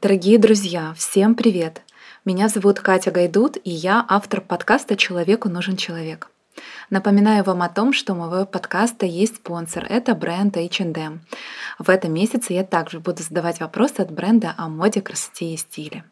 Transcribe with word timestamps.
Дорогие 0.00 0.38
друзья, 0.38 0.94
всем 0.96 1.34
привет! 1.34 1.82
Меня 2.24 2.48
зовут 2.48 2.78
Катя 2.78 3.10
Гайдут, 3.10 3.56
и 3.64 3.70
я 3.70 4.06
автор 4.08 4.40
подкаста 4.40 4.94
«Человеку 4.94 5.48
нужен 5.48 5.76
человек». 5.76 6.30
Напоминаю 6.88 7.42
вам 7.42 7.62
о 7.62 7.68
том, 7.68 7.92
что 7.92 8.12
у 8.12 8.16
моего 8.16 8.46
подкаста 8.46 9.06
есть 9.06 9.36
спонсор. 9.36 9.84
Это 9.88 10.14
бренд 10.14 10.56
H&M. 10.56 11.20
В 11.80 11.90
этом 11.90 12.14
месяце 12.14 12.52
я 12.52 12.62
также 12.62 13.00
буду 13.00 13.24
задавать 13.24 13.58
вопросы 13.58 13.94
от 13.98 14.12
бренда 14.12 14.54
о 14.56 14.68
моде, 14.68 15.00
красоте 15.00 15.54
и 15.54 15.56
стиле. 15.56 16.04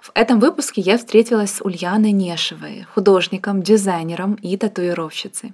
В 0.00 0.12
этом 0.14 0.38
выпуске 0.38 0.80
я 0.80 0.96
встретилась 0.96 1.54
с 1.54 1.60
Ульяной 1.60 2.12
Нешевой, 2.12 2.86
художником, 2.94 3.60
дизайнером 3.60 4.34
и 4.34 4.56
татуировщицей. 4.56 5.52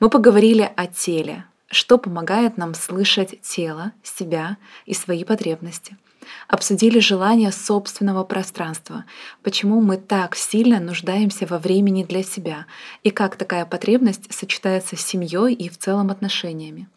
Мы 0.00 0.08
поговорили 0.08 0.72
о 0.76 0.86
теле, 0.86 1.44
что 1.66 1.98
помогает 1.98 2.56
нам 2.56 2.72
слышать 2.72 3.38
тело, 3.42 3.92
себя 4.02 4.56
и 4.86 4.94
свои 4.94 5.24
потребности. 5.24 5.98
Обсудили 6.48 6.98
желание 6.98 7.52
собственного 7.52 8.24
пространства, 8.24 9.04
почему 9.42 9.80
мы 9.80 9.96
так 9.96 10.36
сильно 10.36 10.80
нуждаемся 10.80 11.46
во 11.46 11.58
времени 11.58 12.04
для 12.04 12.22
себя? 12.22 12.66
И 13.02 13.10
как 13.10 13.36
такая 13.36 13.64
потребность 13.64 14.32
сочетается 14.32 14.96
с 14.96 15.00
семьей 15.00 15.54
и 15.54 15.68
в 15.68 15.78
целом 15.78 16.10
отношениями. 16.10 16.88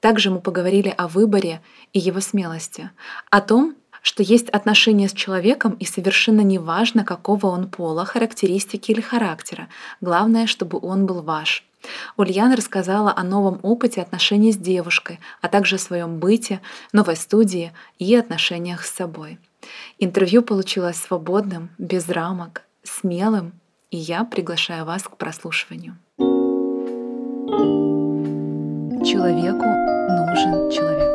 Также 0.00 0.30
мы 0.30 0.40
поговорили 0.40 0.94
о 0.96 1.08
выборе 1.08 1.62
и 1.92 1.98
его 1.98 2.20
смелости, 2.20 2.90
о 3.30 3.40
том, 3.40 3.74
что 4.06 4.22
есть 4.22 4.48
отношения 4.50 5.08
с 5.08 5.12
человеком, 5.12 5.72
и 5.80 5.84
совершенно 5.84 6.42
неважно, 6.42 7.04
какого 7.04 7.48
он 7.48 7.68
пола, 7.68 8.04
характеристики 8.04 8.92
или 8.92 9.00
характера. 9.00 9.66
Главное, 10.00 10.46
чтобы 10.46 10.78
он 10.80 11.06
был 11.06 11.22
ваш. 11.22 11.64
Ульяна 12.16 12.54
рассказала 12.54 13.12
о 13.16 13.24
новом 13.24 13.58
опыте 13.64 14.00
отношений 14.00 14.52
с 14.52 14.56
девушкой, 14.56 15.18
а 15.40 15.48
также 15.48 15.74
о 15.74 15.80
своем 15.80 16.20
быте, 16.20 16.60
новой 16.92 17.16
студии 17.16 17.72
и 17.98 18.14
отношениях 18.14 18.84
с 18.84 18.94
собой. 18.94 19.40
Интервью 19.98 20.42
получилось 20.42 20.98
свободным, 20.98 21.70
без 21.76 22.08
рамок, 22.08 22.62
смелым, 22.84 23.54
и 23.90 23.96
я 23.96 24.22
приглашаю 24.22 24.84
вас 24.84 25.02
к 25.02 25.16
прослушиванию. 25.16 25.96
Человеку 29.04 29.66
нужен 29.66 30.70
человек. 30.70 31.05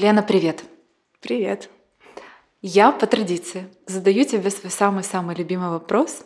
Лена, 0.00 0.22
привет. 0.22 0.64
Привет. 1.20 1.68
Я 2.62 2.90
по 2.90 3.06
традиции 3.06 3.66
задаю 3.84 4.24
тебе 4.24 4.48
свой 4.48 4.70
самый-самый 4.70 5.36
любимый 5.36 5.68
вопрос. 5.68 6.24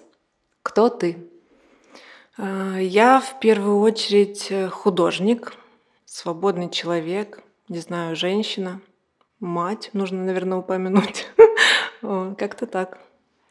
Кто 0.63 0.89
ты? 0.89 1.17
А, 2.39 2.77
я 2.79 3.19
в 3.19 3.41
первую 3.41 3.81
очередь 3.81 4.47
э, 4.51 4.69
художник, 4.69 5.55
свободный 6.05 6.71
человек, 6.71 7.43
не 7.69 7.81
знаю, 7.81 8.15
женщина, 8.15 8.81
мать, 9.41 9.91
нужно, 9.93 10.23
наверное, 10.23 10.59
упомянуть. 10.59 11.27
Как-то 12.01 12.67
так. 12.67 13.01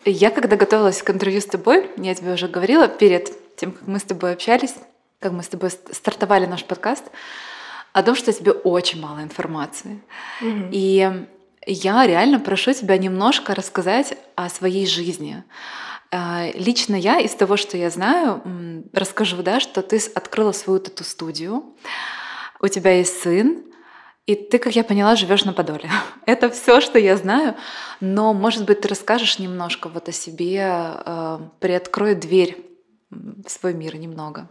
Я 0.06 0.32
когда 0.32 0.56
готовилась 0.56 1.04
к 1.04 1.10
интервью 1.10 1.42
с 1.42 1.48
тобой, 1.48 1.92
я 1.98 2.16
тебе 2.16 2.32
уже 2.32 2.48
говорила 2.48 2.88
перед 2.88 3.58
тем, 3.58 3.74
как 3.74 3.90
мы 3.90 4.00
с 4.00 4.04
тобой 4.04 4.32
общались, 4.32 4.76
как 5.20 5.34
мы 5.34 5.44
с 5.44 5.50
тобой 5.50 5.70
стартовали 5.70 6.46
наш 6.46 6.64
подкаст, 6.64 7.04
о 7.94 8.03
том, 8.03 8.16
что 8.16 8.33
тебе 8.33 8.52
очень 8.52 8.99
мало 8.99 9.22
информации. 9.23 10.02
Угу. 10.41 10.69
И 10.72 11.25
я 11.66 12.05
реально 12.05 12.39
прошу 12.39 12.73
тебя 12.73 12.97
немножко 12.97 13.55
рассказать 13.55 14.17
о 14.36 14.49
своей 14.49 14.86
жизни. 14.86 15.44
А, 16.11 16.49
лично 16.53 16.95
я 16.95 17.19
из 17.19 17.33
того, 17.36 17.55
что 17.55 17.77
я 17.77 17.89
знаю, 17.89 18.44
расскажу, 18.94 19.41
да, 19.41 19.59
что 19.59 19.81
ты 19.81 19.99
открыла 20.14 20.52
свою 20.52 20.80
тату-студию, 20.80 21.64
у 22.59 22.67
тебя 22.67 22.97
есть 22.97 23.21
сын, 23.21 23.64
и 24.26 24.36
ты, 24.36 24.58
как 24.58 24.76
я 24.76 24.83
поняла, 24.83 25.15
живешь 25.15 25.43
на 25.43 25.53
Подоле. 25.53 25.89
Это 26.26 26.49
все, 26.49 26.80
что 26.82 26.98
я 26.98 27.17
знаю. 27.17 27.55
Но, 27.99 28.33
может 28.33 28.65
быть, 28.65 28.82
ты 28.82 28.87
расскажешь 28.87 29.37
немножко 29.37 29.89
вот 29.89 30.08
о 30.08 30.11
себе, 30.14 30.61
э, 30.61 31.39
приоткрой 31.59 32.15
дверь 32.15 32.65
в 33.09 33.49
свой 33.49 33.73
мир 33.73 33.98
немного. 33.98 34.49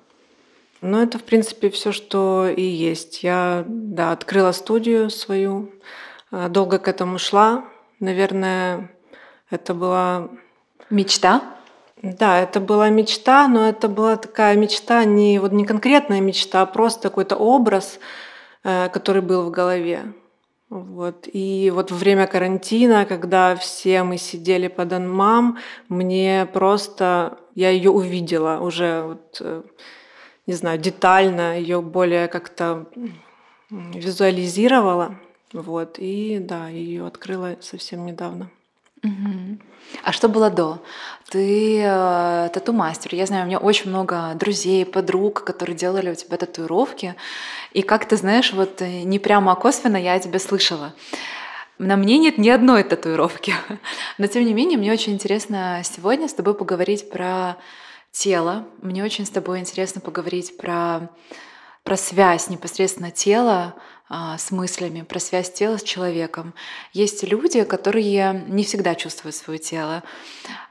Ну, 0.82 1.00
это, 1.00 1.16
в 1.18 1.22
принципе, 1.22 1.70
все, 1.70 1.92
что 1.92 2.48
и 2.48 2.62
есть. 2.62 3.22
Я, 3.22 3.64
да, 3.68 4.10
открыла 4.10 4.50
студию 4.50 5.10
свою, 5.10 5.70
а, 6.32 6.48
долго 6.48 6.80
к 6.80 6.88
этому 6.88 7.18
шла. 7.18 7.64
Наверное, 8.00 8.90
это 9.48 9.74
была... 9.74 10.28
Мечта? 10.90 11.40
Да, 12.02 12.40
это 12.40 12.58
была 12.58 12.88
мечта, 12.90 13.46
но 13.46 13.68
это 13.68 13.88
была 13.88 14.16
такая 14.16 14.56
мечта, 14.56 15.04
не, 15.04 15.38
вот 15.38 15.52
не 15.52 15.64
конкретная 15.64 16.20
мечта, 16.20 16.62
а 16.62 16.66
просто 16.66 17.08
какой-то 17.08 17.36
образ, 17.36 18.00
э, 18.64 18.88
который 18.88 19.22
был 19.22 19.44
в 19.44 19.50
голове. 19.52 20.12
Вот. 20.68 21.28
И 21.32 21.70
вот 21.72 21.92
во 21.92 21.96
время 21.96 22.26
карантина, 22.26 23.06
когда 23.06 23.54
все 23.54 24.02
мы 24.02 24.18
сидели 24.18 24.66
по 24.66 24.84
домам, 24.84 25.58
мне 25.88 26.48
просто... 26.52 27.38
Я 27.54 27.70
ее 27.70 27.90
увидела 27.90 28.58
уже 28.60 29.02
вот, 29.02 29.36
э, 29.40 29.62
не 30.46 30.54
знаю, 30.54 30.78
детально 30.78 31.58
ее 31.58 31.80
более 31.80 32.28
как-то 32.28 32.86
визуализировала. 33.70 35.16
Вот, 35.52 35.96
и 35.98 36.38
да, 36.40 36.68
ее 36.68 37.06
открыла 37.06 37.56
совсем 37.60 38.06
недавно. 38.06 38.50
А 40.04 40.12
что 40.12 40.28
было 40.28 40.48
до? 40.48 40.80
Ты 41.28 41.80
э, 41.82 42.50
тату-мастер. 42.54 43.14
Я 43.14 43.26
знаю, 43.26 43.44
у 43.44 43.46
меня 43.46 43.58
очень 43.58 43.90
много 43.90 44.32
друзей, 44.34 44.86
подруг, 44.86 45.42
которые 45.44 45.76
делали 45.76 46.10
у 46.10 46.14
тебя 46.14 46.36
татуировки. 46.36 47.16
И 47.72 47.82
как 47.82 48.06
ты 48.06 48.16
знаешь, 48.16 48.52
вот 48.52 48.80
э, 48.80 49.02
не 49.02 49.18
прямо, 49.18 49.52
а 49.52 49.56
косвенно 49.56 49.96
я 49.96 50.18
тебя 50.20 50.38
слышала. 50.38 50.94
На 51.78 51.96
мне 51.96 52.18
нет 52.18 52.38
ни 52.38 52.48
одной 52.48 52.84
татуировки. 52.84 53.54
Но 54.18 54.28
тем 54.28 54.44
не 54.44 54.54
менее, 54.54 54.78
мне 54.78 54.92
очень 54.92 55.14
интересно 55.14 55.82
сегодня 55.84 56.28
с 56.28 56.34
тобой 56.34 56.54
поговорить 56.54 57.10
про 57.10 57.56
тело. 58.12 58.66
Мне 58.82 59.02
очень 59.02 59.26
с 59.26 59.30
тобой 59.30 59.58
интересно 59.58 60.00
поговорить 60.00 60.56
про, 60.56 61.10
про 61.82 61.96
связь 61.96 62.48
непосредственно 62.48 63.10
тела 63.10 63.74
а, 64.08 64.38
с 64.38 64.50
мыслями, 64.50 65.02
про 65.02 65.18
связь 65.18 65.52
тела 65.52 65.78
с 65.78 65.82
человеком. 65.82 66.54
Есть 66.92 67.24
люди, 67.24 67.64
которые 67.64 68.44
не 68.46 68.64
всегда 68.64 68.94
чувствуют 68.94 69.34
свое 69.34 69.58
тело. 69.58 70.04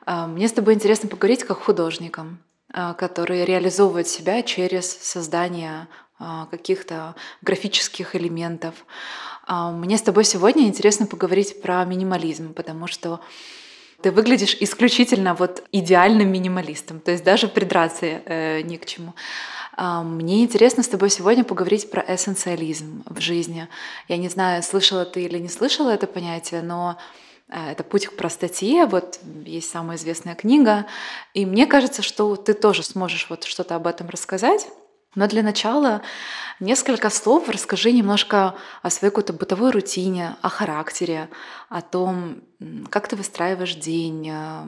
А, 0.05 0.27
мне 0.27 0.47
с 0.47 0.53
тобой 0.53 0.75
интересно 0.75 1.09
поговорить 1.09 1.43
как 1.43 1.57
художникам, 1.57 2.39
а, 2.71 2.93
которые 2.93 3.45
реализовывают 3.45 4.07
себя 4.07 4.43
через 4.43 4.89
создание 4.89 5.87
а, 6.19 6.45
каких-то 6.45 7.15
графических 7.41 8.15
элементов. 8.15 8.85
А, 9.47 9.71
мне 9.71 9.97
с 9.97 10.03
тобой 10.03 10.23
сегодня 10.23 10.67
интересно 10.67 11.07
поговорить 11.07 11.63
про 11.63 11.83
минимализм, 11.83 12.53
потому 12.53 12.85
что 12.85 13.21
ты 14.01 14.11
выглядишь 14.11 14.57
исключительно 14.59 15.33
вот 15.33 15.63
идеальным 15.71 16.31
минималистом, 16.31 16.99
то 16.99 17.11
есть 17.11 17.23
даже 17.23 17.47
придраться 17.47 18.05
э, 18.05 18.61
ни 18.61 18.77
к 18.77 18.85
чему. 18.85 19.13
А, 19.77 20.03
мне 20.03 20.43
интересно 20.43 20.83
с 20.83 20.87
тобой 20.87 21.09
сегодня 21.09 21.43
поговорить 21.43 21.89
про 21.89 22.03
эссенциализм 22.07 23.03
в 23.05 23.19
жизни. 23.19 23.67
Я 24.07 24.17
не 24.17 24.29
знаю, 24.29 24.63
слышала 24.63 25.05
ты 25.05 25.23
или 25.23 25.39
не 25.39 25.49
слышала 25.49 25.89
это 25.89 26.07
понятие, 26.07 26.61
но 26.61 26.97
э, 27.49 27.71
это 27.71 27.83
«Путь 27.83 28.07
к 28.07 28.15
простоте», 28.15 28.85
вот 28.85 29.19
есть 29.45 29.69
самая 29.69 29.97
известная 29.97 30.35
книга, 30.35 30.85
и 31.33 31.45
мне 31.45 31.65
кажется, 31.65 32.01
что 32.01 32.35
ты 32.35 32.53
тоже 32.53 32.83
сможешь 32.83 33.27
вот 33.29 33.43
что-то 33.43 33.75
об 33.75 33.87
этом 33.87 34.09
рассказать. 34.09 34.67
Но 35.13 35.27
для 35.27 35.43
начала 35.43 36.01
несколько 36.59 37.09
слов 37.09 37.49
расскажи 37.49 37.91
немножко 37.91 38.55
о 38.81 38.89
своей 38.89 39.11
какой-то 39.11 39.33
бытовой 39.33 39.71
рутине, 39.71 40.37
о 40.41 40.49
характере, 40.49 41.29
о 41.67 41.81
том, 41.81 42.41
как 42.89 43.09
ты 43.09 43.17
выстраиваешь 43.17 43.75
день, 43.75 44.29
э, 44.31 44.63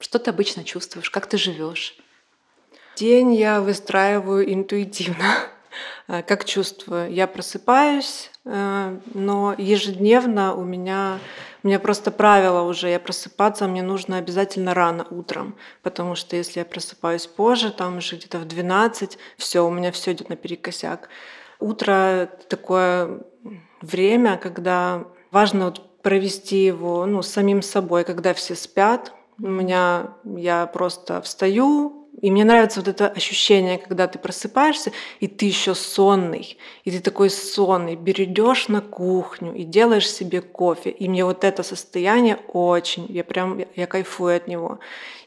что 0.00 0.18
ты 0.18 0.30
обычно 0.30 0.64
чувствуешь, 0.64 1.10
как 1.10 1.26
ты 1.26 1.38
живешь. 1.38 1.96
День 2.96 3.34
я 3.34 3.60
выстраиваю 3.60 4.52
интуитивно, 4.52 5.48
как 6.06 6.44
чувствую. 6.44 7.12
Я 7.12 7.26
просыпаюсь, 7.26 8.30
э, 8.44 8.98
но 9.14 9.54
ежедневно 9.58 10.54
у 10.54 10.64
меня 10.64 11.18
у 11.62 11.66
меня 11.66 11.78
просто 11.78 12.10
правило 12.10 12.60
уже, 12.60 12.90
я 12.90 13.00
просыпаться 13.00 13.66
мне 13.66 13.82
нужно 13.82 14.18
обязательно 14.18 14.74
рано 14.74 15.06
утром, 15.10 15.56
потому 15.82 16.14
что 16.14 16.36
если 16.36 16.58
я 16.58 16.66
просыпаюсь 16.66 17.26
позже, 17.26 17.70
там 17.70 17.96
уже 17.96 18.16
где-то 18.16 18.38
в 18.38 18.44
12, 18.44 19.16
все, 19.38 19.66
у 19.66 19.70
меня 19.70 19.90
все 19.90 20.12
идет 20.12 20.28
наперекосяк. 20.28 21.08
Утро 21.60 22.28
такое 22.50 23.22
время, 23.80 24.36
когда 24.36 25.04
важно 25.30 25.66
вот 25.66 26.02
провести 26.02 26.66
его 26.66 27.06
ну, 27.06 27.22
самим 27.22 27.62
собой, 27.62 28.04
когда 28.04 28.34
все 28.34 28.54
спят. 28.54 29.14
У 29.38 29.48
меня 29.48 30.10
я 30.24 30.66
просто 30.66 31.22
встаю, 31.22 32.03
И 32.20 32.30
мне 32.30 32.44
нравится 32.44 32.80
вот 32.80 32.88
это 32.88 33.08
ощущение, 33.08 33.76
когда 33.76 34.06
ты 34.06 34.18
просыпаешься, 34.18 34.92
и 35.18 35.26
ты 35.26 35.46
еще 35.46 35.74
сонный, 35.74 36.56
и 36.84 36.90
ты 36.90 37.00
такой 37.00 37.28
сонный, 37.28 37.96
берешь 37.96 38.68
на 38.68 38.80
кухню 38.80 39.54
и 39.54 39.64
делаешь 39.64 40.10
себе 40.10 40.40
кофе. 40.40 40.90
И 40.90 41.08
мне 41.08 41.24
вот 41.24 41.42
это 41.42 41.62
состояние 41.62 42.38
очень, 42.48 43.06
я 43.08 43.24
прям, 43.24 43.60
я 43.74 43.86
кайфую 43.86 44.36
от 44.36 44.46
него. 44.46 44.78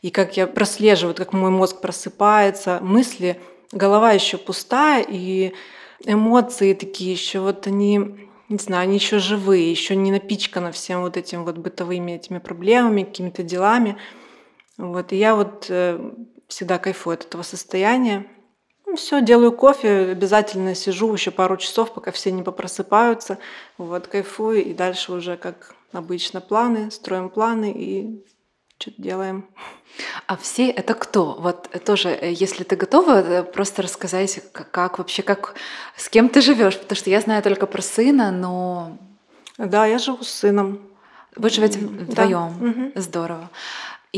И 0.02 0.12
как 0.12 0.38
я 0.38 0.48
прослеживаю, 0.48 1.14
как 1.14 1.34
мой 1.34 1.50
мозг 1.50 1.82
просыпается, 1.82 2.80
мысли, 2.82 3.40
голова 3.72 4.14
еще 4.14 4.38
пустая, 4.38 5.06
и 5.08 5.54
эмоции 6.06 6.74
такие 6.74 7.12
еще, 7.12 7.40
вот 7.40 7.68
они, 7.68 8.00
не 8.48 8.58
знаю, 8.58 8.84
они 8.84 8.96
еще 8.96 9.20
живые, 9.20 9.70
еще 9.70 9.96
не 9.96 10.12
напичканы 10.12 10.72
всем 10.72 11.02
вот 11.02 11.18
этим 11.18 11.44
вот 11.44 11.58
бытовыми 11.58 12.14
этими 12.14 12.38
проблемами, 12.38 13.04
какими-то 13.04 13.44
делами. 13.44 13.98
Вот, 14.78 15.12
и 15.12 15.18
я 15.18 15.36
вот 15.36 15.66
э, 15.70 16.00
всегда 16.48 16.78
кайфую 16.78 17.16
от 17.16 17.26
этого 17.26 17.44
состояния. 17.44 18.26
Ну, 18.86 18.96
все, 18.96 19.22
делаю 19.22 19.52
кофе, 19.52 20.12
обязательно 20.12 20.74
сижу 20.74 21.12
еще 21.12 21.30
пару 21.32 21.58
часов, 21.58 21.94
пока 21.94 22.12
все 22.12 22.32
не 22.32 22.42
попросыпаются. 22.44 23.38
Вот, 23.78 24.08
кайфую, 24.08 24.64
и 24.64 24.74
дальше 24.74 25.12
уже, 25.12 25.36
как 25.36 25.76
обычно, 25.92 26.40
планы, 26.40 26.90
строим 26.90 27.30
планы 27.30 27.72
и 27.76 28.24
что-то 28.78 29.02
делаем. 29.02 29.50
А 30.28 30.38
все 30.38 30.70
это 30.70 30.94
кто? 30.94 31.36
Вот 31.40 31.70
тоже, 31.84 32.10
э, 32.10 32.32
если 32.32 32.64
ты 32.64 32.76
готова, 32.76 33.22
э, 33.22 33.44
просто 33.44 33.82
рассказать, 33.82 34.40
как, 34.52 34.70
как 34.72 34.98
вообще, 35.00 35.24
как 35.24 35.56
с 35.96 36.08
кем 36.10 36.30
ты 36.30 36.42
живешь, 36.42 36.78
потому 36.78 36.96
что 36.96 37.10
я 37.10 37.20
знаю 37.20 37.42
только 37.42 37.66
про 37.66 37.82
сына, 37.82 38.32
но 38.32 38.98
Да, 39.58 39.86
я 39.86 39.98
живу 39.98 40.24
с 40.24 40.30
сыном. 40.30 40.80
вы 41.36 41.50
живете 41.50 41.80
да. 41.80 41.88
вдвоем. 42.04 42.54
Мгм. 42.60 42.92
Здорово. 42.96 43.50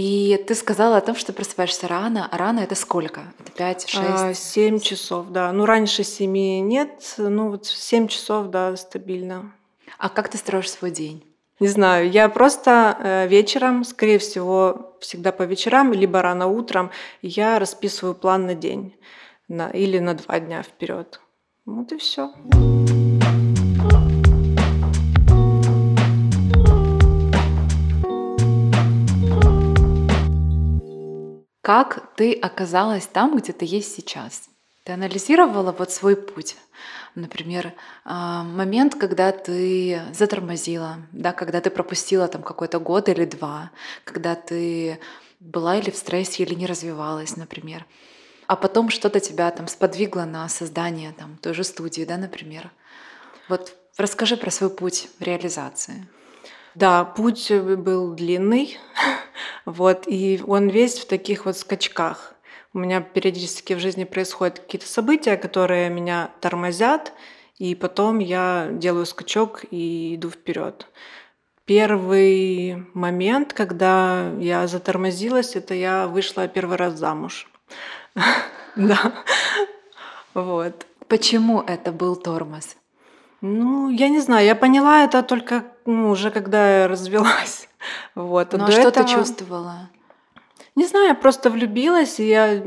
И 0.01 0.41
ты 0.47 0.55
сказала 0.55 0.95
о 0.95 1.01
том, 1.01 1.13
что 1.17 1.33
просыпаешься 1.33 1.85
рано. 1.89 2.25
А 2.31 2.37
рано 2.37 2.61
это 2.61 2.73
сколько? 2.75 3.33
Это 3.37 3.51
5, 3.51 3.89
6? 3.89 4.57
А, 4.57 4.79
часов, 4.79 5.25
да. 5.29 5.51
Ну, 5.51 5.65
раньше 5.65 6.05
семи 6.05 6.61
нет, 6.61 7.15
ну 7.17 7.49
вот 7.49 7.65
семь 7.65 8.07
часов, 8.07 8.47
да, 8.47 8.77
стабильно. 8.77 9.51
А 9.97 10.07
как 10.07 10.29
ты 10.29 10.37
строишь 10.37 10.71
свой 10.71 10.91
день? 10.91 11.21
Не 11.59 11.67
знаю, 11.67 12.09
я 12.09 12.29
просто 12.29 12.97
э, 12.97 13.27
вечером, 13.27 13.83
скорее 13.83 14.19
всего, 14.19 14.95
всегда 15.01 15.33
по 15.33 15.43
вечерам, 15.43 15.91
либо 15.91 16.21
рано 16.21 16.47
утром, 16.47 16.91
я 17.21 17.59
расписываю 17.59 18.15
план 18.15 18.45
на 18.45 18.55
день 18.55 18.95
на, 19.49 19.69
или 19.69 19.99
на 19.99 20.13
два 20.13 20.39
дня 20.39 20.63
вперед. 20.63 21.19
Вот 21.65 21.91
и 21.91 21.97
все. 21.97 22.31
Как 31.69 32.15
ты 32.15 32.33
оказалась 32.33 33.05
там, 33.05 33.37
где 33.37 33.53
ты 33.53 33.63
есть 33.63 33.93
сейчас? 33.93 34.49
Ты 34.85 34.93
анализировала 34.93 35.71
вот 35.71 35.91
свой 35.91 36.15
путь? 36.15 36.55
Например, 37.13 37.73
а, 38.05 38.41
момент, 38.41 38.95
когда 38.95 39.31
ты 39.31 40.01
затормозила, 40.11 40.97
да, 41.11 41.31
когда 41.31 41.61
ты 41.61 41.69
пропустила 41.69 42.27
там 42.27 42.41
какой-то 42.41 42.79
год 42.79 43.07
или 43.07 43.23
два, 43.23 43.69
когда 44.03 44.33
ты 44.33 44.99
была 45.39 45.77
или 45.77 45.91
в 45.91 45.95
стрессе, 45.95 46.41
или 46.41 46.55
не 46.55 46.65
развивалась, 46.65 47.37
например. 47.37 47.85
А 48.47 48.55
потом 48.55 48.89
что-то 48.89 49.19
тебя 49.19 49.51
там 49.51 49.67
сподвигло 49.67 50.25
на 50.25 50.49
создание 50.49 51.11
там 51.11 51.37
той 51.37 51.53
же 51.53 51.63
студии, 51.63 52.01
да, 52.03 52.17
например. 52.17 52.71
Вот 53.47 53.75
расскажи 53.95 54.37
про 54.37 54.49
свой 54.49 54.71
путь 54.71 55.07
реализации. 55.19 56.07
Да, 56.79 57.03
путь 57.03 57.51
э, 57.51 57.75
был 57.75 58.13
длинный, 58.13 58.79
вот, 59.65 60.03
и 60.07 60.41
он 60.47 60.69
весь 60.69 60.97
в 60.97 61.07
таких 61.07 61.45
вот 61.45 61.57
скачках. 61.57 62.33
У 62.73 62.79
меня 62.79 63.01
периодически 63.01 63.73
в 63.73 63.79
жизни 63.79 64.05
происходят 64.05 64.59
какие-то 64.59 64.87
события, 64.87 65.35
которые 65.35 65.89
меня 65.89 66.31
тормозят, 66.39 67.11
и 67.57 67.75
потом 67.75 68.19
я 68.19 68.69
делаю 68.71 69.05
скачок 69.05 69.65
и 69.71 70.15
иду 70.15 70.29
вперед. 70.29 70.87
Первый 71.65 72.85
момент, 72.93 73.51
когда 73.51 74.31
я 74.39 74.65
затормозилась, 74.67 75.57
это 75.57 75.73
я 75.73 76.07
вышла 76.07 76.47
первый 76.47 76.77
раз 76.77 76.93
замуж. 76.93 77.49
Да. 78.77 79.25
Вот. 80.33 80.85
Почему 81.09 81.59
это 81.59 81.91
был 81.91 82.15
тормоз? 82.15 82.78
Ну, 83.41 83.89
я 83.89 84.09
не 84.09 84.19
знаю, 84.19 84.45
я 84.45 84.55
поняла 84.55 85.03
это 85.03 85.23
только 85.23 85.63
ну, 85.85 86.09
уже 86.09 86.31
когда 86.31 86.81
я 86.81 86.87
развелась. 86.87 87.67
Вот. 88.15 88.51
Ну 88.53 88.65
а 88.65 88.71
что 88.71 88.91
ты 88.91 88.99
этого- 88.99 89.07
чувствовала? 89.07 89.89
Не 90.75 90.85
знаю, 90.85 91.07
я 91.07 91.15
просто 91.15 91.49
влюбилась, 91.49 92.19
и 92.19 92.27
я 92.27 92.61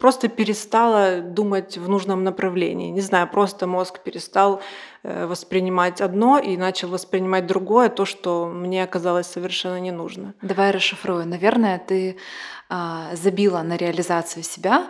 просто 0.00 0.28
перестала 0.28 1.20
думать 1.20 1.78
в 1.78 1.88
нужном 1.88 2.24
направлении. 2.24 2.90
Не 2.90 3.02
знаю, 3.02 3.28
просто 3.28 3.66
мозг 3.66 4.00
перестал 4.00 4.60
э, 5.02 5.26
воспринимать 5.26 6.00
одно 6.00 6.38
и 6.38 6.56
начал 6.56 6.88
воспринимать 6.88 7.46
другое, 7.46 7.88
то, 7.88 8.04
что 8.04 8.46
мне 8.46 8.82
оказалось 8.82 9.26
совершенно 9.26 9.78
не 9.80 9.92
нужно. 9.92 10.34
Давай 10.42 10.70
расшифрую. 10.70 11.26
Наверное, 11.26 11.78
ты 11.78 12.16
а, 12.72 13.14
забила 13.14 13.62
на 13.62 13.76
реализацию 13.76 14.42
себя 14.44 14.86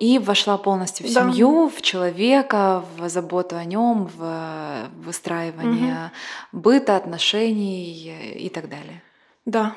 и 0.00 0.18
вошла 0.18 0.58
полностью 0.58 1.06
в 1.06 1.14
Да. 1.14 1.20
семью, 1.20 1.68
в 1.68 1.80
человека, 1.80 2.82
в 2.96 3.08
заботу 3.08 3.56
о 3.56 3.64
нем, 3.64 4.10
в 4.16 4.20
э, 4.20 4.86
выстраивание 5.04 6.10
быта, 6.52 6.96
отношений 6.96 8.12
и 8.34 8.48
так 8.48 8.68
далее. 8.68 9.02
Да. 9.46 9.74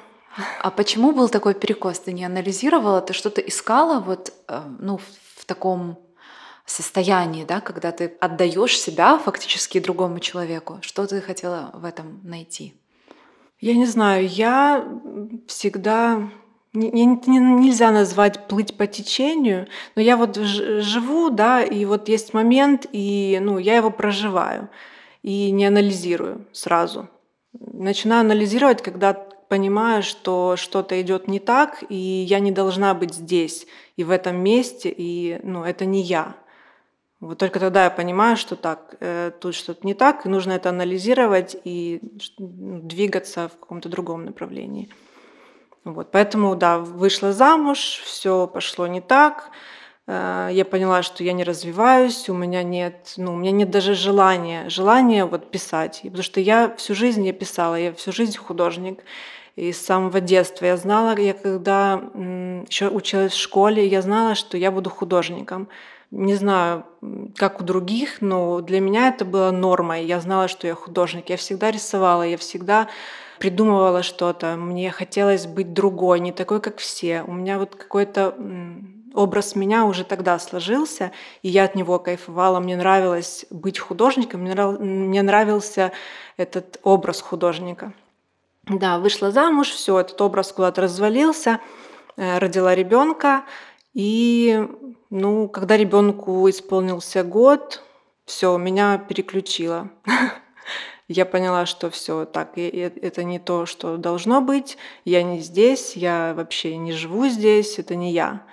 А 0.60 0.72
почему 0.72 1.12
был 1.12 1.30
такой 1.30 1.54
перекос? 1.54 2.00
Ты 2.00 2.14
не 2.14 2.26
анализировала, 2.26 3.02
ты 3.02 3.14
что-то 3.14 3.42
искала 3.42 4.00
вот, 4.00 4.34
э, 4.48 4.62
ну, 4.80 4.98
в- 4.98 5.46
таком 5.46 5.98
состоянии, 6.66 7.44
да, 7.44 7.60
когда 7.60 7.92
ты 7.92 8.14
отдаешь 8.22 8.80
себя 8.80 9.18
фактически 9.18 9.80
другому 9.80 10.20
человеку. 10.20 10.80
Что 10.82 11.06
ты 11.06 11.20
хотела 11.20 11.70
в 11.74 11.84
этом 11.84 12.22
найти? 12.24 12.74
Я 13.60 13.76
не 13.76 13.86
знаю, 13.86 14.26
я 14.26 14.88
всегда 15.48 16.30
не- 16.72 16.90
не- 16.92 17.06
не- 17.06 17.40
нельзя 17.40 17.92
назвать 17.92 18.48
плыть 18.48 18.78
по 18.78 18.88
течению, 18.88 19.68
но 19.96 20.02
я 20.02 20.16
вот 20.16 20.38
живу, 20.38 21.30
да, 21.30 21.62
и 21.62 21.84
вот 21.86 22.08
есть 22.08 22.34
момент, 22.34 22.86
и 22.94 23.38
ну, 23.42 23.58
я 23.58 23.76
его 23.76 23.92
проживаю 23.92 24.70
и 25.24 25.52
не 25.52 25.66
анализирую 25.66 26.48
сразу. 26.54 27.10
Начинаю 27.52 28.22
анализировать, 28.22 28.82
когда 28.82 29.28
понимаю, 29.48 30.04
что 30.04 30.56
что-то 30.58 31.02
идет 31.02 31.28
не 31.28 31.40
так, 31.40 31.84
и 31.90 31.96
я 31.96 32.40
не 32.40 32.52
должна 32.52 32.94
быть 32.94 33.14
здесь 33.14 33.68
и 33.98 34.04
в 34.04 34.12
этом 34.12 34.38
месте, 34.38 34.94
и 34.96 35.40
ну, 35.44 35.64
это 35.64 35.86
не 35.86 36.02
я. 36.02 36.36
Вот 37.20 37.38
только 37.38 37.60
тогда 37.60 37.86
я 37.86 37.90
понимаю, 37.90 38.36
что 38.36 38.56
так, 38.56 38.96
э, 39.00 39.32
тут 39.40 39.56
что-то 39.56 39.88
не 39.88 39.94
так, 39.94 40.26
и 40.26 40.30
нужно 40.30 40.52
это 40.52 40.70
анализировать 40.70 41.56
и 41.64 42.02
ну, 42.38 42.82
двигаться 42.82 43.48
в 43.48 43.60
каком-то 43.60 43.88
другом 43.88 44.26
направлении. 44.26 44.90
Вот, 45.86 46.12
поэтому, 46.12 46.56
да, 46.56 46.80
вышла 46.80 47.32
замуж, 47.32 48.02
все 48.04 48.48
пошло 48.48 48.88
не 48.88 49.00
так. 49.00 49.52
Э, 50.08 50.50
Я 50.52 50.66
поняла, 50.66 51.04
что 51.04 51.24
я 51.24 51.34
не 51.34 51.44
развиваюсь, 51.44 52.30
у 52.30 52.34
меня 52.34 52.64
нет, 52.64 53.14
ну, 53.18 53.34
у 53.34 53.38
меня 53.38 53.52
нет 53.52 53.70
даже 53.72 53.96
желания, 53.96 54.70
желания 54.70 55.26
вот 55.26 55.50
писать. 55.52 56.02
Потому 56.04 56.24
что 56.24 56.40
я 56.40 56.74
всю 56.78 56.96
жизнь 56.96 57.26
я 57.26 57.34
писала, 57.34 57.76
я 57.76 57.94
всю 57.94 58.12
жизнь 58.12 58.38
художник. 58.38 59.04
И 59.56 59.72
с 59.72 59.86
самого 59.86 60.20
детства 60.20 60.66
я 60.66 60.78
знала, 60.78 61.16
я 61.18 61.34
когда 61.34 62.02
еще 62.68 62.90
училась 62.90 63.34
в 63.34 63.40
школе, 63.40 63.86
я 63.88 64.02
знала, 64.02 64.36
что 64.36 64.58
я 64.58 64.72
буду 64.72 64.90
художником. 64.90 65.68
Не 66.12 66.36
знаю, 66.36 66.86
как 67.36 67.62
у 67.62 67.64
других, 67.64 68.22
но 68.22 68.62
для 68.62 68.80
меня 68.80 69.10
это 69.10 69.26
было 69.26 69.52
нормой. 69.52 70.06
Я 70.06 70.20
знала, 70.22 70.48
что 70.48 70.68
я 70.68 70.76
художник. 70.76 71.30
Я 71.30 71.38
всегда 71.38 71.72
рисовала, 71.72 72.24
я 72.24 72.38
всегда 72.38 72.88
придумывала 73.40 74.04
что-то. 74.04 74.56
Мне 74.56 74.92
хотелось 74.92 75.46
быть 75.48 75.74
другой, 75.74 76.20
не 76.20 76.32
такой, 76.32 76.60
как 76.62 76.78
все. 76.80 77.24
У 77.28 77.34
меня 77.34 77.60
вот 77.60 77.76
какой-то 77.76 78.36
м, 78.38 79.03
образ 79.14 79.56
меня 79.56 79.86
уже 79.86 80.04
тогда 80.04 80.40
сложился, 80.40 81.12
и 81.42 81.50
я 81.50 81.66
от 81.66 81.76
него 81.76 82.00
кайфовала. 82.00 82.60
Мне 82.60 82.76
нравилось 82.76 83.46
быть 83.50 83.80
художником, 83.80 84.42
мне, 84.42 84.54
нрав- 84.54 84.80
мне 84.80 85.22
нравился 85.22 85.92
этот 86.38 86.80
образ 86.84 87.22
художника. 87.22 87.94
Да, 88.66 88.98
вышла 88.98 89.32
замуж, 89.32 89.70
все, 89.70 90.00
этот 90.00 90.20
образ 90.22 90.52
куда-то 90.52 90.82
развалился, 90.82 91.60
э, 92.16 92.38
родила 92.38 92.74
ребенка, 92.74 93.44
и 93.94 94.68
ну, 95.10 95.48
когда 95.50 95.78
ребенку 95.78 96.50
исполнился 96.50 97.24
год, 97.24 97.84
все, 98.26 98.58
меня 98.58 98.98
переключило. 98.98 99.90
Я 101.10 101.26
поняла, 101.26 101.66
что 101.66 101.90
все 101.90 102.26
так, 102.26 102.58
это 102.58 103.24
не 103.24 103.38
то, 103.38 103.66
что 103.66 103.98
должно 103.98 104.42
быть. 104.42 104.78
Я 105.04 105.22
не 105.22 105.40
здесь, 105.40 105.98
я 105.98 106.34
вообще 106.36 106.78
не 106.78 106.94
живу 106.94 107.28
здесь, 107.28 107.78
это 107.78 107.96
не 107.96 108.14
я. 108.14 108.44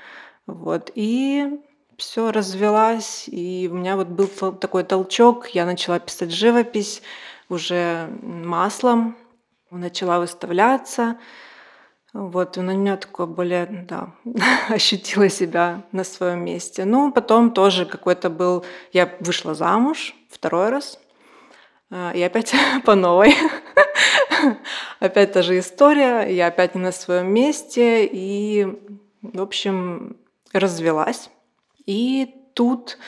Вот. 0.50 0.90
И 0.94 1.60
все 1.96 2.32
развелась, 2.32 3.28
и 3.28 3.68
у 3.70 3.74
меня 3.74 3.96
вот 3.96 4.08
был 4.08 4.26
такой 4.26 4.84
толчок. 4.84 5.48
Я 5.48 5.66
начала 5.66 5.98
писать 5.98 6.32
живопись 6.32 7.02
уже 7.48 8.08
маслом, 8.22 9.16
начала 9.70 10.18
выставляться. 10.18 11.18
Вот, 12.12 12.56
и 12.56 12.60
на 12.60 12.74
меня 12.74 12.96
такое 12.96 13.26
более, 13.26 13.66
да, 13.66 14.14
ощутила 14.68 15.28
себя 15.28 15.82
на 15.92 16.02
своем 16.02 16.44
месте. 16.44 16.84
Ну, 16.84 17.12
потом 17.12 17.52
тоже 17.52 17.86
какой-то 17.86 18.30
был... 18.30 18.64
Я 18.92 19.14
вышла 19.20 19.54
замуж 19.54 20.14
второй 20.28 20.70
раз, 20.70 20.98
а, 21.90 22.10
и 22.12 22.20
опять 22.20 22.52
по 22.84 22.96
новой. 22.96 23.34
опять 24.98 25.32
та 25.32 25.42
же 25.42 25.58
история, 25.58 26.22
я 26.22 26.48
опять 26.48 26.74
не 26.74 26.80
на 26.80 26.90
своем 26.90 27.32
месте, 27.32 28.08
и, 28.10 28.66
в 29.22 29.40
общем, 29.40 30.16
развелась. 30.52 31.30
И 31.86 32.34
тут 32.54 32.98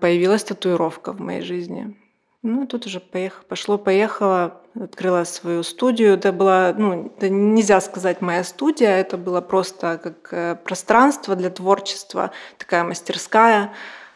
появилась 0.00 0.44
татуировка 0.44 1.12
в 1.12 1.20
моей 1.20 1.42
жизни. 1.42 1.96
Ну, 2.42 2.66
тут 2.66 2.84
уже 2.84 3.00
поехало, 3.00 3.42
пошло-поехало, 3.48 4.60
открыла 4.78 5.24
свою 5.24 5.62
студию. 5.62 6.12
Это 6.12 6.30
была, 6.30 6.74
ну, 6.76 7.06
это 7.06 7.30
нельзя 7.30 7.80
сказать 7.80 8.20
моя 8.20 8.44
студия, 8.44 8.90
это 8.98 9.16
было 9.16 9.40
просто 9.40 9.96
как 9.96 10.28
э, 10.30 10.54
пространство 10.56 11.36
для 11.36 11.48
творчества, 11.48 12.32
такая 12.58 12.84
мастерская, 12.84 13.72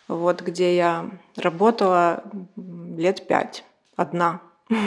вот, 0.08 0.42
где 0.42 0.76
я 0.76 1.08
работала 1.36 2.22
лет 2.56 3.26
пять, 3.26 3.64
одна. 3.96 4.40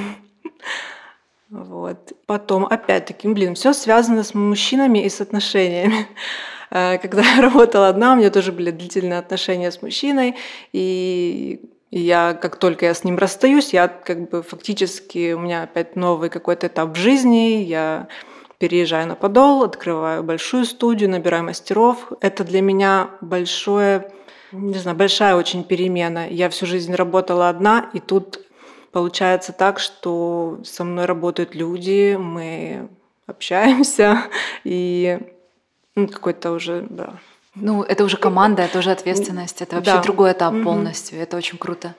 Вот. 1.49 2.13
Потом, 2.27 2.65
опять-таки, 2.65 3.27
блин, 3.27 3.55
все 3.55 3.73
связано 3.73 4.23
с 4.23 4.33
мужчинами 4.33 4.99
и 4.99 5.09
с 5.09 5.19
отношениями. 5.19 6.07
Э, 6.71 6.97
когда 6.97 7.21
я 7.21 7.41
работала 7.41 7.89
одна, 7.89 8.13
у 8.13 8.15
меня 8.15 8.29
тоже 8.29 8.51
были 8.51 8.71
длительные 8.71 9.19
отношения 9.19 9.71
с 9.71 9.81
мужчиной, 9.81 10.35
и 10.71 11.61
я, 11.91 12.33
как 12.33 12.55
только 12.55 12.85
я 12.85 12.93
с 12.93 13.03
ним 13.03 13.17
расстаюсь, 13.17 13.73
я 13.73 13.89
как 13.89 14.29
бы 14.29 14.41
фактически, 14.41 15.33
у 15.33 15.39
меня 15.39 15.63
опять 15.63 15.95
новый 15.95 16.29
какой-то 16.29 16.67
этап 16.67 16.95
жизни, 16.95 17.63
я 17.63 18.07
переезжаю 18.59 19.07
на 19.07 19.15
Подол, 19.15 19.63
открываю 19.63 20.23
большую 20.23 20.65
студию, 20.65 21.09
набираю 21.09 21.43
мастеров. 21.43 22.11
Это 22.21 22.43
для 22.43 22.61
меня 22.61 23.09
большое, 23.19 24.11
не 24.51 24.75
знаю, 24.75 24.95
большая 24.95 25.35
очень 25.35 25.63
перемена. 25.63 26.27
Я 26.29 26.47
всю 26.49 26.67
жизнь 26.67 26.93
работала 26.93 27.49
одна, 27.49 27.89
и 27.93 27.99
тут 27.99 28.39
получается 28.91 29.51
так, 29.51 29.79
что 29.79 30.59
со 30.63 30.83
мной 30.83 31.05
работают 31.05 31.55
люди, 31.55 32.15
мы 32.19 32.87
общаемся, 33.25 34.25
и 34.63 35.19
ну, 35.95 36.07
какой-то 36.07 36.51
уже, 36.51 36.87
да, 36.89 37.19
ну, 37.55 37.83
это 37.83 38.05
уже 38.05 38.15
команда, 38.15 38.63
это 38.63 38.79
уже 38.79 38.91
ответственность, 38.91 39.61
это 39.61 39.75
вообще 39.75 39.93
да. 39.93 40.01
другой 40.01 40.31
этап 40.31 40.53
угу. 40.53 40.63
полностью, 40.63 41.19
это 41.19 41.35
очень 41.35 41.57
круто. 41.57 41.95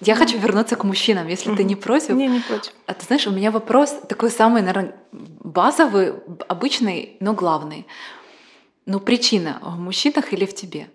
Я 0.00 0.14
угу. 0.14 0.22
хочу 0.22 0.38
вернуться 0.38 0.76
к 0.76 0.84
мужчинам, 0.84 1.28
если 1.28 1.50
угу. 1.50 1.58
ты 1.58 1.64
не 1.64 1.76
против. 1.76 2.10
Не, 2.10 2.26
не 2.26 2.40
против. 2.40 2.72
А 2.86 2.94
ты 2.94 3.04
знаешь, 3.04 3.26
у 3.26 3.30
меня 3.30 3.50
вопрос 3.50 3.94
такой 4.08 4.30
самый, 4.30 4.62
наверное, 4.62 4.94
базовый, 5.12 6.14
обычный, 6.48 7.18
но 7.20 7.34
главный. 7.34 7.86
Ну, 8.86 9.00
причина 9.00 9.58
в 9.62 9.78
мужчинах 9.78 10.32
или 10.32 10.46
в 10.46 10.54
тебе? 10.54 10.88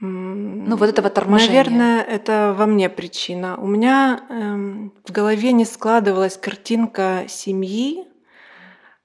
Ну, 0.00 0.74
вот 0.74 0.88
этого 0.88 1.08
торможения. 1.10 1.62
Наверное, 1.62 2.02
это 2.02 2.56
во 2.58 2.66
мне 2.66 2.88
причина. 2.88 3.56
У 3.56 3.68
меня 3.68 4.24
эм, 4.28 4.92
в 5.04 5.12
голове 5.12 5.52
не 5.52 5.64
складывалась 5.64 6.36
картинка 6.36 7.26
семьи. 7.28 8.04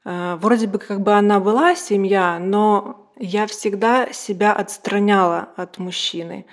Э, 0.07 0.37
вроде 0.39 0.67
бы 0.67 0.79
как 0.79 1.01
бы 1.01 1.11
она 1.13 1.41
была 1.41 1.75
семья, 1.75 2.39
но 2.39 3.11
я 3.17 3.45
всегда 3.45 4.13
себя 4.13 4.53
отстраняла 4.53 5.49
от 5.57 5.79
мужчины. 5.79 6.45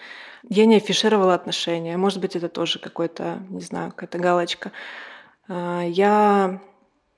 Я 0.48 0.66
не 0.66 0.76
афишировала 0.76 1.34
отношения. 1.34 1.96
Может 1.96 2.20
быть, 2.20 2.34
это 2.34 2.48
тоже 2.48 2.80
какой-то, 2.80 3.38
не 3.50 3.60
знаю, 3.60 3.90
какая-то 3.90 4.18
галочка. 4.18 4.72
А, 5.48 5.82
я 5.82 6.60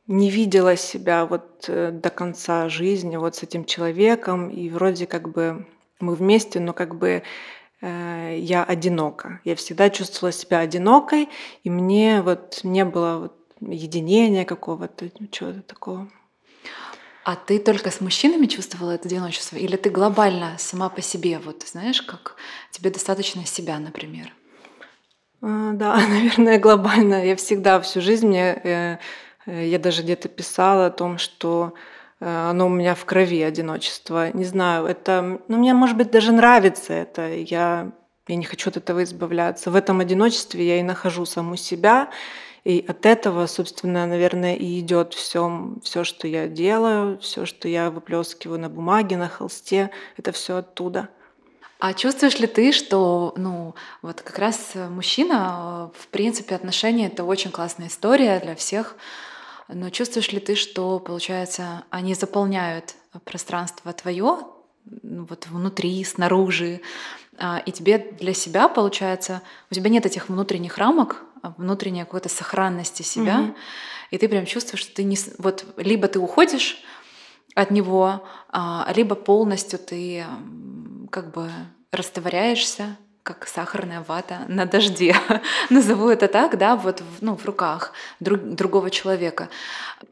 не 0.07 0.31
видела 0.31 0.76
себя 0.76 1.25
вот 1.25 1.64
э, 1.69 1.90
до 1.90 2.11
конца 2.11 2.69
жизни 2.69 3.16
вот 3.16 3.37
с 3.37 3.43
этим 3.43 3.64
человеком, 3.64 4.50
и 4.50 4.69
вроде 4.69 5.07
как 5.07 5.33
бы 5.33 5.66
мы 6.00 6.14
вместе, 6.14 6.61
но 6.61 6.75
как 6.75 6.97
бы 6.97 7.23
э, 7.81 8.37
я 8.38 8.62
одинока. 8.62 9.40
Я 9.45 9.57
всегда 9.57 9.88
чувствовала 9.88 10.33
себя 10.33 10.59
одинокой, 10.59 11.31
и 11.64 11.71
мне 11.71 12.21
вот 12.21 12.61
не 12.62 12.85
было 12.85 13.19
вот 13.21 13.35
единения 13.61 14.45
какого-то, 14.45 15.09
чего-то 15.31 15.62
такого. 15.62 16.09
А 17.26 17.35
ты 17.35 17.59
только 17.59 17.90
с 17.90 18.00
мужчинами 18.00 18.47
чувствовала 18.47 18.92
это 18.92 19.09
одиночество? 19.09 19.56
Или 19.56 19.75
ты 19.75 19.90
глобально 19.90 20.54
сама 20.59 20.88
по 20.88 21.02
себе, 21.02 21.40
вот 21.40 21.64
знаешь, 21.66 22.00
как 22.00 22.37
тебе 22.71 22.90
достаточно 22.90 23.45
себя, 23.45 23.80
например? 23.80 24.33
А, 25.42 25.73
да, 25.73 25.97
наверное, 26.09 26.61
глобально. 26.61 27.26
Я 27.26 27.35
всегда 27.35 27.80
всю 27.80 28.00
жизнь 28.00 28.28
мне, 28.28 28.61
э, 28.62 28.99
э, 29.47 29.66
я 29.66 29.80
даже 29.80 30.02
где-то 30.02 30.28
писала 30.28 30.87
о 30.87 30.90
том, 30.90 31.18
что 31.18 31.75
э, 32.21 32.50
оно 32.50 32.66
у 32.66 32.68
меня 32.68 32.95
в 32.95 33.04
крови 33.04 33.42
одиночество. 33.42 34.30
Не 34.33 34.45
знаю, 34.45 34.87
это, 34.87 35.40
ну, 35.49 35.56
мне, 35.56 35.75
может 35.75 35.97
быть, 35.97 36.12
даже 36.12 36.30
нравится 36.30 36.92
это. 36.92 37.35
Я, 37.35 37.90
я 38.28 38.37
не 38.37 38.45
хочу 38.45 38.71
от 38.71 38.76
этого 38.76 39.02
избавляться. 39.02 39.73
В 39.73 39.75
этом 39.75 39.99
одиночестве 39.99 40.64
я 40.64 40.78
и 40.78 40.85
нахожу 40.85 41.26
саму 41.26 41.56
себя. 41.56 42.09
И 42.67 42.85
от 42.89 43.07
этого, 43.07 43.47
собственно, 43.47 44.09
наверное, 44.09 44.57
и 44.57 44.81
идет 44.81 45.15
все, 45.15 45.71
все, 45.85 46.03
что 46.03 46.27
я 46.27 46.49
делаю, 46.49 47.17
все, 47.21 47.47
что 47.47 47.69
я 47.69 47.93
выплескиваю 47.93 48.59
на 48.59 48.69
бумаге, 48.69 49.17
на 49.17 49.29
холсте, 49.29 49.93
это 50.17 50.33
все 50.33 50.57
оттуда. 50.57 51.09
А 51.79 51.95
чувствуешь 51.95 52.41
ли 52.41 52.49
ты, 52.49 52.73
что, 52.73 53.33
ну, 53.37 53.77
вот 54.03 54.21
как 54.21 54.41
раз 54.41 54.73
мужчина, 54.75 55.93
в 55.97 56.09
принципе, 56.09 56.57
отношения— 56.57 57.07
это 57.13 57.23
очень 57.23 57.53
классная 57.53 57.87
история 57.87 58.41
для 58.41 58.57
всех, 58.57 58.97
но 59.69 59.91
чувствуешь 59.91 60.33
ли 60.33 60.41
ты, 60.41 60.57
что, 60.57 60.99
получается, 60.99 61.85
они 61.91 62.15
заполняют 62.15 62.97
пространство 63.25 63.93
твое, 63.93 64.39
ну, 65.03 65.25
вот 65.25 65.47
внутри, 65.47 66.03
снаружи, 66.03 66.81
и 67.66 67.73
тебе 67.73 67.99
для 67.99 68.33
себя, 68.35 68.69
получается, 68.69 69.43
у 69.71 69.75
тебя 69.75 69.90
нет 69.90 70.07
этих 70.07 70.28
внутренних 70.28 70.78
рамок, 70.78 71.25
а, 71.43 71.55
внутренней 71.57 72.00
какой-то 72.00 72.28
сохранности 72.28 73.02
себя, 73.02 73.40
угу. 73.40 73.55
и 74.11 74.19
ты 74.19 74.28
прям 74.28 74.47
чувствуешь, 74.47 74.83
что 74.83 74.95
ты 74.95 75.05
не... 75.05 75.16
Вот 75.38 75.64
либо 75.76 76.09
ты 76.09 76.19
уходишь 76.19 76.83
от 77.55 77.71
него, 77.71 78.26
а, 78.49 78.90
либо 78.95 79.14
полностью 79.14 79.78
ты 79.78 80.25
как 81.11 81.33
бы 81.33 81.50
растворяешься, 81.93 82.97
как 83.26 83.49
сахарная 83.49 84.04
вата 84.06 84.45
на 84.47 84.66
дожде, 84.66 85.16
назову 85.71 86.09
это 86.11 86.28
так, 86.28 86.56
да, 86.59 86.76
вот 86.76 87.02
ну, 87.21 87.37
в 87.37 87.45
руках 87.45 87.92
друг, 88.21 88.40
другого 88.40 88.88
человека. 88.88 89.49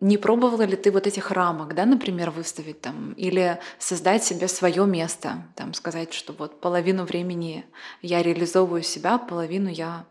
Не 0.01 0.19
пробовала 0.19 0.63
ли 0.63 0.75
ты 0.75 0.91
вот 0.91 1.07
этих 1.07 1.31
рамок, 1.31 1.77
да, 1.77 1.87
например, 1.87 2.31
выставить 2.31 2.81
там, 2.81 3.13
или 3.13 3.61
создать 3.79 4.25
себе 4.25 4.49
свое 4.49 4.85
место, 4.85 5.45
там, 5.55 5.75
сказать, 5.75 6.13
что 6.13 6.33
вот 6.33 6.61
половину 6.61 7.05
времени 7.05 7.65
я 8.03 8.21
реализовываю 8.21 8.83
себя, 8.83 9.19
половину 9.19 9.69
я 9.69 10.07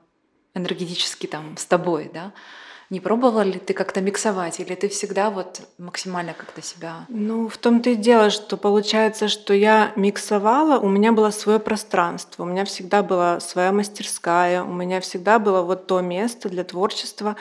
энергетически 0.54 1.28
там 1.28 1.58
с 1.58 1.66
тобой, 1.66 2.10
да? 2.14 2.32
Не 2.90 3.00
пробовала 3.00 3.42
ли 3.42 3.60
ты 3.60 3.74
как-то 3.74 4.02
миксовать, 4.02 4.60
или 4.60 4.76
ты 4.76 4.88
всегда 4.88 5.30
вот 5.30 5.62
максимально 5.78 6.34
как-то 6.34 6.62
себя? 6.62 7.06
Ну, 7.10 7.48
в 7.48 7.58
том-то 7.58 7.92
и 7.92 7.96
дело, 7.96 8.30
что 8.30 8.58
получается, 8.58 9.28
что 9.28 9.54
я 9.54 9.92
миксовала, 9.96 10.80
у 10.80 10.90
меня 10.90 11.12
было 11.12 11.32
свое 11.32 11.60
пространство, 11.60 12.44
у 12.44 12.46
меня 12.46 12.66
всегда 12.66 13.02
была 13.02 13.40
своя 13.40 13.72
мастерская, 13.72 14.64
у 14.64 14.74
меня 14.74 15.00
всегда 15.02 15.40
было 15.40 15.62
вот 15.62 15.88
то 15.88 16.02
место 16.02 16.50
для 16.50 16.64
творчества, 16.64 17.36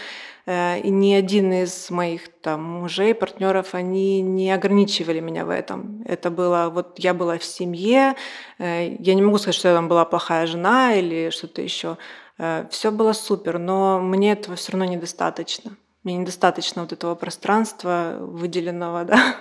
э, 0.46 0.80
и 0.80 0.90
ни 0.90 1.12
один 1.12 1.52
из 1.52 1.90
моих 1.90 2.28
там 2.40 2.62
мужей, 2.62 3.14
партнеров, 3.14 3.74
они 3.74 4.22
не 4.22 4.50
ограничивали 4.52 5.20
меня 5.20 5.44
в 5.44 5.50
этом. 5.50 6.02
Это 6.06 6.30
было 6.30 6.70
вот 6.72 6.98
я 6.98 7.14
была 7.14 7.38
в 7.38 7.44
семье, 7.44 8.14
э, 8.58 8.96
я 8.98 9.14
не 9.14 9.22
могу 9.22 9.38
сказать, 9.38 9.56
что 9.56 9.68
я 9.68 9.74
там 9.74 9.88
была 9.88 10.04
плохая 10.04 10.46
жена 10.46 10.94
или 10.94 11.30
что-то 11.30 11.62
еще. 11.62 11.96
Э, 12.42 12.66
все 12.70 12.90
было 12.90 13.12
супер, 13.12 13.58
но 13.58 14.00
мне 14.00 14.32
этого 14.32 14.56
все 14.56 14.72
равно 14.72 14.84
недостаточно. 14.84 15.76
Мне 16.02 16.16
недостаточно 16.16 16.82
вот 16.82 16.92
этого 16.92 17.14
пространства 17.14 18.16
выделенного, 18.18 19.04
да. 19.04 19.36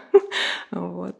вот. 0.70 1.15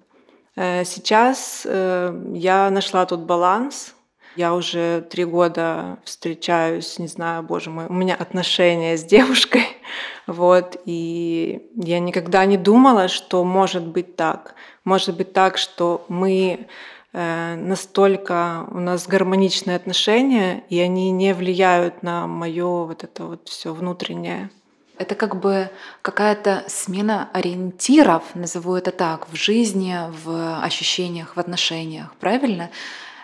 Э, 0.56 0.86
сейчас 0.86 1.64
э, 1.66 2.14
я 2.34 2.70
нашла 2.70 3.06
тут 3.08 3.22
баланс. 3.22 3.96
Я 4.36 4.54
уже 4.54 5.02
три 5.10 5.26
года 5.26 5.98
встречаюсь, 6.06 7.00
не 7.00 7.08
знаю, 7.08 7.44
боже 7.44 7.70
мой, 7.70 7.88
у 7.88 7.94
меня 7.94 8.16
отношения 8.16 8.96
с 8.96 9.04
девушкой, 9.04 9.66
вот, 10.28 10.78
и 10.86 11.70
я 11.76 12.00
никогда 12.00 12.46
не 12.46 12.58
думала, 12.58 13.08
что 13.08 13.44
может 13.44 13.86
быть 13.86 14.16
так. 14.16 14.54
Может 14.86 15.18
быть 15.18 15.34
так, 15.34 15.58
что 15.58 16.06
мы 16.08 16.68
настолько 17.14 18.66
у 18.72 18.80
нас 18.80 19.08
гармоничные 19.08 19.76
отношения, 19.76 20.64
и 20.70 20.80
они 20.80 21.12
не 21.12 21.34
влияют 21.34 22.04
на 22.04 22.28
мое 22.28 22.86
вот 22.86 23.04
это 23.04 23.26
вот 23.26 23.50
все 23.50 23.74
внутреннее. 23.74 24.50
Это 24.98 25.16
как 25.16 25.40
бы 25.40 25.70
какая-то 26.04 26.64
смена 26.68 27.30
ориентиров, 27.34 28.24
назову 28.36 28.76
это 28.76 28.92
так, 28.92 29.28
в 29.30 29.36
жизни, 29.36 29.98
в 30.24 30.64
ощущениях, 30.64 31.36
в 31.36 31.40
отношениях, 31.40 32.14
правильно? 32.20 32.70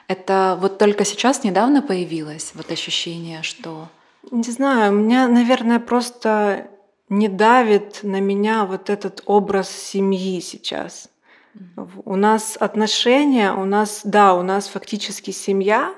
Это 0.08 0.58
вот 0.60 0.80
только 0.80 1.06
сейчас 1.06 1.44
недавно 1.44 1.82
появилось 1.82 2.54
вот 2.56 2.72
ощущение, 2.72 3.44
что... 3.44 3.90
Не 4.32 4.52
знаю, 4.52 4.92
у 4.92 4.96
меня, 4.96 5.28
наверное, 5.28 5.80
просто 5.80 6.68
не 7.10 7.30
давит 7.30 8.00
на 8.04 8.20
меня 8.20 8.66
вот 8.66 8.90
этот 8.90 9.22
образ 9.26 9.70
семьи 9.70 10.42
сейчас. 10.42 11.10
У 12.06 12.16
нас 12.16 12.58
отношения, 12.60 13.54
у 13.54 13.66
нас, 13.66 14.02
да, 14.04 14.34
у 14.34 14.42
нас 14.42 14.68
фактически 14.68 15.32
семья, 15.32 15.94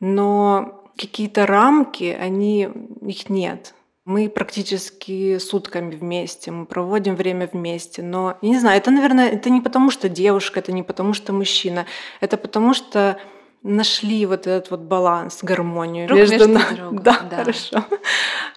но 0.00 0.82
какие-то 0.96 1.46
рамки, 1.46 2.16
они, 2.18 2.68
их 3.02 3.28
нет. 3.28 3.74
Мы 4.04 4.28
практически 4.28 5.38
сутками 5.38 5.94
вместе, 5.94 6.50
мы 6.50 6.66
проводим 6.66 7.14
время 7.14 7.48
вместе. 7.52 8.02
Но, 8.02 8.36
я 8.42 8.48
не 8.48 8.58
знаю, 8.58 8.78
это, 8.78 8.90
наверное, 8.90 9.28
это 9.28 9.48
не 9.48 9.60
потому, 9.60 9.90
что 9.90 10.08
девушка, 10.08 10.58
это 10.58 10.72
не 10.72 10.82
потому, 10.82 11.14
что 11.14 11.32
мужчина. 11.32 11.86
Это 12.20 12.36
потому, 12.36 12.74
что 12.74 13.16
нашли 13.62 14.26
вот 14.26 14.48
этот 14.48 14.70
вот 14.72 14.80
баланс, 14.80 15.38
гармонию 15.42 16.08
Друг 16.08 16.18
между, 16.18 16.48
между 16.48 16.76
другом. 16.76 17.02
Да, 17.02 17.20
да, 17.30 17.36
хорошо. 17.36 17.84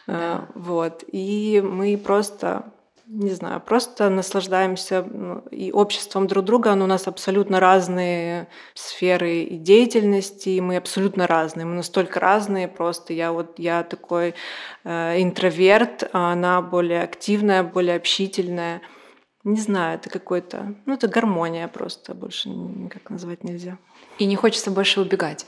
Да. 0.08 0.48
Вот. 0.55 1.03
И 1.12 1.63
мы 1.63 1.96
просто 1.98 2.74
не 3.07 3.31
знаю, 3.31 3.62
просто 3.62 4.09
наслаждаемся 4.09 5.03
ну, 5.03 5.39
и 5.51 5.71
обществом 5.71 6.27
друг 6.27 6.45
друга. 6.45 6.74
Но 6.75 6.85
у 6.85 6.88
нас 6.88 7.07
абсолютно 7.07 7.59
разные 7.59 8.47
сферы 8.74 9.43
и 9.43 9.57
деятельности, 9.57 10.50
и 10.50 10.62
мы 10.62 10.77
абсолютно 10.77 11.27
разные. 11.27 11.65
Мы 11.65 11.75
настолько 11.75 12.19
разные, 12.19 12.67
просто 12.67 13.13
я 13.13 13.31
вот 13.31 13.59
я 13.59 13.83
такой 13.83 14.35
э, 14.83 15.21
интроверт, 15.21 16.09
а 16.13 16.33
она 16.33 16.62
более 16.62 17.03
активная, 17.03 17.63
более 17.63 17.95
общительная. 17.95 18.81
Не 19.43 19.59
знаю, 19.59 20.00
это 20.00 20.09
какой-то, 20.09 20.75
ну 20.88 20.93
это 20.95 21.07
гармония 21.07 21.67
просто, 21.67 22.15
больше 22.15 22.50
никак 22.50 23.09
назвать 23.12 23.43
нельзя. 23.43 23.77
И 24.17 24.25
не 24.25 24.35
хочется 24.35 24.71
больше 24.71 25.01
убегать. 25.01 25.45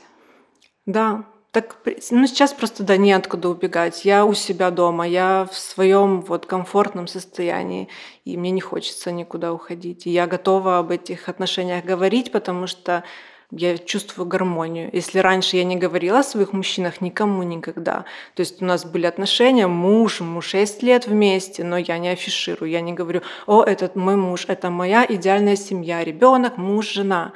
Да, 0.86 1.24
так, 1.50 1.76
ну 2.10 2.26
сейчас 2.26 2.52
просто 2.52 2.82
да, 2.82 2.96
неоткуда 2.96 3.48
убегать. 3.48 4.04
Я 4.04 4.26
у 4.26 4.34
себя 4.34 4.70
дома, 4.70 5.08
я 5.08 5.48
в 5.50 5.56
своем 5.56 6.20
вот 6.20 6.46
комфортном 6.46 7.06
состоянии, 7.06 7.88
и 8.24 8.36
мне 8.36 8.50
не 8.50 8.60
хочется 8.60 9.12
никуда 9.12 9.52
уходить. 9.52 10.06
И 10.06 10.10
я 10.10 10.26
готова 10.26 10.78
об 10.78 10.90
этих 10.90 11.28
отношениях 11.28 11.84
говорить, 11.84 12.32
потому 12.32 12.66
что 12.66 13.02
я 13.50 13.78
чувствую 13.78 14.26
гармонию. 14.26 14.90
Если 14.92 15.20
раньше 15.20 15.56
я 15.56 15.64
не 15.64 15.76
говорила 15.76 16.18
о 16.18 16.22
своих 16.22 16.52
мужчинах 16.52 17.00
никому 17.00 17.42
никогда, 17.42 18.04
то 18.34 18.40
есть 18.40 18.60
у 18.60 18.66
нас 18.66 18.84
были 18.84 19.06
отношения, 19.06 19.66
муж, 19.66 20.20
мы 20.20 20.42
6 20.42 20.82
лет 20.82 21.06
вместе, 21.06 21.64
но 21.64 21.78
я 21.78 21.96
не 21.96 22.10
афиширую, 22.10 22.70
я 22.70 22.82
не 22.82 22.92
говорю, 22.92 23.22
о, 23.46 23.62
этот 23.62 23.96
мой 23.96 24.16
муж, 24.16 24.44
это 24.48 24.68
моя 24.68 25.06
идеальная 25.08 25.56
семья, 25.56 26.04
ребенок, 26.04 26.58
муж, 26.58 26.92
жена. 26.92 27.32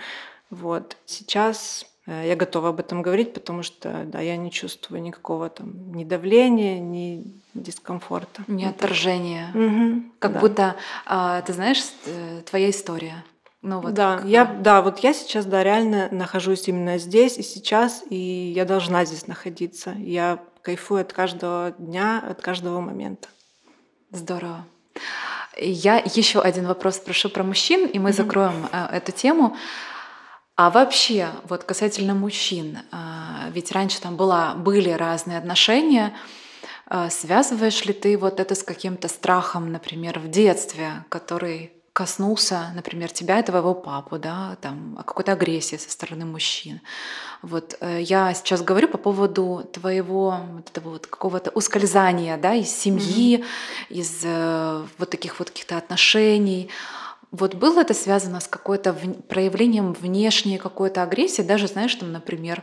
Вот. 0.50 0.98
Сейчас 1.06 1.86
я 2.06 2.34
готова 2.34 2.70
об 2.70 2.80
этом 2.80 3.00
говорить, 3.00 3.32
потому 3.32 3.62
что 3.62 4.04
да, 4.06 4.20
я 4.20 4.36
не 4.36 4.50
чувствую 4.50 5.02
никакого 5.02 5.48
там 5.48 5.92
ни 5.92 6.04
давления, 6.04 6.80
ни 6.80 7.24
дискомфорта. 7.54 8.42
Ни 8.48 8.64
отторжения. 8.64 9.50
Угу, 9.54 10.02
как 10.18 10.32
да. 10.32 10.40
будто, 10.40 10.76
а, 11.06 11.42
ты 11.42 11.52
знаешь, 11.52 11.82
э, 12.06 12.42
твоя 12.44 12.70
история. 12.70 13.24
Ну, 13.62 13.80
вот 13.80 13.94
да, 13.94 14.18
как... 14.18 14.26
я, 14.26 14.44
да, 14.44 14.82
вот 14.82 14.98
я 15.00 15.12
сейчас, 15.12 15.46
да, 15.46 15.62
реально 15.62 16.08
нахожусь 16.10 16.66
именно 16.66 16.98
здесь 16.98 17.38
и 17.38 17.42
сейчас, 17.42 18.02
и 18.10 18.16
я 18.16 18.64
должна 18.64 19.04
здесь 19.04 19.28
находиться. 19.28 19.94
Я 19.98 20.40
кайфую 20.62 21.02
от 21.02 21.12
каждого 21.12 21.72
дня, 21.78 22.22
от 22.28 22.40
каждого 22.40 22.80
момента. 22.80 23.28
Здорово. 24.10 24.66
Я 25.56 25.98
еще 25.98 26.40
один 26.40 26.66
вопрос 26.66 26.96
спрошу 26.96 27.28
про 27.28 27.44
мужчин, 27.44 27.86
и 27.86 27.98
мы 27.98 28.10
mm 28.10 28.14
закроем 28.14 28.68
э, 28.72 28.86
эту 28.96 29.12
тему. 29.12 29.56
А 30.54 30.70
вообще, 30.70 31.30
вот 31.48 31.64
касательно 31.64 32.14
мужчин, 32.14 32.78
а, 32.90 33.48
ведь 33.52 33.72
раньше 33.72 34.00
там 34.00 34.16
была, 34.16 34.54
были 34.54 34.90
разные 34.90 35.38
отношения, 35.38 36.14
а, 36.86 37.08
связываешь 37.08 37.84
ли 37.86 37.94
ты 37.94 38.18
вот 38.18 38.38
это 38.38 38.54
с 38.54 38.62
каким-то 38.62 39.08
страхом, 39.08 39.72
например, 39.72 40.18
в 40.18 40.28
детстве, 40.28 41.04
который 41.08 41.72
коснулся, 41.92 42.70
например, 42.74 43.10
тебя 43.10 43.40
и 43.40 43.42
твоего 43.42 43.74
папу, 43.74 44.18
да, 44.18 44.56
там, 44.60 44.96
какой-то 45.06 45.32
агрессии 45.32 45.76
со 45.76 45.90
стороны 45.90 46.24
мужчин. 46.24 46.80
Вот 47.42 47.76
э, 47.80 48.00
я 48.00 48.32
сейчас 48.32 48.62
говорю 48.62 48.88
по 48.88 48.96
поводу 48.96 49.68
твоего 49.72 50.38
вот 50.52 50.70
этого 50.70 50.90
вот 50.90 51.06
какого-то 51.06 51.50
ускользания, 51.50 52.38
да, 52.38 52.54
из 52.54 52.70
семьи, 52.70 53.38
mm-hmm. 53.38 53.44
из 53.90 54.20
э, 54.24 54.86
вот 54.96 55.10
таких 55.10 55.38
вот 55.38 55.50
каких-то 55.50 55.76
отношений. 55.76 56.70
Вот 57.32 57.54
было 57.54 57.80
это 57.80 57.94
связано 57.94 58.40
с 58.40 58.46
какой-то 58.46 58.92
в... 58.92 59.22
проявлением 59.22 59.94
внешней 59.94 60.58
какой-то 60.58 61.02
агрессии, 61.02 61.42
даже, 61.42 61.66
знаешь, 61.66 61.94
там, 61.94 62.12
например, 62.12 62.62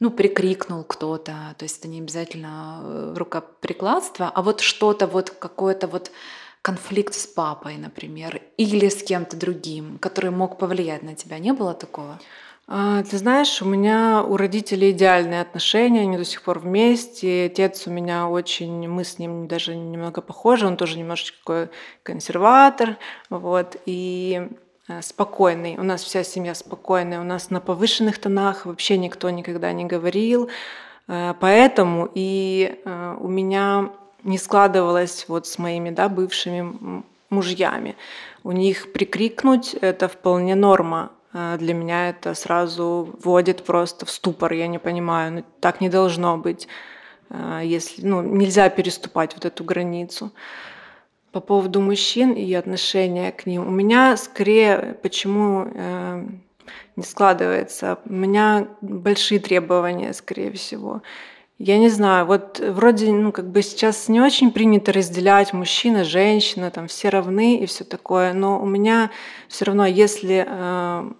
ну, 0.00 0.10
прикрикнул 0.10 0.82
кто-то, 0.84 1.54
то 1.56 1.62
есть 1.62 1.78
это 1.78 1.88
не 1.88 2.00
обязательно 2.00 2.80
э, 2.82 3.14
рукоприкладство, 3.16 4.30
а 4.34 4.42
вот 4.42 4.60
что-то, 4.60 5.06
вот 5.06 5.30
какое-то 5.30 5.86
вот 5.86 6.10
конфликт 6.60 7.14
с 7.14 7.26
папой, 7.26 7.76
например, 7.76 8.42
или 8.56 8.88
с 8.88 9.02
кем-то 9.02 9.36
другим, 9.36 9.98
который 9.98 10.30
мог 10.30 10.58
повлиять 10.58 11.02
на 11.02 11.14
тебя. 11.14 11.38
Не 11.38 11.52
было 11.52 11.72
такого? 11.72 12.18
А, 12.66 13.02
ты 13.02 13.18
знаешь, 13.18 13.60
у 13.60 13.66
меня 13.66 14.24
у 14.26 14.38
родителей 14.38 14.92
идеальные 14.92 15.42
отношения, 15.42 16.00
они 16.00 16.16
до 16.16 16.24
сих 16.24 16.42
пор 16.42 16.60
вместе. 16.60 17.46
Отец 17.46 17.86
у 17.86 17.90
меня 17.90 18.26
очень, 18.28 18.88
мы 18.88 19.04
с 19.04 19.18
ним 19.18 19.46
даже 19.46 19.76
немного 19.76 20.22
похожи, 20.22 20.66
он 20.66 20.76
тоже 20.78 20.98
немножечко 20.98 21.36
такой 21.38 21.68
консерватор, 22.02 22.96
вот, 23.28 23.76
и 23.84 24.48
э, 24.88 25.02
спокойный. 25.02 25.76
У 25.76 25.82
нас 25.82 26.02
вся 26.02 26.24
семья 26.24 26.54
спокойная, 26.54 27.20
у 27.20 27.24
нас 27.24 27.50
на 27.50 27.60
повышенных 27.60 28.18
тонах 28.18 28.64
вообще 28.64 28.96
никто 28.96 29.28
никогда 29.28 29.70
не 29.72 29.84
говорил, 29.84 30.48
э, 31.06 31.34
поэтому 31.38 32.08
и 32.14 32.80
э, 32.82 33.16
у 33.20 33.28
меня 33.28 33.90
не 34.22 34.38
складывалось 34.38 35.26
вот 35.28 35.46
с 35.46 35.58
моими 35.58 35.90
да, 35.90 36.08
бывшими 36.08 37.02
мужьями. 37.28 37.94
У 38.42 38.52
них 38.52 38.92
прикрикнуть 38.94 39.74
это 39.74 40.08
вполне 40.08 40.54
норма, 40.54 41.10
для 41.34 41.74
меня 41.74 42.10
это 42.10 42.34
сразу 42.34 43.16
вводит 43.20 43.64
просто 43.64 44.06
в 44.06 44.10
ступор. 44.10 44.52
Я 44.52 44.68
не 44.68 44.78
понимаю, 44.78 45.32
ну, 45.32 45.44
так 45.60 45.80
не 45.80 45.88
должно 45.88 46.38
быть. 46.38 46.68
А, 47.30 47.60
если, 47.60 48.06
ну, 48.06 48.22
нельзя 48.22 48.68
переступать 48.68 49.34
вот 49.34 49.44
эту 49.44 49.64
границу. 49.64 50.32
По 51.32 51.40
поводу 51.40 51.80
мужчин 51.80 52.32
и 52.32 52.52
отношения 52.54 53.32
к 53.32 53.46
ним. 53.46 53.66
У 53.66 53.70
меня 53.70 54.16
скорее, 54.16 54.96
почему 55.02 55.66
э, 55.74 56.26
не 56.94 57.02
складывается, 57.02 57.98
у 58.04 58.12
меня 58.12 58.68
большие 58.80 59.40
требования, 59.40 60.12
скорее 60.12 60.52
всего. 60.52 61.02
Я 61.58 61.78
не 61.78 61.88
знаю, 61.88 62.26
вот 62.26 62.58
вроде, 62.58 63.12
ну, 63.12 63.30
как 63.30 63.48
бы 63.48 63.62
сейчас 63.62 64.08
не 64.08 64.20
очень 64.20 64.50
принято 64.50 64.92
разделять 64.92 65.52
мужчина, 65.52 66.02
женщина, 66.02 66.70
там 66.72 66.88
все 66.88 67.10
равны 67.10 67.58
и 67.58 67.66
все 67.66 67.84
такое, 67.84 68.32
но 68.32 68.60
у 68.60 68.66
меня 68.66 69.12
все 69.48 69.66
равно, 69.66 69.86
если 69.86 70.44
э, 70.46 71.12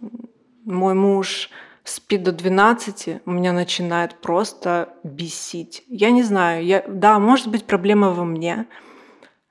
мой 0.65 0.95
муж 0.95 1.51
спит 1.85 2.25
до 2.25 2.33
12, 2.33 3.23
у 3.25 3.31
меня 3.31 3.53
начинает 3.53 4.17
просто 4.21 4.89
бесить. 5.05 5.85
Я 5.87 6.11
не 6.11 6.25
знаю, 6.25 6.65
я, 6.65 6.85
да, 6.89 7.21
может 7.21 7.47
быть 7.47 7.65
проблема 7.65 8.11
во 8.11 8.25
мне, 8.25 8.67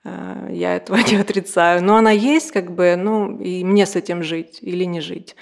э, 0.03 0.49
я 0.51 0.75
этого 0.75 0.97
не 1.09 1.15
отрицаю, 1.15 1.81
но 1.81 1.95
она 1.95 2.11
есть, 2.11 2.51
как 2.51 2.71
бы, 2.71 2.97
ну, 2.97 3.39
и 3.39 3.63
мне 3.63 3.85
с 3.85 3.95
этим 3.95 4.21
жить 4.21 4.59
или 4.61 4.83
не 4.83 4.99
жить. 4.99 5.37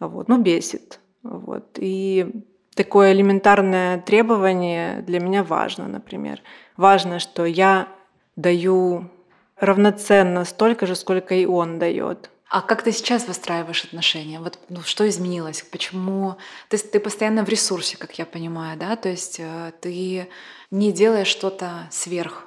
Вот, 0.00 0.28
ну, 0.28 0.38
бесит. 0.38 1.00
Вот. 1.22 1.78
И 1.78 2.46
такое 2.76 3.12
элементарное 3.12 3.98
требование 3.98 5.02
для 5.02 5.18
меня 5.18 5.42
важно, 5.42 5.88
например. 5.88 6.42
Важно, 6.76 7.18
что 7.18 7.44
я 7.44 7.88
даю 8.36 9.10
равноценно 9.58 10.44
столько 10.44 10.86
же, 10.86 10.94
сколько 10.94 11.34
и 11.34 11.46
он 11.46 11.78
дает. 11.78 12.30
А 12.48 12.60
как 12.60 12.82
ты 12.82 12.92
сейчас 12.92 13.26
выстраиваешь 13.26 13.84
отношения? 13.84 14.38
Вот 14.38 14.58
ну, 14.68 14.82
что 14.82 15.08
изменилось? 15.08 15.62
Почему 15.62 16.36
ты, 16.68 16.78
ты 16.78 17.00
постоянно 17.00 17.44
в 17.44 17.48
ресурсе, 17.48 17.96
как 17.96 18.18
я 18.18 18.26
понимаю, 18.26 18.78
да? 18.78 18.94
То 18.94 19.08
есть 19.08 19.40
э, 19.40 19.72
ты 19.80 20.28
не 20.70 20.92
делаешь 20.92 21.26
что-то 21.26 21.88
сверх. 21.90 22.45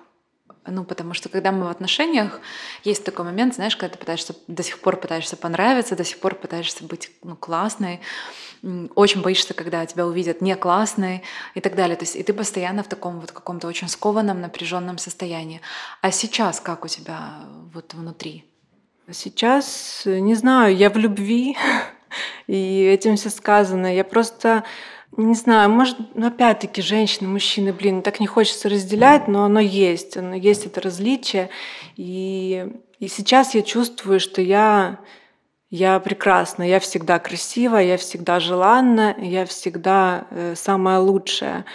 Ну, 0.68 0.84
потому 0.84 1.14
что 1.14 1.30
когда 1.30 1.52
мы 1.52 1.66
в 1.66 1.70
отношениях, 1.70 2.42
есть 2.84 3.04
такой 3.04 3.26
момент, 3.26 3.56
знаешь, 3.56 3.76
когда 3.76 3.94
ты 3.94 4.00
пытаешься 4.00 4.36
до 4.48 4.62
сих 4.62 4.80
пор 4.80 4.98
пытаешься 4.98 5.38
понравиться, 5.38 5.96
до 5.96 6.04
сих 6.04 6.20
пор 6.20 6.36
пытаешься 6.36 6.84
быть 6.84 7.12
ну, 7.24 7.36
классной, 7.36 8.02
очень 8.96 9.22
боишься, 9.22 9.54
когда 9.54 9.86
тебя 9.86 10.06
увидят 10.06 10.42
не 10.42 10.56
классной 10.56 11.24
и 11.56 11.62
так 11.62 11.76
далее. 11.76 11.96
То 11.96 12.04
есть 12.04 12.16
и 12.16 12.24
ты 12.24 12.34
постоянно 12.34 12.84
в 12.84 12.88
таком 12.88 13.20
вот 13.20 13.32
каком-то 13.32 13.68
очень 13.68 13.88
скованном, 13.88 14.42
напряженном 14.42 14.98
состоянии. 14.98 15.62
А 16.02 16.12
сейчас 16.12 16.60
как 16.60 16.86
у 16.86 16.88
тебя 16.88 17.46
вот 17.74 17.94
внутри? 17.94 18.46
Сейчас, 19.12 20.04
не 20.06 20.36
знаю, 20.36 20.76
я 20.76 20.90
в 20.90 20.98
любви, 20.98 21.58
и 22.48 22.84
этим 22.84 23.16
все 23.16 23.30
сказано. 23.30 23.94
Я 23.96 24.04
просто 24.04 24.64
не 25.18 25.34
знаю, 25.34 25.70
может, 25.70 25.98
ну, 26.16 26.28
опять-таки, 26.28 26.82
женщины, 26.82 27.28
мужчины, 27.28 27.74
блин, 27.74 28.02
так 28.02 28.20
не 28.20 28.28
хочется 28.28 28.70
разделять, 28.70 29.28
но 29.28 29.44
оно 29.44 29.60
есть, 29.60 30.18
оно 30.18 30.36
есть 30.36 30.66
это 30.66 30.82
различие. 30.82 31.50
И, 31.96 32.68
и 33.00 33.08
сейчас 33.08 33.56
я 33.56 33.62
чувствую, 33.62 34.20
что 34.20 34.42
я 34.42 35.00
я 35.72 36.00
прекрасна, 36.00 36.64
я 36.64 36.80
всегда 36.80 37.20
красива, 37.20 37.78
я 37.78 37.98
всегда 37.98 38.40
желанна, 38.40 39.16
я 39.20 39.46
всегда 39.46 40.26
э, 40.32 40.56
самая 40.56 41.00
лучшая. 41.00 41.66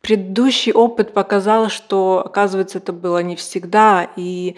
предыдущий 0.00 0.72
опыт 0.72 1.14
показал, 1.14 1.68
что, 1.68 2.22
оказывается, 2.26 2.78
это 2.78 2.92
было 2.92 3.22
не 3.22 3.36
всегда. 3.36 4.10
И 4.16 4.56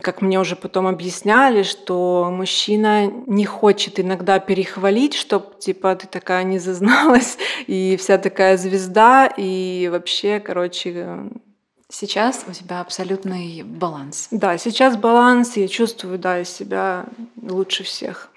как 0.00 0.22
мне 0.22 0.40
уже 0.40 0.56
потом 0.56 0.86
объясняли, 0.86 1.62
что 1.62 2.28
мужчина 2.32 3.06
не 3.26 3.44
хочет 3.44 4.00
иногда 4.00 4.38
перехвалить, 4.38 5.14
чтобы 5.14 5.58
типа 5.58 5.94
ты 5.96 6.06
такая 6.06 6.44
не 6.44 6.58
зазналась 6.58 7.38
и 7.66 7.96
вся 7.98 8.18
такая 8.18 8.56
звезда 8.56 9.26
и 9.26 9.88
вообще, 9.90 10.40
короче, 10.40 11.30
Сейчас 11.90 12.44
у 12.48 12.52
тебя 12.52 12.80
абсолютный 12.80 13.62
баланс. 13.62 14.26
Да, 14.32 14.58
сейчас 14.58 14.96
баланс, 14.96 15.56
я 15.56 15.68
чувствую, 15.68 16.18
да, 16.18 16.42
себя 16.42 17.04
лучше 17.40 17.84
всех. 17.84 18.30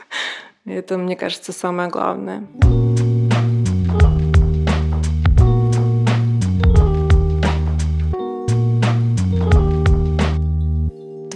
Это, 0.66 0.98
мне 0.98 1.16
кажется, 1.16 1.52
самое 1.52 1.88
главное. 1.88 2.46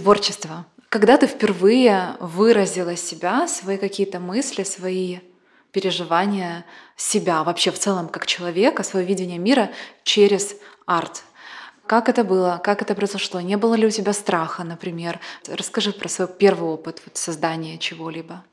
Творчество. 0.05 0.67
Когда 0.89 1.17
ты 1.17 1.25
впервые 1.25 2.15
выразила 2.19 2.95
себя, 2.95 3.47
свои 3.47 3.77
какие-то 3.77 4.19
мысли, 4.19 4.61
свои 4.61 5.17
переживания 5.71 6.63
себя 6.95 7.43
вообще 7.43 7.71
в 7.71 7.79
целом 7.79 8.09
как 8.09 8.27
человека, 8.27 8.83
свое 8.83 9.03
видение 9.03 9.39
мира 9.39 9.71
через 10.03 10.57
арт? 10.85 11.23
Как 11.87 12.07
это 12.07 12.23
было? 12.23 12.61
Как 12.63 12.83
это 12.83 12.93
произошло? 12.93 13.41
Не 13.41 13.57
было 13.57 13.73
ли 13.73 13.87
у 13.87 13.89
тебя 13.89 14.13
страха, 14.13 14.63
например? 14.63 15.19
Расскажи 15.47 15.91
про 15.91 16.07
свой 16.07 16.27
первый 16.27 16.69
опыт 16.69 17.01
вот, 17.03 17.17
создания 17.17 17.79
чего-либо. 17.79 18.43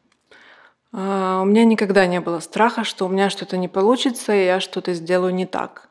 А, 0.95 1.43
у 1.43 1.45
меня 1.45 1.67
никогда 1.67 2.07
не 2.07 2.21
было 2.21 2.41
страха, 2.41 2.83
что 2.83 3.05
у 3.05 3.11
меня 3.11 3.29
что-то 3.29 3.59
не 3.59 3.69
получится, 3.69 4.35
и 4.35 4.47
я 4.47 4.59
что-то 4.59 4.95
сделаю 4.95 5.35
не 5.35 5.45
так. 5.45 5.91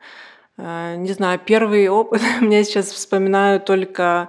А, 0.58 0.96
не 0.96 1.12
знаю, 1.12 1.38
первый 1.38 1.88
опыт, 1.88 2.20
мне 2.40 2.64
сейчас 2.64 2.90
вспоминаю 2.90 3.60
только 3.60 4.28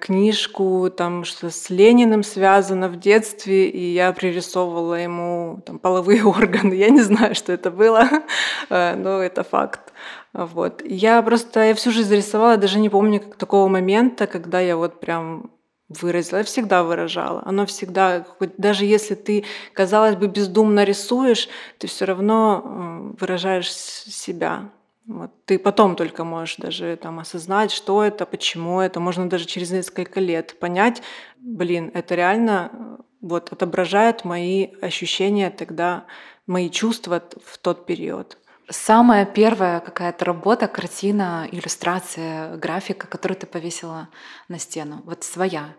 книжку, 0.00 0.90
там 0.90 1.24
что 1.24 1.50
с 1.50 1.68
Лениным 1.70 2.22
связано 2.22 2.88
в 2.88 2.98
детстве, 2.98 3.68
и 3.68 3.92
я 3.92 4.12
пририсовывала 4.12 4.94
ему 4.94 5.62
там, 5.66 5.78
половые 5.78 6.24
органы. 6.24 6.74
Я 6.74 6.90
не 6.90 7.02
знаю, 7.02 7.34
что 7.34 7.52
это 7.52 7.70
было, 7.70 8.08
э, 8.70 8.94
но 8.96 9.22
это 9.22 9.44
факт. 9.44 9.92
Вот. 10.32 10.82
Я 10.84 11.22
просто 11.22 11.64
я 11.64 11.74
всю 11.74 11.90
жизнь 11.90 12.14
рисовала, 12.14 12.56
даже 12.56 12.78
не 12.78 12.88
помню 12.88 13.20
как, 13.20 13.36
такого 13.36 13.68
момента, 13.68 14.26
когда 14.26 14.60
я 14.60 14.76
вот 14.76 15.00
прям 15.00 15.50
выразила. 15.88 16.38
Я 16.38 16.44
всегда 16.44 16.82
выражала. 16.82 17.42
Оно 17.44 17.66
всегда, 17.66 18.26
даже 18.58 18.84
если 18.84 19.14
ты, 19.14 19.44
казалось 19.72 20.16
бы, 20.16 20.26
бездумно 20.26 20.84
рисуешь, 20.84 21.48
ты 21.78 21.86
все 21.86 22.04
равно 22.06 23.12
выражаешь 23.18 23.70
себя. 23.70 24.70
Вот. 25.06 25.30
Ты 25.44 25.58
потом 25.58 25.94
только 25.94 26.24
можешь 26.24 26.56
даже 26.56 26.96
там 26.96 27.20
осознать, 27.20 27.70
что 27.70 28.02
это, 28.02 28.26
почему 28.26 28.80
это. 28.80 28.98
Можно 28.98 29.28
даже 29.28 29.46
через 29.46 29.70
несколько 29.70 30.18
лет 30.20 30.58
понять, 30.58 31.02
блин, 31.38 31.90
это 31.94 32.14
реально 32.14 32.98
вот 33.20 33.52
отображает 33.52 34.24
мои 34.24 34.68
ощущения 34.82 35.50
тогда, 35.50 36.06
мои 36.46 36.70
чувства 36.70 37.22
в 37.44 37.58
тот 37.58 37.86
период. 37.86 38.38
Самая 38.68 39.24
первая 39.26 39.78
какая-то 39.78 40.24
работа, 40.24 40.66
картина, 40.66 41.48
иллюстрация, 41.52 42.56
графика, 42.56 43.06
которую 43.06 43.38
ты 43.38 43.46
повесила 43.46 44.08
на 44.48 44.58
стену, 44.58 45.02
вот 45.04 45.22
своя? 45.22 45.74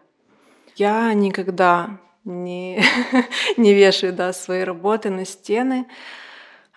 Я 0.77 1.13
никогда 1.13 1.99
не, 2.23 2.81
не 3.57 3.73
вешаю 3.73 4.13
да, 4.13 4.31
свои 4.31 4.61
работы 4.61 5.09
на 5.09 5.25
стены. 5.25 5.87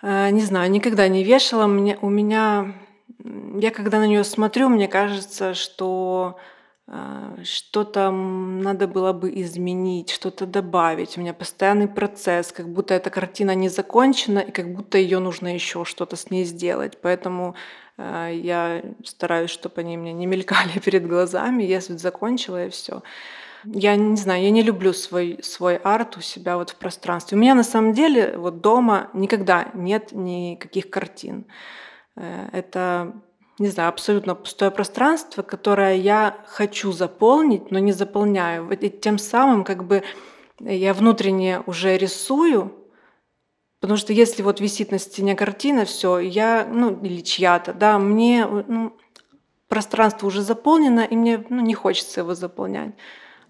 А, 0.01 0.29
не 0.29 0.41
знаю, 0.41 0.71
никогда 0.71 1.07
не 1.07 1.23
вешала. 1.23 1.67
Меня, 1.67 1.97
у 2.01 2.09
меня 2.09 2.73
я 3.59 3.71
когда 3.71 3.99
на 3.99 4.07
нее 4.07 4.23
смотрю, 4.23 4.69
мне 4.69 4.87
кажется, 4.87 5.53
что 5.53 6.39
а, 6.87 7.35
что-то 7.43 8.11
надо 8.11 8.87
было 8.87 9.13
бы 9.13 9.29
изменить, 9.41 10.09
что-то 10.09 10.45
добавить. 10.45 11.17
У 11.17 11.21
меня 11.21 11.33
постоянный 11.33 11.87
процесс, 11.87 12.51
как 12.51 12.67
будто 12.69 12.93
эта 12.93 13.09
картина 13.09 13.55
не 13.55 13.69
закончена, 13.69 14.39
и 14.39 14.51
как 14.51 14.73
будто 14.73 14.97
ее 14.97 15.19
нужно 15.19 15.53
еще 15.53 15.85
что-то 15.85 16.15
с 16.15 16.29
ней 16.31 16.45
сделать. 16.45 16.97
Поэтому 17.01 17.55
а, 17.97 18.29
я 18.29 18.81
стараюсь, 19.05 19.51
чтобы 19.51 19.81
они 19.81 19.97
мне 19.97 20.13
не 20.13 20.25
мелькали 20.25 20.79
перед 20.83 21.07
глазами. 21.07 21.63
Если 21.63 21.95
закончила, 21.97 22.65
и 22.65 22.69
все. 22.69 23.03
Я 23.65 23.95
не 23.95 24.15
знаю, 24.15 24.43
я 24.43 24.49
не 24.49 24.63
люблю 24.63 24.93
свой, 24.93 25.39
свой 25.43 25.77
арт 25.77 26.17
у 26.17 26.21
себя 26.21 26.57
вот 26.57 26.71
в 26.71 26.75
пространстве. 26.75 27.37
У 27.37 27.41
меня 27.41 27.53
на 27.53 27.63
самом 27.63 27.93
деле 27.93 28.35
вот 28.37 28.61
дома 28.61 29.09
никогда 29.13 29.69
нет 29.73 30.11
никаких 30.11 30.89
картин. 30.89 31.45
Э, 32.15 32.49
это 32.51 33.13
не 33.59 33.67
знаю, 33.67 33.89
абсолютно 33.89 34.33
пустое 34.33 34.71
пространство, 34.71 35.43
которое 35.43 35.95
я 35.95 36.37
хочу 36.47 36.91
заполнить, 36.91 37.69
но 37.69 37.77
не 37.77 37.91
заполняю. 37.91 38.67
И 38.71 38.89
тем 38.89 39.19
самым 39.19 39.63
как 39.63 39.85
бы 39.85 40.03
я 40.59 40.93
внутренне 40.95 41.61
уже 41.67 41.95
рисую, 41.97 42.73
потому 43.79 43.97
что 43.97 44.13
если 44.13 44.41
вот 44.41 44.59
висит 44.59 44.91
на 44.91 44.97
стене 44.97 45.35
картина, 45.35 45.85
все, 45.85 46.17
я, 46.17 46.67
ну, 46.71 46.99
или 47.03 47.21
чья-то, 47.21 47.73
да, 47.73 47.99
мне 47.99 48.47
ну, 48.47 48.97
пространство 49.67 50.25
уже 50.25 50.41
заполнено, 50.41 51.01
и 51.01 51.15
мне 51.15 51.43
ну, 51.49 51.61
не 51.61 51.75
хочется 51.75 52.21
его 52.21 52.33
заполнять. 52.33 52.95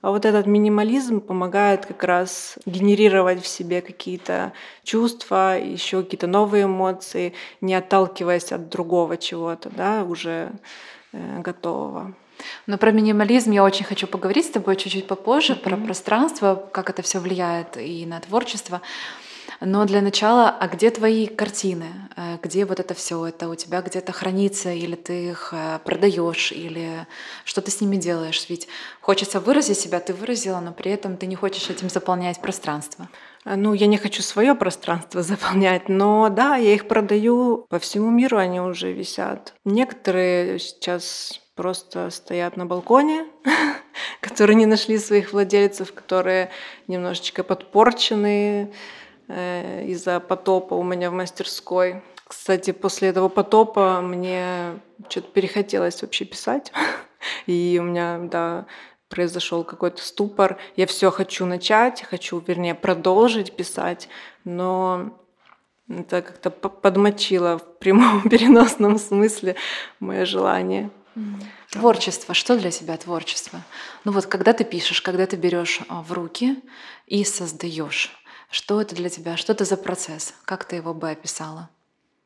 А 0.01 0.09
вот 0.09 0.25
этот 0.25 0.47
минимализм 0.47 1.21
помогает 1.21 1.85
как 1.85 2.03
раз 2.03 2.57
генерировать 2.65 3.43
в 3.43 3.47
себе 3.47 3.81
какие-то 3.81 4.53
чувства, 4.83 5.59
еще 5.59 6.01
какие-то 6.01 6.27
новые 6.27 6.63
эмоции, 6.63 7.33
не 7.61 7.75
отталкиваясь 7.75 8.51
от 8.51 8.69
другого 8.69 9.17
чего-то, 9.17 9.69
да, 9.69 10.03
уже 10.03 10.51
э, 11.13 11.41
готового. 11.41 12.15
Но 12.65 12.79
про 12.79 12.91
минимализм 12.91 13.51
я 13.51 13.63
очень 13.63 13.85
хочу 13.85 14.07
поговорить 14.07 14.45
с 14.45 14.49
тобой 14.49 14.75
чуть-чуть 14.75 15.05
попозже, 15.07 15.53
mm-hmm. 15.53 15.63
про 15.63 15.77
пространство, 15.77 16.69
как 16.71 16.89
это 16.89 17.03
все 17.03 17.19
влияет 17.19 17.77
и 17.77 18.05
на 18.07 18.19
творчество. 18.19 18.81
Но 19.63 19.85
для 19.85 20.01
начала, 20.01 20.49
а 20.49 20.67
где 20.67 20.89
твои 20.89 21.27
картины? 21.27 21.85
Э, 22.17 22.37
где 22.41 22.65
вот 22.65 22.79
это 22.79 22.95
все? 22.95 23.27
Это 23.27 23.47
у 23.47 23.53
тебя 23.53 23.83
где-то 23.83 24.11
хранится, 24.11 24.71
или 24.71 24.95
ты 24.95 25.29
их 25.29 25.53
э, 25.53 25.77
продаешь, 25.85 26.51
или 26.51 27.05
что 27.45 27.61
ты 27.61 27.69
с 27.69 27.79
ними 27.79 27.97
делаешь? 27.97 28.47
Ведь 28.49 28.67
хочется 29.01 29.39
выразить 29.39 29.77
себя, 29.77 29.99
ты 29.99 30.13
выразила, 30.13 30.59
но 30.59 30.73
при 30.73 30.91
этом 30.91 31.15
ты 31.15 31.27
не 31.27 31.35
хочешь 31.35 31.69
этим 31.69 31.91
заполнять 31.91 32.41
пространство. 32.41 33.07
Э, 33.45 33.55
ну, 33.55 33.73
я 33.73 33.85
не 33.85 33.97
хочу 33.97 34.23
свое 34.23 34.55
пространство 34.55 35.21
заполнять, 35.23 35.89
но 35.89 36.29
да, 36.29 36.55
я 36.55 36.73
их 36.73 36.87
продаю 36.87 37.67
по 37.69 37.77
всему 37.77 38.09
миру, 38.09 38.37
они 38.37 38.59
уже 38.59 38.91
висят. 38.91 39.53
Некоторые 39.63 40.57
сейчас 40.57 41.39
просто 41.53 42.09
стоят 42.09 42.57
на 42.57 42.65
балконе, 42.65 43.27
которые 44.21 44.55
не 44.55 44.65
нашли 44.65 44.97
своих 44.97 45.33
владельцев, 45.33 45.93
которые 45.93 46.49
немножечко 46.87 47.43
подпорченные, 47.43 48.71
Э, 49.33 49.85
из-за 49.85 50.19
потопа 50.19 50.73
у 50.73 50.83
меня 50.83 51.09
в 51.09 51.13
мастерской. 51.13 52.01
Кстати, 52.27 52.71
после 52.71 53.09
этого 53.09 53.29
потопа 53.29 54.01
мне 54.01 54.79
что-то 55.09 55.29
перехотелось 55.31 56.01
вообще 56.01 56.25
писать. 56.25 56.73
И 57.45 57.77
у 57.79 57.83
меня, 57.83 58.19
да, 58.19 58.65
произошел 59.07 59.63
какой-то 59.63 60.01
ступор. 60.03 60.57
Я 60.75 60.85
все 60.85 61.11
хочу 61.11 61.45
начать, 61.45 62.03
хочу, 62.03 62.43
вернее, 62.45 62.75
продолжить 62.75 63.55
писать, 63.55 64.09
но 64.43 65.17
это 65.87 66.21
как-то 66.21 66.49
подмочило 66.49 67.57
в 67.57 67.79
прямом 67.79 68.21
переносном 68.29 68.97
смысле 68.97 69.55
мое 70.01 70.25
желание. 70.25 70.89
Творчество. 71.69 72.33
Что 72.33 72.57
для 72.57 72.71
тебя 72.71 72.97
творчество? 72.97 73.61
Ну 74.03 74.11
вот, 74.11 74.25
когда 74.25 74.51
ты 74.53 74.63
пишешь, 74.65 75.01
когда 75.01 75.25
ты 75.25 75.35
берешь 75.37 75.79
а, 75.87 76.01
в 76.01 76.11
руки 76.11 76.61
и 77.05 77.23
создаешь, 77.23 78.11
что 78.51 78.81
это 78.81 78.95
для 78.95 79.09
тебя? 79.09 79.37
Что 79.37 79.53
это 79.53 79.63
за 79.63 79.77
процесс? 79.77 80.33
Как 80.45 80.65
ты 80.65 80.75
его 80.75 80.93
бы 80.93 81.09
описала? 81.09 81.69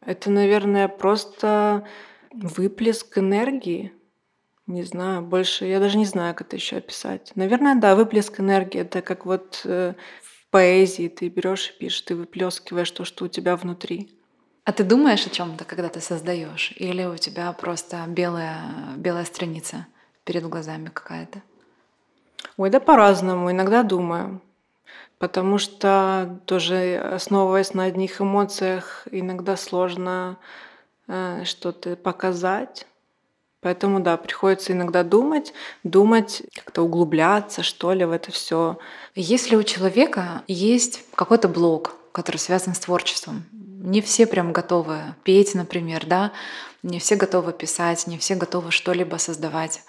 Это, 0.02 0.32
наверное, 0.32 0.88
просто 0.88 1.88
выплеск 2.34 3.18
энергии. 3.18 3.94
Не 4.66 4.82
знаю, 4.84 5.22
больше 5.22 5.66
я 5.66 5.80
даже 5.80 5.98
не 5.98 6.06
знаю, 6.06 6.34
как 6.34 6.48
это 6.48 6.56
еще 6.56 6.78
описать. 6.78 7.32
Наверное, 7.36 7.76
да, 7.76 7.96
выплеск 7.96 8.40
энергии. 8.40 8.82
Это 8.82 9.04
как 9.04 9.28
вот 9.28 9.62
э, 9.66 9.94
в 10.24 10.50
поэзии 10.50 11.08
ты 11.08 11.30
берешь 11.30 11.70
и 11.70 11.80
пишешь, 11.80 12.02
ты 12.02 12.16
выплескиваешь 12.16 12.90
то, 12.90 13.06
что 13.06 13.26
у 13.26 13.28
тебя 13.28 13.56
внутри. 13.56 14.12
А 14.64 14.72
ты 14.72 14.84
думаешь 14.84 15.28
о 15.28 15.30
чем-то, 15.30 15.64
когда 15.64 15.90
ты 15.90 16.02
создаешь? 16.02 16.74
Или 16.78 17.06
у 17.06 17.18
тебя 17.18 17.52
просто 17.52 18.04
белая, 18.08 18.96
белая 18.98 19.26
страница 19.26 19.86
перед 20.24 20.44
глазами 20.50 20.90
какая-то? 20.90 21.44
Ой, 22.58 22.72
да 22.72 22.80
по-разному. 22.80 23.52
Иногда 23.52 23.84
думаю. 23.84 24.42
Потому 25.18 25.58
что 25.58 26.40
тоже 26.46 26.98
основываясь 26.98 27.74
на 27.74 27.86
одних 27.86 28.22
эмоциях, 28.22 29.08
иногда 29.12 29.56
сложно 29.56 30.38
э, 31.08 31.44
что-то 31.46 31.96
показать. 31.96 32.86
Поэтому 33.62 34.00
да, 34.00 34.18
приходится 34.18 34.74
иногда 34.74 35.04
думать, 35.04 35.54
думать, 35.84 36.44
как-то 36.54 36.84
углубляться, 36.84 37.64
что 37.64 37.94
ли, 37.94 38.06
в 38.06 38.12
это 38.12 38.32
все. 38.32 38.78
Если 39.16 39.56
у 39.56 39.64
человека 39.64 40.44
есть 40.48 41.04
какой-то 41.16 41.48
блог, 41.48 41.96
который 42.12 42.38
связан 42.38 42.76
с 42.76 42.80
творчеством, 42.80 43.46
не 43.52 44.02
все 44.02 44.28
прям 44.28 44.52
готовы 44.52 45.00
петь, 45.24 45.56
например, 45.56 46.06
да, 46.06 46.32
Не 46.84 47.00
все 47.00 47.16
готовы 47.16 47.52
писать, 47.54 48.06
не 48.06 48.20
все 48.20 48.36
готовы 48.36 48.70
что-либо 48.70 49.16
создавать 49.16 49.82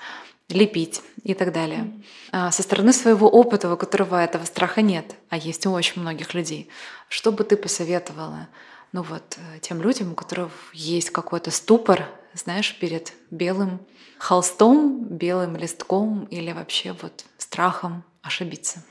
лепить 0.48 1.02
и 1.22 1.34
так 1.34 1.52
далее. 1.52 1.92
А 2.32 2.50
со 2.50 2.62
стороны 2.62 2.92
своего 2.92 3.28
опыта, 3.28 3.72
у 3.72 3.76
которого 3.76 4.22
этого 4.22 4.44
страха 4.44 4.82
нет, 4.82 5.16
а 5.28 5.36
есть 5.36 5.66
у 5.66 5.72
очень 5.72 6.00
многих 6.00 6.34
людей, 6.34 6.68
что 7.08 7.32
бы 7.32 7.44
ты 7.44 7.56
посоветовала 7.56 8.48
ну 8.92 9.02
вот, 9.02 9.36
э, 9.36 9.58
тем 9.60 9.82
людям, 9.82 10.12
у 10.12 10.14
которых 10.14 10.50
есть 10.72 11.10
какой-то 11.10 11.50
ступор, 11.50 12.06
знаешь, 12.34 12.78
перед 12.78 13.12
белым 13.30 13.80
холстом, 14.18 15.04
белым 15.04 15.56
листком 15.56 16.24
или 16.30 16.52
вообще 16.52 16.96
вот 17.02 17.24
страхом 17.36 18.04
ошибиться? 18.22 18.82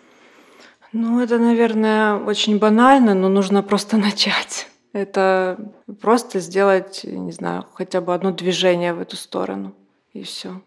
Ну, 0.91 1.19
это, 1.21 1.39
наверное, 1.39 2.15
очень 2.15 2.59
банально, 2.59 3.15
но 3.15 3.29
нужно 3.29 3.63
просто 3.63 3.97
начать. 4.07 4.67
Это 4.93 5.57
просто 5.99 6.39
сделать, 6.39 7.01
не 7.03 7.31
знаю, 7.31 7.65
хотя 7.73 7.99
бы 7.99 8.13
одно 8.13 8.31
движение 8.31 8.93
в 8.93 9.01
эту 9.01 9.17
сторону, 9.17 9.73
и 10.13 10.21
все. 10.23 10.61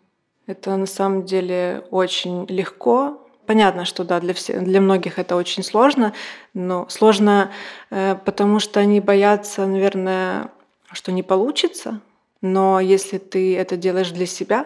Это 0.48 0.74
на 0.78 0.86
самом 0.86 1.26
деле 1.26 1.84
очень 1.90 2.46
легко. 2.46 3.20
Понятно, 3.44 3.84
что 3.84 4.02
да, 4.02 4.18
для, 4.18 4.32
всех, 4.32 4.64
для 4.64 4.80
многих 4.80 5.18
это 5.18 5.36
очень 5.36 5.62
сложно, 5.62 6.14
но 6.54 6.88
сложно, 6.88 7.50
э, 7.90 8.16
потому 8.24 8.58
что 8.58 8.80
они 8.80 9.00
боятся, 9.00 9.66
наверное, 9.66 10.50
что 10.90 11.12
не 11.12 11.22
получится. 11.22 12.00
Но 12.40 12.80
если 12.80 13.18
ты 13.18 13.58
это 13.58 13.76
делаешь 13.76 14.10
для 14.10 14.24
себя, 14.24 14.64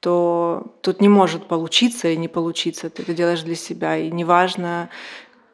то 0.00 0.74
тут 0.80 1.00
не 1.00 1.08
может 1.08 1.46
получиться 1.46 2.08
и 2.08 2.16
не 2.16 2.26
получиться. 2.26 2.90
Ты 2.90 3.02
это 3.02 3.14
делаешь 3.14 3.42
для 3.42 3.54
себя, 3.54 3.96
и 3.96 4.10
неважно, 4.10 4.88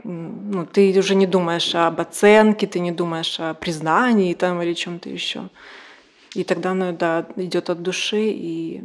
ну, 0.03 0.65
ты 0.65 0.99
уже 0.99 1.15
не 1.15 1.27
думаешь 1.27 1.75
об 1.75 2.01
оценке, 2.01 2.67
ты 2.67 2.81
не 2.81 2.93
думаешь 2.93 3.39
о 3.39 3.53
признании 3.53 4.33
там 4.33 4.63
или 4.63 4.73
чем-то 4.73 5.11
еще. 5.11 5.51
И 6.35 6.43
тогда, 6.45 6.73
ну 6.73 6.91
да, 6.93 7.27
идет 7.37 7.69
от 7.69 7.83
души 7.83 8.31
и 8.31 8.83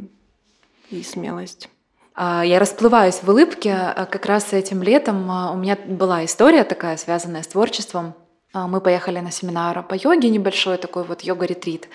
и 0.89 1.03
смелость. 1.03 1.69
А, 2.15 2.43
я 2.45 2.59
расплываюсь 2.59 3.21
в 3.21 3.29
улыбке. 3.29 3.73
А, 3.73 4.05
как 4.05 4.25
раз 4.25 4.53
этим 4.53 4.83
летом 4.83 5.29
а, 5.31 5.51
у 5.51 5.57
меня 5.57 5.75
была 5.75 6.23
история 6.25 6.63
такая, 6.63 6.97
связанная 6.97 7.43
с 7.43 7.47
творчеством. 7.47 8.13
Мы 8.53 8.81
поехали 8.81 9.19
на 9.19 9.31
семинар 9.31 9.81
по 9.81 9.95
йоге, 9.95 10.29
небольшой 10.29 10.77
такой 10.77 11.03
вот 11.03 11.21
йога-ретрит. 11.21 11.89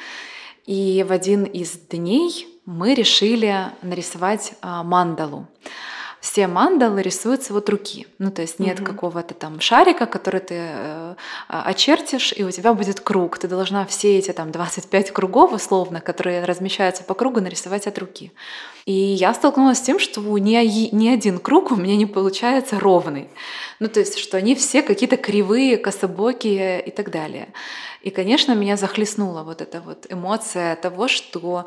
И 0.66 1.04
в 1.08 1.12
один 1.12 1.44
из 1.44 1.78
дней 1.78 2.48
мы 2.66 2.94
решили 2.94 3.66
нарисовать 3.82 4.54
мандалу 4.60 5.46
все 6.20 6.48
мандалы 6.48 7.00
рисуются 7.02 7.52
вот 7.52 7.68
руки. 7.68 8.06
Ну, 8.18 8.30
то 8.30 8.42
есть 8.42 8.58
нет 8.58 8.80
угу. 8.80 8.92
какого-то 8.92 9.34
там 9.34 9.60
шарика, 9.60 10.06
который 10.06 10.40
ты 10.40 10.54
э, 10.58 11.14
очертишь, 11.48 12.32
и 12.36 12.42
у 12.42 12.50
тебя 12.50 12.74
будет 12.74 13.00
круг. 13.00 13.38
Ты 13.38 13.46
должна 13.46 13.86
все 13.86 14.18
эти 14.18 14.32
там 14.32 14.50
25 14.50 15.12
кругов, 15.12 15.52
условно, 15.52 16.00
которые 16.00 16.44
размещаются 16.44 17.04
по 17.04 17.14
кругу, 17.14 17.40
нарисовать 17.40 17.86
от 17.86 17.98
руки. 17.98 18.32
И 18.84 18.92
я 18.92 19.32
столкнулась 19.32 19.78
с 19.78 19.82
тем, 19.82 19.98
что 19.98 20.20
ни, 20.38 20.94
ни 20.94 21.08
один 21.08 21.38
круг 21.38 21.70
у 21.70 21.76
меня 21.76 21.96
не 21.96 22.06
получается 22.06 22.80
ровный. 22.80 23.28
Ну, 23.78 23.88
то 23.88 24.00
есть, 24.00 24.18
что 24.18 24.36
они 24.36 24.54
все 24.54 24.82
какие-то 24.82 25.16
кривые, 25.16 25.76
кособокие 25.76 26.80
и 26.80 26.90
так 26.90 27.10
далее. 27.10 27.48
И, 28.02 28.10
конечно, 28.10 28.52
меня 28.54 28.76
захлестнула 28.76 29.42
вот 29.42 29.60
эта 29.60 29.80
вот 29.80 30.06
эмоция 30.08 30.74
того, 30.76 31.06
что 31.08 31.66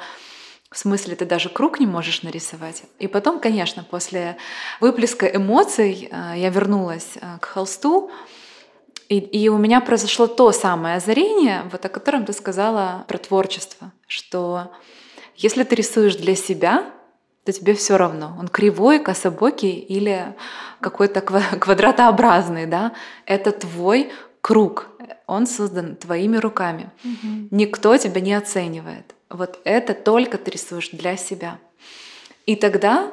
в 0.72 0.78
смысле, 0.78 1.16
ты 1.16 1.26
даже 1.26 1.50
круг 1.50 1.80
не 1.80 1.86
можешь 1.86 2.24
нарисовать. 2.24 2.84
И 2.98 3.08
потом, 3.08 3.42
конечно, 3.42 3.84
после 3.84 4.38
выплеска 4.80 5.26
эмоций 5.26 6.08
э, 6.10 6.34
я 6.38 6.50
вернулась 6.50 7.18
э, 7.20 7.38
к 7.40 7.46
холсту, 7.46 8.10
и, 9.10 9.18
и 9.20 9.50
у 9.50 9.58
меня 9.58 9.82
произошло 9.82 10.28
то 10.28 10.54
самое 10.54 10.96
озарение, 10.96 11.64
вот 11.70 11.86
о 11.86 11.90
котором 11.90 12.26
ты 12.26 12.32
сказала 12.32 13.04
про 13.10 13.18
творчество, 13.18 13.92
что 14.08 14.72
если 15.36 15.64
ты 15.64 15.76
рисуешь 15.76 16.16
для 16.16 16.36
себя, 16.36 16.86
то 17.44 17.52
тебе 17.52 17.74
все 17.74 17.98
равно, 17.98 18.38
он 18.40 18.48
кривой, 18.48 19.00
кособокий 19.00 19.78
или 19.78 20.34
какой-то 20.80 21.20
квадратообразный, 21.60 22.66
да, 22.66 22.94
это 23.26 23.52
твой 23.52 24.10
круг, 24.40 24.88
он 25.28 25.48
создан 25.48 25.98
твоими 25.98 26.38
руками. 26.38 26.92
Угу. 27.04 27.48
Никто 27.52 27.98
тебя 27.98 28.22
не 28.22 28.34
оценивает. 28.34 29.16
Вот 29.32 29.60
это 29.64 29.94
только 29.94 30.38
ты 30.38 30.52
рисуешь 30.52 30.90
для 30.90 31.18
себя. 31.18 31.60
И 32.46 32.56
тогда 32.56 33.12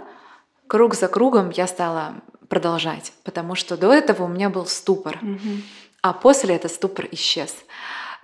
круг 0.67 0.95
за 0.95 1.09
кругом 1.09 1.51
я 1.51 1.67
стала 1.67 2.17
продолжать, 2.49 3.13
потому 3.25 3.55
что 3.55 3.77
до 3.77 3.93
этого 3.93 4.25
у 4.25 4.29
меня 4.29 4.51
был 4.51 4.67
ступор, 4.67 5.19
mm 5.23 5.63
а 6.01 6.13
после 6.13 6.55
этот 6.55 6.71
ступор 6.71 7.09
исчез. 7.11 7.53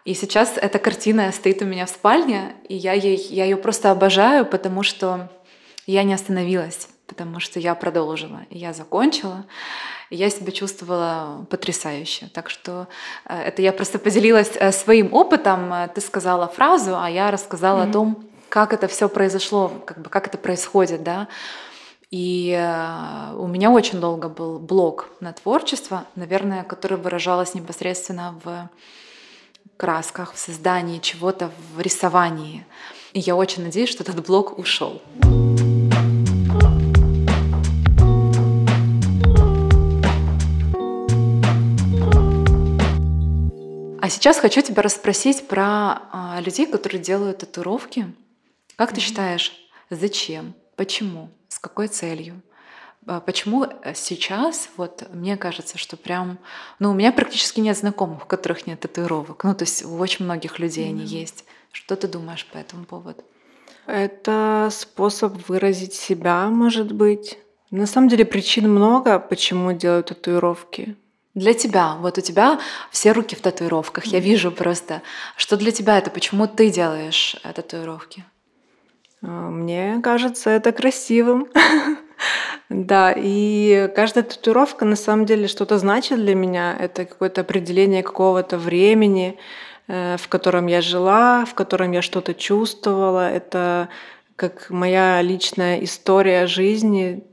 И 0.05 0.15
сейчас 0.15 0.57
эта 0.57 0.79
картина 0.79 1.33
стоит 1.33 1.61
у 1.61 1.65
меня 1.65 1.87
в 1.87 1.91
спальне, 1.91 2.55
и 2.69 2.77
я, 2.77 2.93
ей, 2.93 3.17
я 3.17 3.45
ее 3.45 3.57
просто 3.57 3.91
обожаю, 3.91 4.47
потому 4.47 4.85
что 4.85 5.29
я 5.85 6.05
не 6.05 6.15
остановилась, 6.15 6.89
потому 7.09 7.41
что 7.41 7.59
я 7.59 7.75
продолжила, 7.75 8.43
и 8.49 8.59
я 8.59 8.73
закончила 8.73 9.45
я 10.11 10.31
себя 10.31 10.53
чувствовала 10.53 11.47
потрясающе. 11.51 12.29
Так 12.33 12.51
что 12.51 12.87
э, 13.27 13.43
это 13.43 13.63
я 13.63 13.73
просто 13.73 13.99
поделилась 13.99 14.53
э, 14.55 14.73
своим 14.73 15.13
опытом. 15.13 15.73
Э, 15.73 15.89
ты 15.89 16.01
сказала 16.01 16.49
фразу, 16.49 16.97
а 16.97 17.09
я 17.11 17.31
рассказала 17.31 17.83
mm-hmm. 17.83 17.91
о 17.91 17.93
том, 17.93 18.25
как 18.49 18.73
это 18.73 18.87
все 18.87 19.09
произошло, 19.09 19.69
как 19.85 20.01
бы 20.01 20.11
как 20.11 20.27
это 20.27 20.39
происходит, 20.39 21.03
да. 21.03 21.29
И 22.11 22.53
у 23.37 23.47
меня 23.49 23.73
очень 23.73 23.99
долго 23.99 24.29
был 24.29 24.61
блок 24.61 25.09
на 25.19 25.33
творчество, 25.33 26.05
наверное, 26.15 26.63
который 26.63 26.97
выражалось 26.97 27.55
непосредственно 27.55 28.41
в 28.45 28.71
красках, 29.77 30.35
в 30.35 30.39
создании 30.39 31.01
чего-то, 31.01 31.51
в 31.75 31.81
рисовании. 31.81 32.65
И 33.15 33.21
я 33.21 33.35
очень 33.35 33.65
надеюсь, 33.65 33.91
что 33.91 34.05
этот 34.05 34.25
блок 34.25 34.59
ушел. 34.59 35.03
А 44.05 44.11
сейчас 44.11 44.39
хочу 44.39 44.61
тебя 44.61 44.83
расспросить 44.83 45.49
про 45.49 46.03
а, 46.13 46.39
людей, 46.45 46.67
которые 46.67 47.03
делают 47.03 47.39
татуировки. 47.39 48.15
Как 48.77 48.91
mm-hmm. 48.91 48.95
ты 48.97 49.01
считаешь, 49.01 49.53
зачем, 49.89 50.53
почему, 50.77 51.31
с 51.49 51.59
какой 51.59 51.89
целью? 51.89 52.43
А, 53.07 53.21
почему 53.21 53.65
э, 53.65 53.95
сейчас, 53.95 54.69
вот 54.77 55.09
мне 55.15 55.39
кажется, 55.39 55.79
что 55.79 55.97
прям, 55.97 56.39
ну, 56.79 56.91
у 56.91 56.93
меня 56.93 57.13
практически 57.13 57.61
нет 57.61 57.79
знакомых, 57.79 58.25
у 58.25 58.27
которых 58.27 58.67
нет 58.67 58.79
татуировок. 58.81 59.43
Ну, 59.43 59.55
то 59.55 59.63
есть 59.63 59.87
у 59.87 59.97
очень 59.97 60.27
многих 60.27 60.59
людей 60.59 60.85
mm-hmm. 60.85 60.91
они 60.91 61.05
есть. 61.07 61.47
Что 61.73 61.97
ты 61.97 62.07
думаешь 62.07 62.45
по 62.53 62.59
этому 62.59 62.85
поводу? 62.85 63.25
Это 63.87 64.69
способ 64.71 65.49
выразить 65.49 65.95
себя, 65.95 66.51
может 66.51 66.93
быть. 66.93 67.39
На 67.71 67.87
самом 67.87 68.09
деле 68.09 68.27
причин 68.27 68.71
много, 68.71 69.19
почему 69.19 69.73
делают 69.73 70.09
татуировки. 70.09 70.95
Для 71.35 71.53
тебя, 71.53 71.97
вот 71.97 72.17
у 72.17 72.21
тебя 72.21 72.61
все 72.91 73.11
руки 73.11 73.35
в 73.35 73.41
татуировках, 73.41 74.07
я 74.07 74.21
вижу 74.21 74.53
просто. 74.53 75.03
Что 75.37 75.57
для 75.57 75.73
тебя 75.73 75.99
это? 75.99 76.11
Почему 76.11 76.47
ты 76.47 76.71
делаешь 76.71 77.37
э, 77.43 77.53
татуировки? 77.53 78.25
А, 79.21 79.27
мне 79.51 80.01
кажется, 80.03 80.51
это 80.51 80.73
красивым. 80.73 81.49
Да, 82.71 83.13
и 83.15 83.91
каждая 83.95 84.25
татуировка 84.25 84.85
на 84.85 84.97
самом 84.97 85.27
деле 85.27 85.49
что-то 85.49 85.79
значит 85.79 86.19
для 86.19 86.35
меня. 86.35 86.75
Это 86.79 87.05
какое-то 87.05 87.43
определение 87.43 88.03
какого-то 88.03 88.57
времени, 88.57 89.37
э, 89.89 90.17
в 90.17 90.29
котором 90.29 90.67
я 90.69 90.81
жила, 90.81 91.45
в 91.45 91.55
котором 91.55 91.93
я 91.93 92.03
что-то 92.03 92.33
чувствовала. 92.33 93.31
Это 93.31 93.89
как 94.37 94.71
моя 94.71 95.21
личная 95.23 95.83
история 95.85 96.47
жизни, 96.47 97.25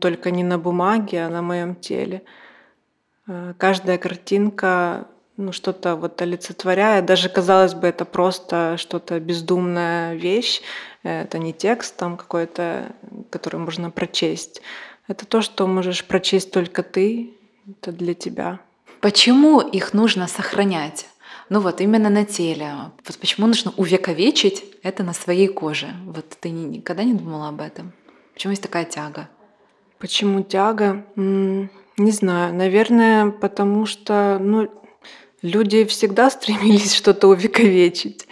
только 0.00 0.30
не 0.30 0.44
на 0.44 0.58
бумаге, 0.58 1.24
а 1.24 1.28
на 1.30 1.42
моем 1.42 1.74
теле. 1.74 2.22
Э, 3.26 3.54
каждая 3.58 3.98
картинка 3.98 5.08
ну, 5.36 5.52
что-то 5.52 5.96
вот 5.96 6.20
олицетворяет. 6.22 7.06
Даже, 7.06 7.28
казалось 7.28 7.74
бы, 7.74 7.86
это 7.88 8.04
просто 8.04 8.76
что-то 8.78 9.18
бездумная 9.18 10.14
вещь. 10.14 10.60
Это 11.02 11.38
не 11.38 11.52
текст 11.52 11.96
там 11.96 12.16
какой-то, 12.16 12.92
который 13.30 13.58
можно 13.58 13.90
прочесть. 13.90 14.62
Это 15.08 15.26
то, 15.26 15.42
что 15.42 15.66
можешь 15.66 16.04
прочесть 16.04 16.50
только 16.50 16.82
ты. 16.82 17.34
Это 17.68 17.92
для 17.92 18.14
тебя. 18.14 18.60
Почему 19.00 19.60
их 19.60 19.92
нужно 19.92 20.28
сохранять? 20.28 21.06
Ну 21.50 21.60
вот 21.60 21.80
именно 21.80 22.08
на 22.08 22.24
теле. 22.24 22.72
Вот 23.06 23.18
почему 23.18 23.46
нужно 23.46 23.72
увековечить 23.76 24.64
это 24.82 25.02
на 25.02 25.12
своей 25.12 25.48
коже? 25.48 25.88
Вот 26.06 26.26
ты 26.40 26.50
никогда 26.50 27.04
не 27.04 27.14
думала 27.14 27.48
об 27.48 27.60
этом? 27.60 27.92
Почему 28.32 28.52
есть 28.52 28.62
такая 28.62 28.84
тяга? 28.84 29.28
Почему 29.98 30.42
тяга? 30.42 31.04
Не 31.96 32.10
знаю, 32.10 32.54
наверное, 32.54 33.30
потому 33.30 33.86
что 33.86 34.38
ну, 34.40 34.68
люди 35.42 35.84
всегда 35.84 36.30
стремились 36.36 36.94
что-то 36.94 37.28
увековечить. 37.28 38.26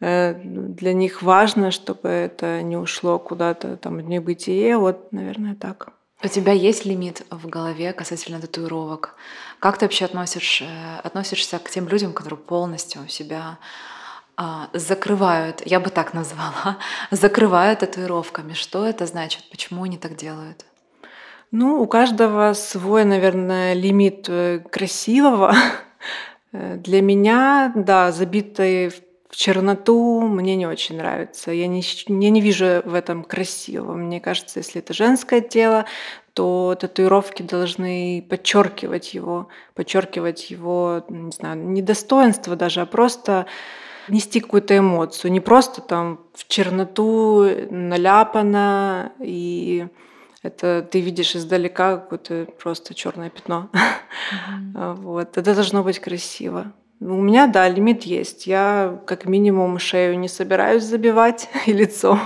Э, 0.00 0.34
для 0.34 0.92
них 0.92 1.22
важно, 1.22 1.70
чтобы 1.70 2.08
это 2.08 2.62
не 2.62 2.76
ушло 2.76 3.18
куда-то 3.18 3.76
там 3.76 3.96
в 3.96 4.02
небытие. 4.02 4.76
Вот, 4.76 5.12
наверное, 5.12 5.54
так. 5.54 5.88
У 6.22 6.28
тебя 6.28 6.52
есть 6.52 6.84
лимит 6.84 7.24
в 7.30 7.48
голове 7.48 7.92
касательно 7.92 8.40
татуировок? 8.40 9.16
Как 9.58 9.78
ты 9.78 9.86
вообще 9.86 10.04
относишь, 10.04 10.62
э, 10.62 11.00
относишься 11.02 11.58
к 11.58 11.70
тем 11.70 11.88
людям, 11.88 12.12
которые 12.12 12.38
полностью 12.38 13.08
себя 13.08 13.58
а, 14.42 14.70
закрывают, 14.72 15.62
я 15.66 15.80
бы 15.80 15.90
так 15.90 16.14
назвала, 16.14 16.78
закрывают 17.10 17.80
татуировками. 17.80 18.54
Что 18.54 18.86
это 18.86 19.04
значит? 19.04 19.44
Почему 19.50 19.82
они 19.82 19.98
так 19.98 20.16
делают? 20.16 20.64
Ну, 21.52 21.82
у 21.82 21.86
каждого 21.86 22.52
свой, 22.52 23.04
наверное, 23.04 23.74
лимит 23.74 24.26
э, 24.28 24.60
красивого. 24.70 25.54
Э, 26.52 26.74
для 26.78 27.00
меня, 27.00 27.70
да, 27.76 28.10
забитый 28.10 28.88
в 28.88 29.36
черноту 29.36 30.20
мне 30.22 30.56
не 30.56 30.66
очень 30.66 30.96
нравится. 30.96 31.52
Я 31.52 31.68
не, 31.68 31.80
я 32.08 32.30
не 32.30 32.40
вижу 32.40 32.82
в 32.84 32.92
этом 32.92 33.22
красивого. 33.22 33.94
Мне 33.94 34.18
кажется, 34.18 34.58
если 34.58 34.80
это 34.80 34.92
женское 34.92 35.42
тело, 35.42 35.84
то 36.34 36.76
татуировки 36.80 37.42
должны 37.42 38.26
подчеркивать 38.28 39.14
его, 39.14 39.46
подчеркивать 39.74 40.50
его, 40.50 41.04
не 41.08 41.30
знаю, 41.30 41.58
не 41.58 41.82
достоинство 41.82 42.56
даже, 42.56 42.80
а 42.80 42.86
просто 42.86 43.46
нести 44.08 44.40
какую-то 44.40 44.76
эмоцию, 44.76 45.30
не 45.30 45.40
просто 45.40 45.82
там 45.82 46.18
в 46.34 46.48
черноту 46.48 47.46
наляпано 47.70 49.12
и 49.20 49.86
это 50.42 50.86
ты 50.90 51.00
видишь 51.00 51.36
издалека 51.36 51.98
какое-то 51.98 52.46
просто 52.58 52.94
черное 52.94 53.30
пятно. 53.30 53.68
Mm-hmm. 53.72 54.94
Вот. 55.02 55.36
Это 55.36 55.54
должно 55.54 55.82
быть 55.82 55.98
красиво. 55.98 56.72
У 57.00 57.14
меня, 57.14 57.46
да, 57.46 57.68
лимит 57.68 58.02
есть. 58.02 58.46
Я 58.46 59.00
как 59.06 59.24
минимум 59.24 59.78
шею 59.78 60.18
не 60.18 60.28
собираюсь 60.28 60.84
забивать 60.84 61.48
и 61.66 61.72
лицо. 61.72 62.18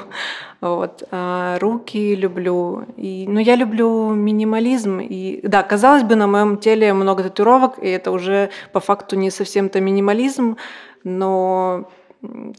Вот. 0.61 1.05
А 1.11 1.59
руки 1.61 2.15
люблю. 2.15 2.85
И, 2.97 3.27
ну, 3.29 3.39
я 3.39 3.55
люблю 3.55 4.11
минимализм. 4.11 5.01
И, 5.01 5.41
да, 5.47 5.63
казалось 5.63 6.03
бы, 6.03 6.17
на 6.17 6.27
моем 6.27 6.59
теле 6.59 6.93
много 6.93 7.23
татуировок, 7.23 7.79
и 7.81 7.89
это 7.89 8.11
уже 8.11 8.51
по 8.73 8.81
факту 8.81 9.17
не 9.17 9.31
совсем-то 9.31 9.81
минимализм, 9.81 10.57
но 11.05 11.91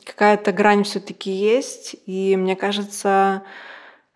какая-то 0.05 0.51
грань 0.53 0.83
все-таки 0.83 1.31
есть. 1.31 1.95
И 2.05 2.37
мне 2.37 2.55
кажется, 2.55 3.43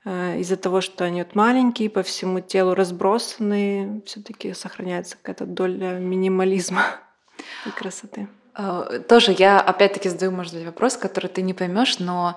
из-за 0.06 0.56
того, 0.56 0.82
что 0.82 1.04
они 1.04 1.22
вот 1.24 1.36
маленькие, 1.36 1.90
по 1.90 2.04
всему 2.04 2.40
телу 2.40 2.74
разбросаны, 2.74 4.02
все-таки 4.06 4.54
сохраняется 4.54 5.18
какая-то 5.18 5.46
доля 5.46 6.00
минимализма 6.00 6.84
и 7.66 7.70
красоты. 7.70 8.28
Э, 8.60 9.00
тоже 9.08 9.36
я 9.38 9.60
опять-таки 9.60 10.10
задаю, 10.10 10.32
может 10.32 10.54
быть, 10.54 10.66
вопрос, 10.66 10.98
который 10.98 11.28
ты 11.28 11.42
не 11.42 11.54
поймешь, 11.54 12.00
но 12.00 12.36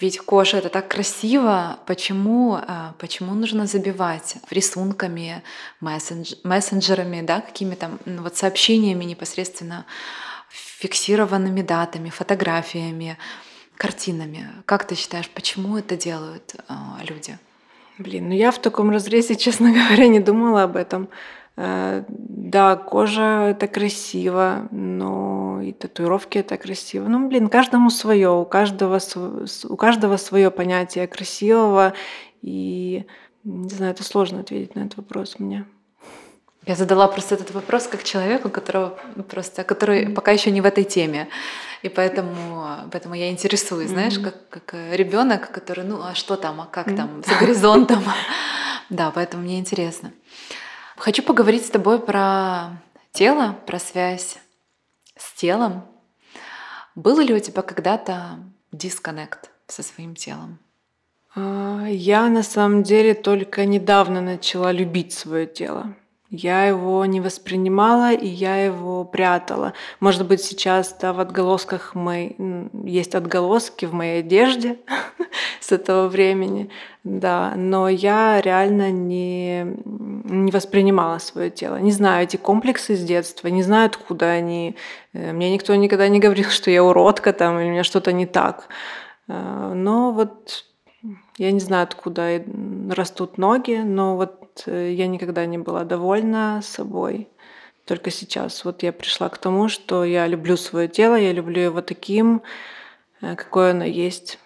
ведь 0.00 0.20
кожа 0.20 0.58
это 0.58 0.68
так 0.68 0.88
красиво, 0.88 1.80
почему, 1.86 2.56
э, 2.58 2.92
почему 2.98 3.34
нужно 3.34 3.66
забивать 3.66 4.36
рисунками, 4.50 5.42
мессендж, 5.80 6.34
мессенджерами, 6.44 7.22
да, 7.22 7.40
какими-то 7.40 7.90
вот 8.06 8.36
сообщениями 8.36 9.04
непосредственно, 9.04 9.84
фиксированными 10.50 11.62
датами, 11.62 12.10
фотографиями, 12.10 13.18
картинами. 13.78 14.48
Как 14.66 14.86
ты 14.86 14.94
считаешь, 14.94 15.30
почему 15.30 15.78
это 15.78 15.96
делают 15.96 16.54
э, 16.68 16.74
люди? 17.08 17.38
Блин, 17.98 18.28
ну 18.28 18.34
я 18.34 18.50
в 18.50 18.58
таком 18.58 18.90
разрезе, 18.90 19.36
честно 19.46 19.72
говоря, 19.72 20.08
не 20.08 20.20
думала 20.20 20.64
об 20.64 20.76
этом. 20.76 21.08
Э, 21.56 22.04
да, 22.08 22.76
кожа 22.76 23.48
это 23.50 23.66
красиво, 23.68 24.68
но 24.70 25.60
и 25.62 25.72
татуировки 25.72 26.38
это 26.38 26.56
красиво. 26.56 27.08
Ну, 27.08 27.28
блин, 27.28 27.48
каждому 27.48 27.90
свое, 27.90 28.30
у 28.30 28.44
каждого, 28.44 29.00
у 29.68 29.76
каждого 29.76 30.16
свое 30.16 30.50
понятие 30.50 31.06
красивого. 31.06 31.94
И 32.42 33.06
не 33.44 33.68
знаю, 33.70 33.92
это 33.92 34.04
сложно 34.04 34.40
ответить 34.40 34.74
на 34.74 34.80
этот 34.80 34.98
вопрос 34.98 35.38
мне. 35.38 35.64
Я 36.68 36.74
задала 36.74 37.08
просто 37.08 37.34
этот 37.34 37.50
вопрос 37.52 37.86
как 37.86 38.04
человеку, 38.04 38.50
которого 38.50 38.98
просто, 39.30 39.64
который 39.64 40.04
mm-hmm. 40.04 40.14
пока 40.14 40.32
еще 40.32 40.50
не 40.50 40.60
в 40.60 40.66
этой 40.66 40.84
теме. 40.84 41.28
И 41.80 41.88
поэтому, 41.88 42.90
поэтому 42.92 43.14
я 43.14 43.30
интересуюсь, 43.30 43.88
mm-hmm. 43.88 43.94
знаешь, 43.94 44.18
как, 44.18 44.48
как 44.50 44.74
ребенок, 44.92 45.50
который, 45.50 45.82
ну, 45.84 46.02
а 46.02 46.14
что 46.14 46.36
там, 46.36 46.60
а 46.60 46.66
как 46.66 46.88
mm-hmm. 46.88 46.96
там, 46.96 47.24
за 47.26 47.34
горизонтом. 47.40 48.04
Да, 48.90 49.10
поэтому 49.10 49.42
мне 49.42 49.58
интересно. 49.58 50.12
Хочу 50.96 51.22
поговорить 51.22 51.66
с 51.66 51.70
тобой 51.70 51.98
про 51.98 52.70
тело, 53.12 53.56
про 53.66 53.78
связь 53.78 54.38
с 55.16 55.32
телом. 55.34 55.84
Был 56.94 57.18
ли 57.20 57.34
у 57.34 57.38
тебя 57.38 57.60
когда-то 57.62 58.38
дисконнект 58.72 59.50
со 59.66 59.82
своим 59.82 60.14
телом? 60.14 60.58
А, 61.34 61.86
я 61.86 62.28
на 62.28 62.42
самом 62.42 62.82
деле 62.82 63.12
только 63.14 63.66
недавно 63.66 64.22
начала 64.22 64.72
любить 64.72 65.12
свое 65.12 65.46
тело. 65.46 65.94
Я 66.30 66.64
его 66.64 67.06
не 67.06 67.22
воспринимала, 67.22 68.12
и 68.12 68.26
я 68.26 68.56
его 68.56 69.02
прятала. 69.04 69.72
Может 69.98 70.26
быть, 70.26 70.42
сейчас 70.42 70.94
да, 71.00 71.14
в 71.14 71.20
отголосках 71.20 71.94
моей, 71.94 72.36
есть 72.84 73.14
отголоски 73.14 73.86
в 73.86 73.94
моей 73.94 74.20
одежде 74.20 74.76
с 75.60 75.72
этого 75.72 76.06
времени, 76.08 76.68
да, 77.02 77.54
но 77.56 77.88
я 77.88 78.42
реально 78.42 78.90
не, 78.90 79.64
не 79.86 80.52
воспринимала 80.52 81.16
свое 81.16 81.48
тело. 81.48 81.76
Не 81.76 81.92
знаю 81.92 82.24
эти 82.24 82.36
комплексы 82.36 82.94
с 82.94 83.02
детства, 83.02 83.48
не 83.48 83.62
знаю, 83.62 83.86
откуда 83.86 84.26
они. 84.30 84.76
Э, 85.14 85.32
мне 85.32 85.50
никто 85.50 85.74
никогда 85.76 86.08
не 86.08 86.20
говорил, 86.20 86.50
что 86.50 86.70
я 86.70 86.84
уродка 86.84 87.32
там, 87.32 87.58
или 87.58 87.68
у 87.68 87.72
меня 87.72 87.84
что-то 87.84 88.12
не 88.12 88.26
так. 88.26 88.68
Э, 89.28 89.72
но 89.74 90.12
вот 90.12 90.66
я 91.38 91.52
не 91.52 91.60
знаю, 91.60 91.84
откуда 91.84 92.42
растут 92.90 93.38
ноги, 93.38 93.80
но 93.82 94.16
вот 94.16 94.47
я 94.66 95.06
никогда 95.06 95.46
не 95.46 95.58
была 95.58 95.84
довольна 95.84 96.60
собой. 96.62 97.28
Только 97.84 98.10
сейчас 98.10 98.64
вот 98.64 98.82
я 98.82 98.92
пришла 98.92 99.28
к 99.30 99.38
тому, 99.38 99.68
что 99.68 100.04
я 100.04 100.26
люблю 100.26 100.56
свое 100.56 100.88
тело, 100.88 101.14
я 101.14 101.32
люблю 101.32 101.62
его 101.62 101.80
таким, 101.80 102.42
э, 103.22 103.34
какое 103.34 103.70
оно 103.70 103.84
есть. 103.84 104.38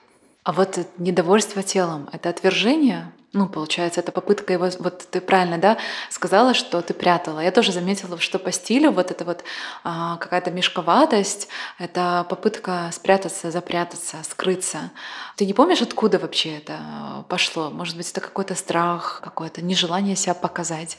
А 0.44 0.52
вот 0.52 0.78
недовольство 0.98 1.62
телом— 1.62 2.08
это 2.12 2.28
отвержение? 2.28 3.12
Ну, 3.34 3.48
получается, 3.48 4.00
это 4.00 4.12
попытка 4.12 4.52
его... 4.52 4.68
Вот 4.78 5.06
ты 5.10 5.20
правильно, 5.22 5.56
да, 5.56 5.78
сказала, 6.10 6.52
что 6.52 6.82
ты 6.82 6.92
прятала. 6.92 7.40
Я 7.40 7.50
тоже 7.50 7.72
заметила, 7.72 8.18
что 8.18 8.38
по 8.38 8.52
стилю 8.52 8.90
вот 8.90 9.10
это 9.10 9.24
вот 9.24 9.42
а, 9.84 10.18
какая-то 10.18 10.50
мешковатость, 10.50 11.48
это 11.78 12.26
попытка 12.28 12.90
спрятаться, 12.92 13.50
запрятаться, 13.50 14.18
скрыться. 14.22 14.90
Ты 15.36 15.46
не 15.46 15.54
помнишь, 15.54 15.80
откуда 15.80 16.18
вообще 16.18 16.58
это 16.58 17.24
пошло? 17.28 17.70
Может 17.70 17.96
быть, 17.96 18.10
это 18.10 18.20
какой-то 18.20 18.54
страх, 18.54 19.22
какое-то 19.24 19.62
нежелание 19.62 20.14
себя 20.14 20.34
показать? 20.34 20.98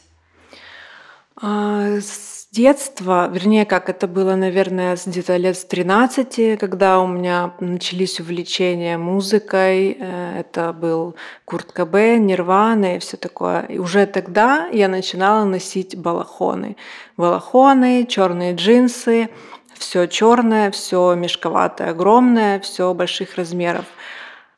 А, 1.35 1.99
детства, 2.53 3.27
вернее, 3.33 3.65
как 3.65 3.89
это 3.89 4.07
было, 4.07 4.35
наверное, 4.35 4.95
с 4.95 5.07
где-то 5.07 5.37
лет 5.37 5.57
с 5.57 5.65
13, 5.65 6.59
когда 6.59 6.99
у 6.99 7.07
меня 7.07 7.53
начались 7.59 8.19
увлечения 8.19 8.97
музыкой. 8.97 9.97
Э, 9.99 10.39
это 10.39 10.71
был 10.71 11.15
Курт 11.45 11.71
Кобейн, 11.71 12.27
Нирвана 12.27 12.95
и 12.95 12.99
все 12.99 13.17
такое. 13.17 13.61
И 13.63 13.79
уже 13.79 14.05
тогда 14.05 14.67
я 14.67 14.87
начинала 14.87 15.45
носить 15.45 15.97
балахоны. 15.97 16.77
Балахоны, 17.17 18.05
черные 18.05 18.53
джинсы, 18.53 19.29
все 19.73 20.05
черное, 20.05 20.69
все 20.69 21.15
мешковатое, 21.15 21.89
огромное, 21.89 22.59
все 22.59 22.93
больших 22.93 23.35
размеров. 23.35 23.85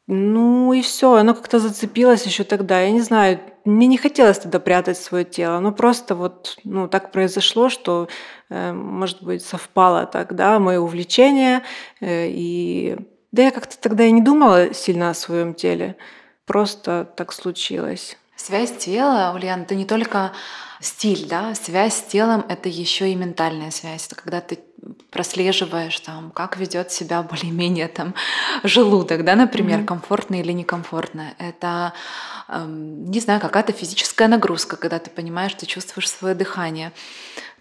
Ну 0.08 0.74
и 0.74 0.82
все, 0.82 1.14
оно 1.14 1.34
как-то 1.34 1.60
зацепилось 1.60 2.26
еще 2.26 2.44
тогда. 2.44 2.82
Я 2.82 2.92
не 2.92 3.02
знаю, 3.02 3.40
мне 3.66 3.88
не 3.88 3.98
хотелось 3.98 4.40
тогда 4.40 4.60
прятать 4.60 4.98
свое 4.98 5.26
тело. 5.26 5.60
но 5.60 5.72
просто 5.72 6.16
вот 6.16 6.58
ну, 6.64 6.88
так 6.88 7.12
произошло, 7.12 7.70
что, 7.70 8.08
э, 8.50 8.72
может 8.72 9.24
быть, 9.24 9.44
совпало 9.44 10.06
тогда 10.06 10.60
мое 10.60 10.80
увлечение. 10.80 11.64
Э, 12.00 12.28
и 12.28 12.98
да 13.32 13.44
я 13.44 13.52
как-то 13.52 13.78
тогда 13.78 14.06
и 14.06 14.12
не 14.12 14.22
думала 14.22 14.74
сильно 14.74 15.10
о 15.10 15.14
своем 15.14 15.54
теле. 15.54 15.98
Просто 16.46 17.10
так 17.16 17.34
случилось. 17.34 18.18
Связь 18.36 18.78
тела, 18.78 19.34
Ульяна, 19.36 19.64
это 19.64 19.76
не 19.76 19.86
только 19.86 20.32
стиль, 20.80 21.28
да, 21.28 21.56
связь 21.56 21.96
с 21.96 22.02
телом— 22.04 22.46
это 22.50 22.70
еще 22.70 23.10
и 23.10 23.16
ментальная 23.16 23.72
связь. 23.72 24.06
Это 24.08 24.16
когда 24.16 24.42
ты 24.42 24.60
прослеживаешь, 25.16 25.98
там, 26.02 26.30
как 26.30 26.58
ведет 26.58 26.92
себя 26.92 27.24
более-менее 27.24 27.88
там 27.88 28.14
желудок, 28.64 29.24
да, 29.24 29.36
например, 29.36 29.80
mm-hmm. 29.80 29.86
комфортно 29.86 30.36
или 30.42 30.52
некомфортно. 30.52 31.34
Это, 31.40 31.94
эм, 32.50 33.06
не 33.10 33.22
знаю, 33.22 33.40
какая-то 33.40 33.72
физическая 33.72 34.28
нагрузка, 34.28 34.76
когда 34.76 35.00
ты 35.00 35.10
понимаешь, 35.10 35.54
ты 35.54 35.66
чувствуешь 35.66 36.10
свое 36.10 36.36
дыхание. 36.36 36.92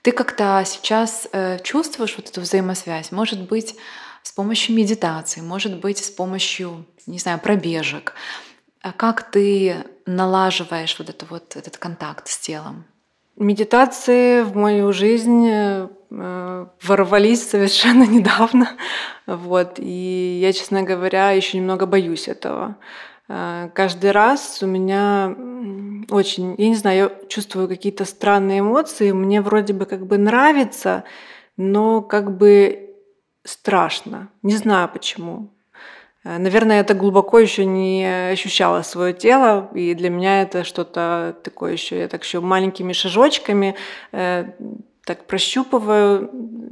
Ты 0.03 0.11
как-то 0.11 0.65
сейчас 0.67 1.29
э, 1.31 1.61
чувствуешь 1.63 2.17
вот 2.17 2.29
эту 2.29 2.41
взаимосвязь, 2.41 3.13
может 3.13 3.41
быть, 3.49 3.77
с 4.25 4.33
помощью 4.33 4.75
медитации, 4.75 5.41
может 5.41 5.79
быть, 5.79 6.05
с 6.05 6.11
помощью, 6.11 6.85
не 7.07 7.21
знаю, 7.21 7.39
пробежек. 7.39 8.15
А 8.83 8.91
как 8.91 9.31
ты 9.31 9.77
налаживаешь 10.07 10.99
вот, 10.99 11.09
это 11.09 11.25
вот 11.31 11.55
этот 11.55 11.77
контакт 11.77 12.27
с 12.27 12.37
телом? 12.37 12.85
Медитации 13.37 14.43
в 14.43 14.57
мою 14.57 14.93
жизнь 14.93 15.47
э, 15.49 15.89
ворвались 16.11 17.49
совершенно 17.49 18.03
недавно. 18.09 18.71
Вот. 19.27 19.75
И 19.79 20.39
я, 20.41 20.53
честно 20.53 20.83
говоря, 20.83 21.31
еще 21.31 21.59
немного 21.59 21.87
боюсь 21.87 22.29
этого. 22.29 22.77
Э, 23.29 23.71
каждый 23.75 24.11
раз 24.11 24.63
у 24.63 24.67
меня 24.67 25.35
очень, 26.11 26.55
я 26.59 26.69
не 26.69 26.75
знаю, 26.75 26.99
я 26.99 27.29
чувствую 27.29 27.69
какие-то 27.69 28.05
странные 28.05 28.61
эмоции. 28.61 29.13
Мне 29.13 29.41
вроде 29.41 29.73
бы 29.73 29.87
как 29.87 30.07
бы 30.07 30.19
нравится, 30.19 31.05
но 31.57 32.03
как 32.03 32.37
бы 32.37 32.95
страшно. 33.45 34.29
Не 34.43 34.57
знаю 34.57 34.89
почему. 34.93 35.51
Э, 36.25 36.39
наверное, 36.39 36.85
так 36.85 36.97
глубоко 36.99 37.39
еще 37.39 37.65
не 37.65 38.31
ощущала 38.33 38.83
свое 38.83 39.13
тело, 39.13 39.71
и 39.75 39.95
для 39.95 40.11
меня 40.11 40.43
это 40.43 40.65
что-то 40.65 41.37
такое 41.43 41.73
еще, 41.73 41.99
я 41.99 42.09
так 42.09 42.25
еще 42.25 42.41
маленькими 42.41 42.93
шажочками 42.93 43.75
э, 44.13 44.47
так 45.05 45.27
прощупываю 45.27 46.31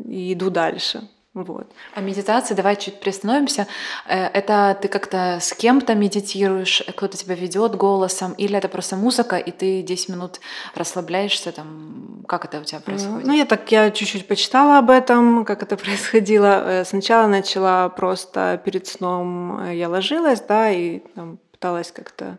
и 0.09 0.33
иду 0.33 0.51
дальше. 0.51 1.09
Вот. 1.35 1.67
А 1.95 2.03
медитация, 2.03 2.55
давай 2.55 2.77
чуть 2.77 3.01
приостановимся. 3.01 3.67
Э, 4.07 4.27
это 4.27 4.77
ты 4.83 4.89
как-то 4.89 5.39
с 5.41 5.55
кем-то 5.55 5.95
медитируешь, 5.95 6.83
кто-то 6.95 7.17
тебя 7.17 7.35
ведет 7.35 7.75
голосом, 7.75 8.33
или 8.33 8.55
это 8.59 8.69
просто 8.69 8.97
музыка, 8.97 9.39
и 9.39 9.51
ты 9.51 9.83
10 9.83 10.11
минут 10.11 10.41
расслабляешься, 10.75 11.51
там, 11.53 12.23
как 12.29 12.45
это 12.45 12.61
у 12.61 12.65
тебя 12.65 12.81
происходит? 12.81 13.27
Ну, 13.27 13.33
я 13.33 13.47
так, 13.47 13.73
я 13.73 13.91
чуть-чуть 13.91 14.29
почитала 14.29 14.77
об 14.77 14.91
этом, 14.91 15.47
как 15.47 15.63
это 15.63 15.77
происходило. 15.83 16.65
Э, 16.67 16.85
сначала 16.85 17.27
начала 17.27 17.89
просто 17.89 18.61
перед 18.63 18.87
сном, 18.87 19.59
э, 19.63 19.77
я 19.77 19.89
ложилась, 19.89 20.43
да, 20.43 20.71
и 20.71 20.99
там, 21.15 21.39
пыталась 21.51 21.93
как-то 21.93 22.25
Э, 22.25 22.37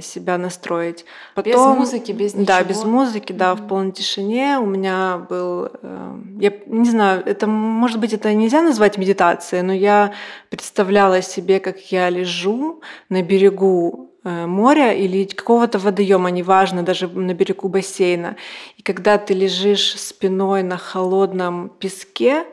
себя 0.00 0.38
настроить. 0.38 1.04
Потом, 1.34 1.52
без 1.52 1.78
музыки, 1.78 2.12
без 2.12 2.34
ничего. 2.34 2.46
Да, 2.46 2.64
без 2.64 2.84
музыки, 2.84 3.32
да, 3.32 3.52
mm-hmm. 3.52 3.64
в 3.64 3.68
полной 3.68 3.92
тишине. 3.92 4.58
У 4.58 4.66
меня 4.66 5.26
был, 5.28 5.68
э, 5.82 6.14
я 6.40 6.52
не 6.66 6.88
знаю, 6.90 7.22
это 7.26 7.46
может 7.46 8.00
быть 8.00 8.14
это 8.14 8.32
нельзя 8.32 8.62
назвать 8.62 8.96
медитацией, 8.96 9.62
но 9.62 9.72
я 9.72 10.12
представляла 10.48 11.20
себе, 11.20 11.60
как 11.60 11.78
я 11.92 12.08
лежу 12.08 12.80
на 13.10 13.22
берегу 13.22 14.10
э, 14.24 14.46
моря 14.46 14.92
или 14.92 15.24
какого-то 15.24 15.78
водоема, 15.78 16.30
неважно, 16.30 16.82
даже 16.82 17.06
на 17.08 17.34
берегу 17.34 17.68
бассейна. 17.68 18.36
И 18.78 18.82
когда 18.82 19.18
ты 19.18 19.34
лежишь 19.34 19.98
спиной 19.98 20.62
на 20.62 20.78
холодном 20.78 21.68
песке, 21.68 22.46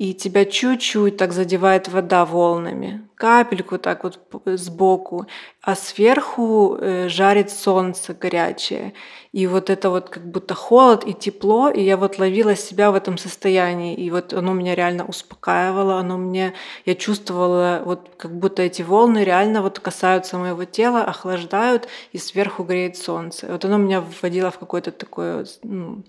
и 0.00 0.14
тебя 0.14 0.46
чуть-чуть 0.46 1.18
так 1.18 1.34
задевает 1.34 1.88
вода 1.88 2.24
волнами, 2.24 3.06
капельку 3.16 3.76
так 3.76 4.02
вот 4.02 4.18
сбоку, 4.46 5.26
а 5.60 5.74
сверху 5.74 6.78
э, 6.80 7.08
жарит 7.10 7.50
солнце 7.50 8.14
горячее. 8.14 8.94
И 9.32 9.46
вот 9.46 9.68
это 9.68 9.90
вот 9.90 10.08
как 10.08 10.24
будто 10.24 10.54
холод 10.54 11.06
и 11.06 11.12
тепло, 11.12 11.68
и 11.68 11.82
я 11.82 11.98
вот 11.98 12.18
ловила 12.18 12.56
себя 12.56 12.90
в 12.90 12.94
этом 12.94 13.18
состоянии, 13.18 13.94
и 13.94 14.10
вот 14.10 14.32
оно 14.32 14.54
меня 14.54 14.74
реально 14.74 15.04
успокаивало, 15.04 15.98
оно 15.98 16.16
мне, 16.16 16.54
я 16.86 16.94
чувствовала 16.94 17.82
вот 17.84 18.08
как 18.16 18.34
будто 18.34 18.62
эти 18.62 18.80
волны 18.80 19.22
реально 19.22 19.60
вот 19.60 19.80
касаются 19.80 20.38
моего 20.38 20.64
тела, 20.64 21.04
охлаждают, 21.04 21.88
и 22.12 22.16
сверху 22.18 22.64
греет 22.64 22.96
солнце. 22.96 23.48
Вот 23.48 23.66
оно 23.66 23.76
меня 23.76 24.00
вводило 24.00 24.50
в 24.50 24.58
какое-то 24.58 24.92
такое 24.92 25.44
ну, 25.62 26.02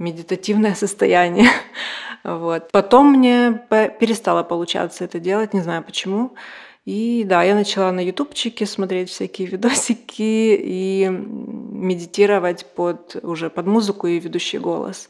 медитативное 0.00 0.74
состояние. 0.74 1.48
Вот. 2.22 2.70
Потом 2.70 3.12
мне 3.12 3.62
перестало 3.98 4.42
получаться 4.42 5.04
это 5.04 5.18
делать, 5.18 5.54
не 5.54 5.62
знаю 5.62 5.82
почему. 5.82 6.34
И 6.84 7.24
да, 7.24 7.42
я 7.42 7.54
начала 7.54 7.92
на 7.92 8.00
ютубчике 8.00 8.66
смотреть 8.66 9.08
всякие 9.08 9.48
видосики 9.48 10.54
и 10.62 11.08
медитировать 11.08 12.66
под, 12.74 13.16
уже 13.22 13.48
под 13.48 13.66
музыку 13.66 14.06
и 14.06 14.18
ведущий 14.18 14.58
голос. 14.58 15.08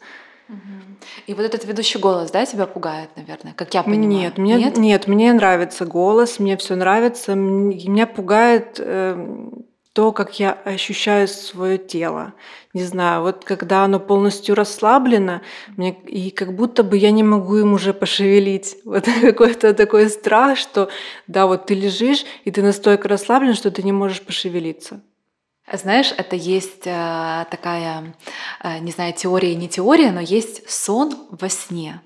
И 1.27 1.35
вот 1.35 1.45
этот 1.45 1.65
ведущий 1.65 1.99
голос, 1.99 2.31
да, 2.31 2.45
тебя 2.47 2.67
пугает, 2.67 3.11
наверное, 3.17 3.55
как 3.55 3.75
я 3.75 3.83
понимаю? 3.83 4.09
Нет, 4.09 4.39
мне, 4.39 4.55
нет? 4.55 4.77
нет 4.77 5.07
мне 5.07 5.33
нравится 5.33 5.85
голос, 5.85 6.39
мне 6.39 6.57
все 6.57 6.77
нравится. 6.77 7.35
Меня 7.35 8.07
пугает 8.07 8.77
э, 8.79 9.51
то, 9.93 10.13
как 10.13 10.39
я 10.39 10.53
ощущаю 10.53 11.27
свое 11.27 11.77
тело. 11.77 12.35
Не 12.75 12.85
знаю, 12.85 13.23
вот 13.23 13.45
когда 13.45 13.85
оно 13.85 13.99
полностью 13.99 14.55
расслаблено, 14.55 15.41
мне, 15.77 15.93
и 16.07 16.31
как 16.31 16.55
будто 16.55 16.85
бы 16.85 16.97
я 16.97 17.11
не 17.11 17.25
могу 17.25 17.57
им 17.57 17.73
уже 17.73 17.93
пошевелить. 17.93 18.77
Вот 18.85 19.05
какой-то 19.21 19.75
такой 19.75 20.09
страх, 20.09 20.59
что 20.59 20.91
да, 21.27 21.47
вот 21.47 21.67
ты 21.67 21.75
лежишь, 21.75 22.25
и 22.45 22.51
ты 22.51 22.63
настолько 22.63 23.09
расслаблен, 23.09 23.55
что 23.55 23.71
ты 23.71 23.83
не 23.83 23.93
можешь 23.93 24.23
пошевелиться. 24.23 25.01
Знаешь, 25.73 26.13
это 26.17 26.35
есть 26.35 26.87
э, 26.87 27.47
такая, 27.51 28.15
э, 28.63 28.79
не 28.81 28.91
знаю, 28.91 29.13
теория, 29.13 29.55
не 29.55 29.69
теория, 29.69 30.11
но 30.11 30.21
есть 30.21 30.69
сон 30.69 31.15
во 31.31 31.49
сне. 31.49 32.01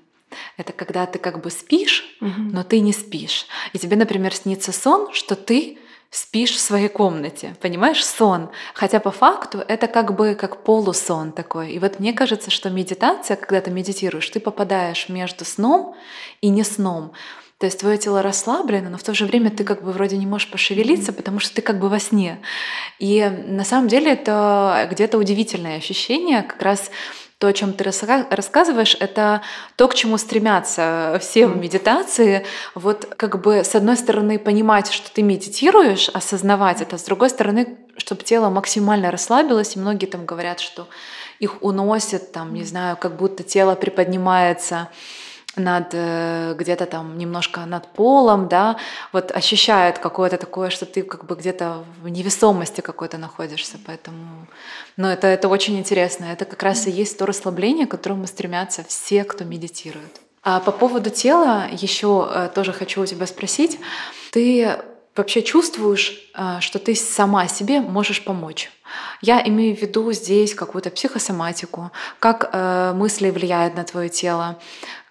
Это 0.57 0.73
когда 0.73 1.05
ты 1.05 1.17
как 1.17 1.41
бы 1.41 1.49
спишь, 1.49 2.17
угу. 2.21 2.41
но 2.51 2.63
ты 2.63 2.79
не 2.79 2.93
спишь. 2.93 3.47
И 3.73 3.79
тебе, 3.79 3.95
например, 3.95 4.33
снится 4.33 4.71
сон, 4.71 5.11
что 5.13 5.35
ты 5.35 5.79
спишь 6.09 6.51
в 6.51 6.59
своей 6.59 6.87
комнате, 6.87 7.55
понимаешь, 7.61 8.05
сон. 8.05 8.49
Хотя 8.73 8.99
по 8.99 9.11
факту 9.11 9.59
это 9.67 9.87
как 9.87 10.15
бы 10.15 10.35
как 10.35 10.63
полусон 10.63 11.31
такой. 11.31 11.71
И 11.71 11.79
вот 11.79 11.99
мне 11.99 12.13
кажется, 12.13 12.51
что 12.51 12.69
медитация, 12.69 13.35
когда 13.35 13.61
ты 13.61 13.71
медитируешь, 13.71 14.29
ты 14.29 14.39
попадаешь 14.39 15.09
между 15.09 15.45
сном 15.45 15.95
и 16.41 16.49
не 16.49 16.63
сном. 16.63 17.11
То 17.57 17.67
есть 17.67 17.79
твое 17.79 17.97
тело 17.97 18.21
расслаблено, 18.21 18.89
но 18.89 18.97
в 18.97 19.03
то 19.03 19.13
же 19.13 19.25
время 19.25 19.49
ты 19.49 19.63
как 19.63 19.81
бы 19.81 19.93
вроде 19.93 20.17
не 20.17 20.25
можешь 20.25 20.51
пошевелиться, 20.51 21.13
потому 21.13 21.39
что 21.39 21.55
ты 21.55 21.61
как 21.61 21.79
бы 21.79 21.87
во 21.87 21.99
сне. 21.99 22.41
И 22.99 23.23
на 23.47 23.63
самом 23.63 23.87
деле 23.87 24.11
это 24.11 24.87
где-то 24.91 25.17
удивительное 25.17 25.77
ощущение, 25.77 26.43
как 26.43 26.61
раз 26.61 26.91
то, 27.45 27.49
о 27.49 27.53
чем 27.53 27.73
ты 27.73 27.83
рассказываешь, 27.83 28.97
это 28.99 29.43
то, 29.75 29.87
к 29.87 29.93
чему 29.93 30.17
стремятся 30.17 31.19
все 31.21 31.45
в 31.45 31.55
медитации. 31.55 32.43
Вот 32.73 33.05
как 33.17 33.39
бы 33.39 33.63
с 33.63 33.75
одной 33.75 33.97
стороны 33.97 34.39
понимать, 34.39 34.91
что 34.91 35.11
ты 35.11 35.21
медитируешь, 35.21 36.09
осознавать 36.09 36.81
это, 36.81 36.97
с 36.97 37.03
другой 37.03 37.29
стороны, 37.29 37.77
чтобы 37.97 38.23
тело 38.23 38.49
максимально 38.49 39.11
расслабилось. 39.11 39.75
И 39.75 39.79
многие 39.79 40.07
там 40.07 40.25
говорят, 40.25 40.59
что 40.59 40.87
их 41.37 41.61
уносят, 41.61 42.31
там, 42.31 42.51
не 42.55 42.63
знаю, 42.63 42.97
как 42.97 43.15
будто 43.15 43.43
тело 43.43 43.75
приподнимается 43.75 44.89
над 45.55 45.93
э, 45.93 46.55
где-то 46.57 46.85
там 46.85 47.17
немножко 47.17 47.65
над 47.65 47.87
полом, 47.87 48.47
да, 48.47 48.77
вот 49.13 49.31
ощущают 49.31 49.99
какое-то 49.99 50.37
такое, 50.37 50.69
что 50.69 50.85
ты 50.85 51.03
как 51.03 51.25
бы 51.25 51.35
где-то 51.35 51.83
в 52.01 52.09
невесомости 52.09 52.81
какой-то 52.81 53.17
находишься, 53.17 53.77
поэтому, 53.85 54.47
но 54.97 55.11
это, 55.11 55.27
это 55.27 55.47
очень 55.47 55.77
интересно, 55.79 56.25
это 56.25 56.45
как 56.45 56.63
раз 56.63 56.87
и 56.87 56.91
есть 56.91 57.17
то 57.17 57.25
расслабление, 57.25 57.87
к 57.87 57.91
которому 57.91 58.27
стремятся 58.27 58.83
все, 58.87 59.23
кто 59.23 59.43
медитирует. 59.43 60.21
А 60.43 60.59
по 60.59 60.71
поводу 60.71 61.09
тела 61.09 61.67
еще 61.71 62.29
э, 62.29 62.49
тоже 62.53 62.73
хочу 62.73 63.01
у 63.01 63.05
тебя 63.05 63.25
спросить, 63.25 63.79
ты 64.31 64.77
вообще 65.15 65.41
чувствуешь, 65.41 66.29
э, 66.35 66.57
что 66.59 66.79
ты 66.79 66.95
сама 66.95 67.47
себе 67.47 67.79
можешь 67.79 68.23
помочь? 68.23 68.71
Я 69.21 69.41
имею 69.47 69.75
в 69.75 69.81
виду 69.81 70.11
здесь 70.11 70.53
какую-то 70.53 70.91
психосоматику, 70.91 71.91
как 72.19 72.53
мысли 72.93 73.31
влияют 73.31 73.75
на 73.75 73.83
твое 73.83 74.09
тело, 74.09 74.59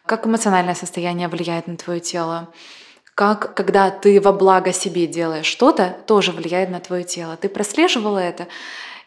как 0.06 0.26
эмоциональное 0.26 0.74
состояние 0.74 1.28
влияет 1.28 1.66
на 1.66 1.76
твое 1.76 2.00
тело, 2.00 2.52
как, 3.14 3.54
когда 3.54 3.90
ты 3.90 4.20
во 4.20 4.32
благо 4.32 4.72
себе 4.72 5.06
делаешь 5.06 5.46
что-то, 5.46 5.96
тоже 6.06 6.32
влияет 6.32 6.70
на 6.70 6.80
твое 6.80 7.04
тело. 7.04 7.36
Ты 7.36 7.48
прослеживала 7.48 8.18
это? 8.18 8.48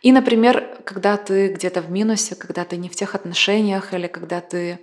И, 0.01 0.11
например, 0.11 0.77
когда 0.85 1.17
ты 1.17 1.49
где-то 1.49 1.81
в 1.81 1.91
минусе, 1.91 2.35
когда 2.35 2.63
ты 2.63 2.77
не 2.77 2.87
в 2.87 2.95
тех 2.95 3.15
отношениях 3.15 3.93
или 3.93 4.07
когда 4.07 4.41
ты 4.41 4.79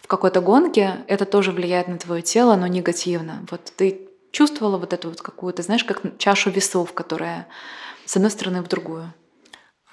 в 0.00 0.06
какой-то 0.06 0.40
гонке, 0.40 1.04
это 1.06 1.26
тоже 1.26 1.52
влияет 1.52 1.88
на 1.88 1.98
твое 1.98 2.22
тело, 2.22 2.56
но 2.56 2.66
негативно. 2.66 3.44
Вот 3.50 3.72
ты 3.76 4.08
чувствовала 4.32 4.78
вот 4.78 4.92
эту 4.92 5.08
вот 5.10 5.20
какую-то, 5.20 5.62
знаешь, 5.62 5.84
как 5.84 6.18
чашу 6.18 6.50
весов, 6.50 6.92
которая 6.92 7.46
с 8.04 8.16
одной 8.16 8.30
стороны 8.30 8.62
в 8.62 8.68
другую. 8.68 9.12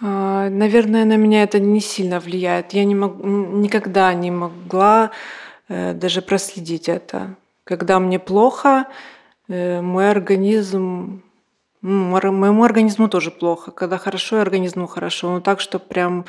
А, 0.02 0.50
наверное, 0.50 1.06
на 1.06 1.16
меня 1.16 1.44
это 1.44 1.60
не 1.60 1.80
сильно 1.80 2.20
влияет. 2.20 2.74
Я 2.74 2.86
не 2.86 2.96
мог, 2.96 3.24
никогда 3.24 4.14
не 4.16 4.32
могла 4.32 5.12
э, 5.70 5.94
даже 5.94 6.22
проследить 6.24 6.90
это. 6.90 7.36
Когда 7.64 8.00
мне 8.00 8.18
плохо, 8.18 8.88
э, 9.48 9.82
мой 9.82 10.10
организм, 10.10 11.22
моему 11.82 12.64
организму 12.64 13.10
тоже 13.10 13.30
плохо. 13.30 13.70
Когда 13.72 14.00
хорошо, 14.00 14.40
организму 14.40 14.88
хорошо. 14.88 15.34
Но 15.34 15.40
так, 15.40 15.60
что 15.60 15.78
прям 15.78 16.26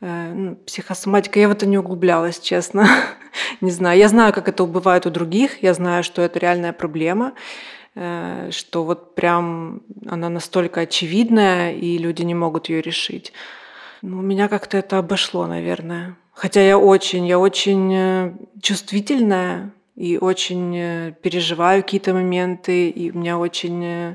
э, 0.00 0.32
ну, 0.32 0.54
психосоматика, 0.54 1.40
я 1.40 1.48
в 1.48 1.52
это 1.52 1.66
не 1.66 1.78
углублялась, 1.78 2.38
честно. 2.38 2.86
не 3.60 3.72
знаю. 3.72 3.98
Я 3.98 4.06
знаю, 4.08 4.32
как 4.32 4.48
это 4.48 4.64
бывает 4.64 5.06
у 5.06 5.10
других. 5.10 5.60
Я 5.60 5.74
знаю, 5.74 6.04
что 6.04 6.22
это 6.22 6.38
реальная 6.38 6.72
проблема. 6.72 7.32
Э, 8.00 8.50
что 8.52 8.84
вот 8.84 9.16
прям 9.16 9.82
она 10.06 10.28
настолько 10.28 10.82
очевидная, 10.82 11.72
и 11.72 11.98
люди 11.98 12.22
не 12.22 12.34
могут 12.34 12.68
ее 12.68 12.80
решить. 12.80 13.32
Ну, 14.02 14.22
меня 14.22 14.46
как-то 14.46 14.78
это 14.78 14.98
обошло, 14.98 15.48
наверное. 15.48 16.16
Хотя 16.32 16.60
я 16.60 16.78
очень, 16.78 17.26
я 17.26 17.40
очень 17.40 17.92
э, 17.92 18.32
чувствительная 18.62 19.72
и 19.96 20.16
очень 20.16 20.76
э, 20.76 21.12
переживаю 21.20 21.82
какие-то 21.82 22.14
моменты, 22.14 22.88
и 22.88 23.10
у 23.10 23.18
меня 23.18 23.36
очень, 23.36 24.14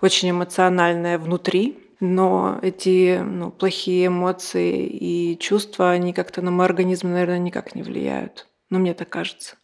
очень 0.00 0.30
эмоциональная 0.30 1.18
внутри. 1.18 1.76
Но 1.98 2.60
эти 2.62 3.18
ну, 3.18 3.50
плохие 3.50 4.06
эмоции 4.06 4.86
и 4.86 5.36
чувства, 5.40 5.90
они 5.90 6.12
как-то 6.12 6.40
на 6.40 6.52
мой 6.52 6.66
организм, 6.66 7.10
наверное, 7.10 7.38
никак 7.38 7.74
не 7.74 7.82
влияют. 7.82 8.46
Но 8.70 8.78
мне 8.78 8.94
так 8.94 9.08
кажется. 9.08 9.56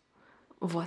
Вот. 0.61 0.87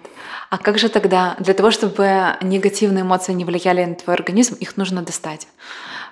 А 0.52 0.60
как 0.60 0.78
же 0.78 0.88
тогда, 0.88 1.36
для 1.40 1.56
того, 1.56 1.72
чтобы 1.72 2.38
негативные 2.42 3.02
эмоции 3.02 3.34
не 3.34 3.44
влияли 3.44 3.84
на 3.84 3.96
твой 3.96 4.16
организм, 4.16 4.56
их 4.56 4.78
нужно 4.78 5.02
достать? 5.02 5.48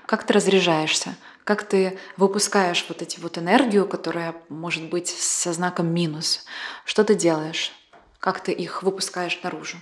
Как 0.07 0.26
ты 0.26 0.34
разряжаешься? 0.34 1.16
Как 1.43 1.64
ты 1.64 1.99
выпускаешь 2.18 2.86
вот 2.89 3.01
эти 3.03 3.20
вот 3.20 3.38
энергию, 3.38 3.88
которая 3.88 4.36
может 4.49 4.89
быть 4.89 5.07
со 5.07 5.53
знаком 5.53 5.93
минус? 5.93 6.45
Что 6.86 7.03
ты 7.03 7.14
делаешь? 7.14 7.72
Как 8.20 8.39
ты 8.43 8.51
их 8.51 8.84
выпускаешь 8.84 9.39
наружу? 9.43 9.78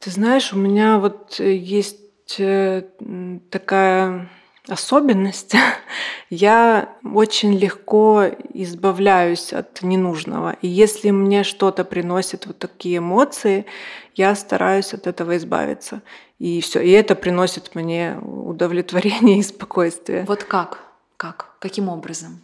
Ты 0.00 0.10
знаешь, 0.10 0.52
у 0.52 0.56
меня 0.56 0.98
вот 0.98 1.38
э, 1.40 1.54
есть 1.54 2.40
э, 2.40 2.82
такая 3.50 4.28
особенность. 4.70 5.54
Я 6.30 6.88
очень 7.04 7.56
легко 7.56 8.26
избавляюсь 8.54 9.52
от 9.52 9.82
ненужного. 9.82 10.56
И 10.62 10.68
если 10.68 11.10
мне 11.10 11.44
что-то 11.44 11.84
приносит 11.84 12.46
вот 12.46 12.58
такие 12.58 12.98
эмоции, 12.98 13.66
я 14.14 14.34
стараюсь 14.34 14.94
от 14.94 15.06
этого 15.06 15.36
избавиться. 15.36 16.02
И 16.38 16.60
все. 16.60 16.80
И 16.80 16.90
это 16.90 17.14
приносит 17.14 17.74
мне 17.74 18.18
удовлетворение 18.22 19.38
и 19.40 19.42
спокойствие. 19.42 20.24
Вот 20.26 20.44
как? 20.44 20.80
Как? 21.16 21.54
Каким 21.58 21.88
образом? 21.88 22.40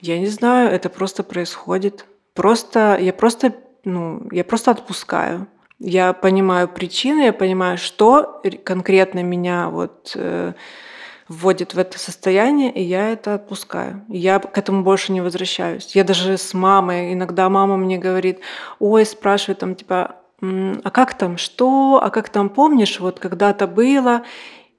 Я 0.00 0.18
не 0.18 0.28
знаю, 0.28 0.70
это 0.70 0.88
просто 0.88 1.22
происходит. 1.22 2.04
Просто 2.34 2.98
я 3.00 3.12
просто, 3.12 3.54
ну, 3.84 4.22
я 4.30 4.44
просто 4.44 4.70
отпускаю. 4.70 5.46
Я 5.78 6.12
понимаю 6.12 6.68
причины, 6.68 7.22
я 7.22 7.32
понимаю, 7.32 7.78
что 7.78 8.42
конкретно 8.64 9.22
меня 9.22 9.70
вот 9.70 10.12
э, 10.14 10.52
вводит 11.30 11.74
в 11.74 11.78
это 11.78 11.96
состояние, 11.96 12.72
и 12.72 12.82
я 12.82 13.12
это 13.12 13.34
отпускаю. 13.34 14.04
Я 14.08 14.40
к 14.40 14.58
этому 14.58 14.82
больше 14.82 15.12
не 15.12 15.20
возвращаюсь. 15.20 15.94
Я 15.94 16.02
даже 16.02 16.36
с 16.36 16.52
мамой, 16.54 17.12
иногда 17.12 17.48
мама 17.48 17.76
мне 17.76 17.98
говорит, 17.98 18.40
ой, 18.80 19.06
спрашивает 19.06 19.60
там, 19.60 19.76
типа, 19.76 20.16
а 20.40 20.90
как 20.90 21.14
там, 21.14 21.38
что, 21.38 22.00
а 22.02 22.10
как 22.10 22.30
там, 22.30 22.48
помнишь, 22.48 22.98
вот 22.98 23.20
когда-то 23.20 23.68
было? 23.68 24.24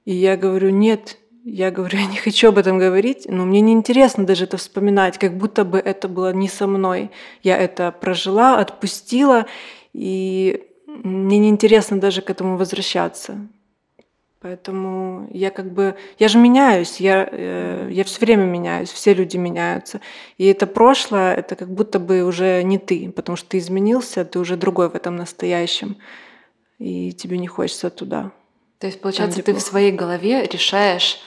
И 0.04 0.14
я 0.14 0.36
говорю, 0.36 0.72
нет, 0.72 1.20
я 1.46 1.72
говорю, 1.72 2.00
я 2.00 2.06
не 2.06 2.18
хочу 2.18 2.50
об 2.50 2.58
этом 2.58 2.78
говорить, 2.78 3.28
но 3.30 3.46
мне 3.46 3.62
неинтересно 3.62 4.26
даже 4.26 4.44
это 4.44 4.58
вспоминать, 4.58 5.18
как 5.18 5.38
будто 5.38 5.64
бы 5.64 5.78
это 5.78 6.10
было 6.10 6.34
не 6.34 6.50
со 6.50 6.68
мной. 6.68 7.12
Я 7.44 7.56
это 7.56 7.94
прожила, 7.94 8.60
отпустила, 8.60 9.46
и 9.94 10.68
мне 10.86 11.38
неинтересно 11.38 11.98
даже 11.98 12.22
к 12.22 12.30
этому 12.30 12.58
возвращаться. 12.58 13.38
Поэтому 14.42 15.30
я 15.32 15.52
как 15.52 15.72
бы, 15.72 15.96
я 16.18 16.28
же 16.28 16.40
меняюсь, 16.40 17.00
я, 17.00 17.30
э, 17.32 17.90
я 17.92 18.04
все 18.04 18.20
время 18.20 18.46
меняюсь, 18.46 18.90
все 18.90 19.14
люди 19.14 19.38
меняются. 19.38 20.02
И 20.40 20.48
это 20.48 20.66
прошлое, 20.66 21.36
это 21.36 21.56
как 21.56 21.70
будто 21.72 22.00
бы 22.00 22.24
уже 22.24 22.64
не 22.64 22.80
ты, 22.80 23.12
потому 23.12 23.36
что 23.36 23.50
ты 23.50 23.60
изменился, 23.60 24.26
ты 24.26 24.40
уже 24.40 24.58
другой 24.58 24.90
в 24.90 24.96
этом 24.96 25.16
настоящем, 25.16 25.98
и 26.80 27.14
тебе 27.14 27.38
не 27.38 27.46
хочется 27.46 27.92
туда. 27.92 28.32
То 28.80 28.88
есть, 28.88 29.00
получается, 29.00 29.44
ты 29.44 29.54
в 29.54 29.62
своей 29.62 29.92
голове 29.92 30.44
решаешь 30.48 31.20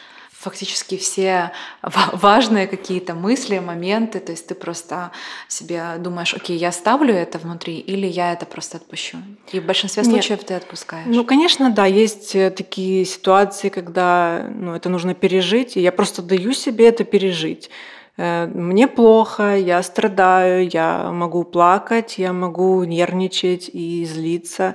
фактически 0.45 0.99
все 0.99 1.53
важные 1.83 2.67
какие-то 2.67 3.15
мысли, 3.15 3.59
моменты, 3.59 4.21
то 4.21 4.33
есть 4.33 4.47
ты 4.47 4.55
просто 4.55 5.11
себе 5.49 5.95
думаешь, 5.99 6.35
окей, 6.35 6.57
я 6.59 6.71
ставлю 6.71 7.15
это 7.15 7.39
внутри 7.39 7.79
или 7.79 8.07
я 8.07 8.33
это 8.33 8.45
просто 8.45 8.77
отпущу. 8.77 9.19
И 9.53 9.61
в 9.61 9.65
большинстве 9.65 10.03
Нет. 10.03 10.13
случаев 10.13 10.45
ты 10.45 10.55
отпускаешь. 10.55 11.07
Ну, 11.07 11.25
конечно, 11.25 11.71
да, 11.71 11.87
есть 11.87 12.37
э, 12.37 12.51
такие 12.51 13.07
ситуации, 13.07 13.71
когда 13.71 14.47
ну, 14.55 14.75
это 14.75 14.91
нужно 14.91 15.15
пережить, 15.15 15.77
и 15.77 15.81
я 15.81 15.93
просто 15.93 16.21
даю 16.23 16.53
себе 16.53 16.89
это 16.89 17.05
пережить. 17.05 17.71
Э, 18.19 18.47
мне 18.47 18.87
плохо, 18.87 19.57
я 19.57 19.83
страдаю, 19.83 20.69
я 20.69 21.11
могу 21.11 21.45
плакать, 21.45 22.19
я 22.19 22.33
могу 22.33 22.85
нервничать 22.85 23.71
и 23.73 24.05
злиться, 24.05 24.75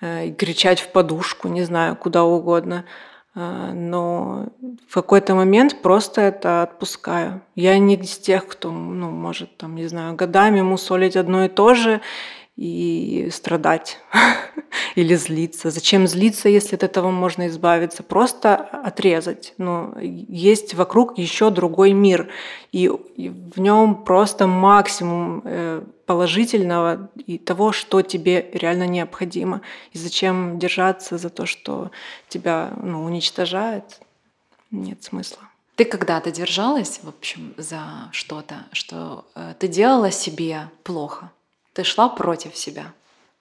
э, 0.00 0.28
и 0.28 0.32
кричать 0.32 0.80
в 0.80 0.88
подушку, 0.88 1.48
не 1.48 1.62
знаю, 1.62 1.94
куда 1.96 2.24
угодно. 2.24 2.84
А, 3.34 3.72
но 3.72 4.46
в 4.88 4.94
какой-то 4.94 5.34
момент 5.34 5.82
просто 5.82 6.20
это 6.20 6.62
отпускаю. 6.62 7.42
Я 7.56 7.78
не 7.78 7.96
из 7.96 8.16
тех, 8.18 8.46
кто, 8.46 8.70
ну, 8.70 9.10
может, 9.10 9.56
там, 9.56 9.74
не 9.74 9.86
знаю, 9.86 10.14
годами 10.14 10.60
мусолить 10.60 11.16
одно 11.16 11.44
и 11.44 11.48
то 11.48 11.74
же 11.74 12.00
и 12.56 13.28
страдать 13.32 13.98
или 14.94 15.16
злиться. 15.16 15.70
Зачем 15.70 16.06
злиться, 16.06 16.48
если 16.48 16.76
от 16.76 16.84
этого 16.84 17.10
можно 17.10 17.48
избавиться? 17.48 18.04
Просто 18.04 18.54
отрезать. 18.54 19.54
Но 19.58 19.94
есть 20.00 20.74
вокруг 20.74 21.18
еще 21.18 21.50
другой 21.50 21.92
мир, 21.92 22.28
и 22.70 22.88
в 22.88 23.58
нем 23.58 24.04
просто 24.04 24.46
максимум 24.46 25.42
э, 25.44 25.82
положительного 26.06 27.08
и 27.26 27.38
того, 27.38 27.72
что 27.72 28.02
тебе 28.02 28.50
реально 28.52 28.86
необходимо. 28.86 29.60
И 29.92 29.98
зачем 29.98 30.58
держаться 30.58 31.18
за 31.18 31.30
то, 31.30 31.46
что 31.46 31.90
тебя 32.28 32.72
ну, 32.82 33.04
уничтожает? 33.04 34.00
Нет 34.70 35.02
смысла. 35.02 35.42
Ты 35.76 35.84
когда-то 35.84 36.30
держалась, 36.30 37.00
в 37.02 37.08
общем, 37.08 37.54
за 37.56 37.82
что-то, 38.12 38.66
что 38.72 39.24
э, 39.34 39.54
ты 39.58 39.66
делала 39.66 40.10
себе 40.10 40.70
плохо? 40.84 41.32
Ты 41.72 41.82
шла 41.82 42.08
против 42.08 42.56
себя. 42.56 42.92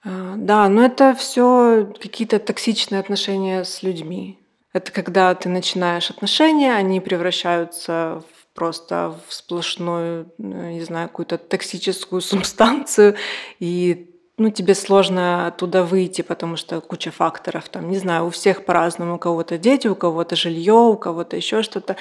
А, 0.04 0.34
да, 0.36 0.68
но 0.68 0.84
это 0.84 1.14
все 1.14 1.94
какие-то 2.02 2.40
токсичные 2.40 3.00
отношения 3.00 3.64
с 3.64 3.84
людьми. 3.84 4.40
Это 4.74 4.92
когда 4.92 5.34
ты 5.36 5.50
начинаешь 5.50 6.10
отношения, 6.10 6.74
они 6.74 7.00
превращаются 7.00 8.24
в 8.34 8.43
просто 8.54 9.16
в 9.28 9.34
сплошную, 9.34 10.32
не 10.38 10.82
знаю, 10.84 11.10
какую-то 11.10 11.38
токсическую 11.38 12.22
субстанцию, 12.22 13.16
и 13.60 14.10
ну, 14.38 14.50
тебе 14.50 14.74
сложно 14.74 15.48
оттуда 15.48 15.84
выйти, 15.84 16.22
потому 16.24 16.56
что 16.56 16.82
куча 16.82 17.12
факторов. 17.12 17.70
Там, 17.70 17.90
не 17.90 17.98
знаю, 17.98 18.26
у 18.26 18.30
всех 18.30 18.66
по-разному. 18.66 19.16
У 19.16 19.20
кого-то 19.20 19.58
дети, 19.58 19.88
у 19.88 19.96
кого-то 19.96 20.36
жилье, 20.36 20.74
у 20.74 20.98
кого-то 20.98 21.36
еще 21.36 21.62
что-то. 21.62 21.98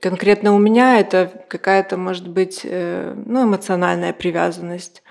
Конкретно 0.00 0.54
у 0.54 0.58
меня 0.58 0.98
это 0.98 1.44
какая-то, 1.48 1.96
может 1.96 2.28
быть, 2.28 2.62
э, 2.64 3.14
ну, 3.26 3.44
эмоциональная 3.44 4.12
привязанность. 4.12 5.02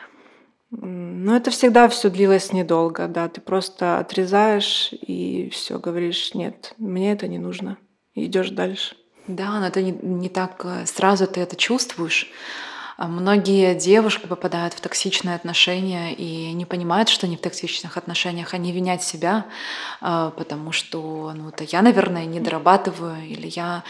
Но 0.69 1.37
это 1.37 1.51
всегда 1.51 1.87
все 1.87 2.09
длилось 2.09 2.51
недолго, 2.51 3.07
да. 3.07 3.29
Ты 3.29 3.39
просто 3.39 3.99
отрезаешь 3.99 4.89
и 4.91 5.49
все 5.49 5.79
говоришь, 5.79 6.33
нет, 6.33 6.73
мне 6.77 7.13
это 7.13 7.29
не 7.29 7.39
нужно. 7.39 7.77
Идешь 8.13 8.49
дальше. 8.49 8.97
Да, 9.27 9.59
но 9.59 9.67
это 9.67 9.81
не, 9.81 9.91
не 9.91 10.29
так 10.29 10.61
э, 10.63 10.85
сразу 10.85 11.27
ты 11.27 11.41
это 11.41 11.55
чувствуешь. 11.55 12.31
А 12.97 13.07
многие 13.07 13.75
девушки 13.75 14.25
попадают 14.25 14.73
в 14.73 14.81
токсичные 14.81 15.35
отношения 15.35 16.15
и 16.15 16.51
не 16.53 16.65
понимают, 16.65 17.09
что 17.09 17.27
они 17.27 17.37
в 17.37 17.41
токсичных 17.41 17.95
отношениях, 17.95 18.55
они 18.55 18.71
винят 18.71 19.03
себя, 19.03 19.45
а, 20.01 20.31
потому 20.31 20.71
что 20.71 21.31
ну, 21.35 21.49
это 21.49 21.63
я, 21.63 21.83
наверное, 21.83 22.25
не 22.25 22.39
дорабатываю, 22.39 23.23
или 23.23 23.51
я 23.55 23.83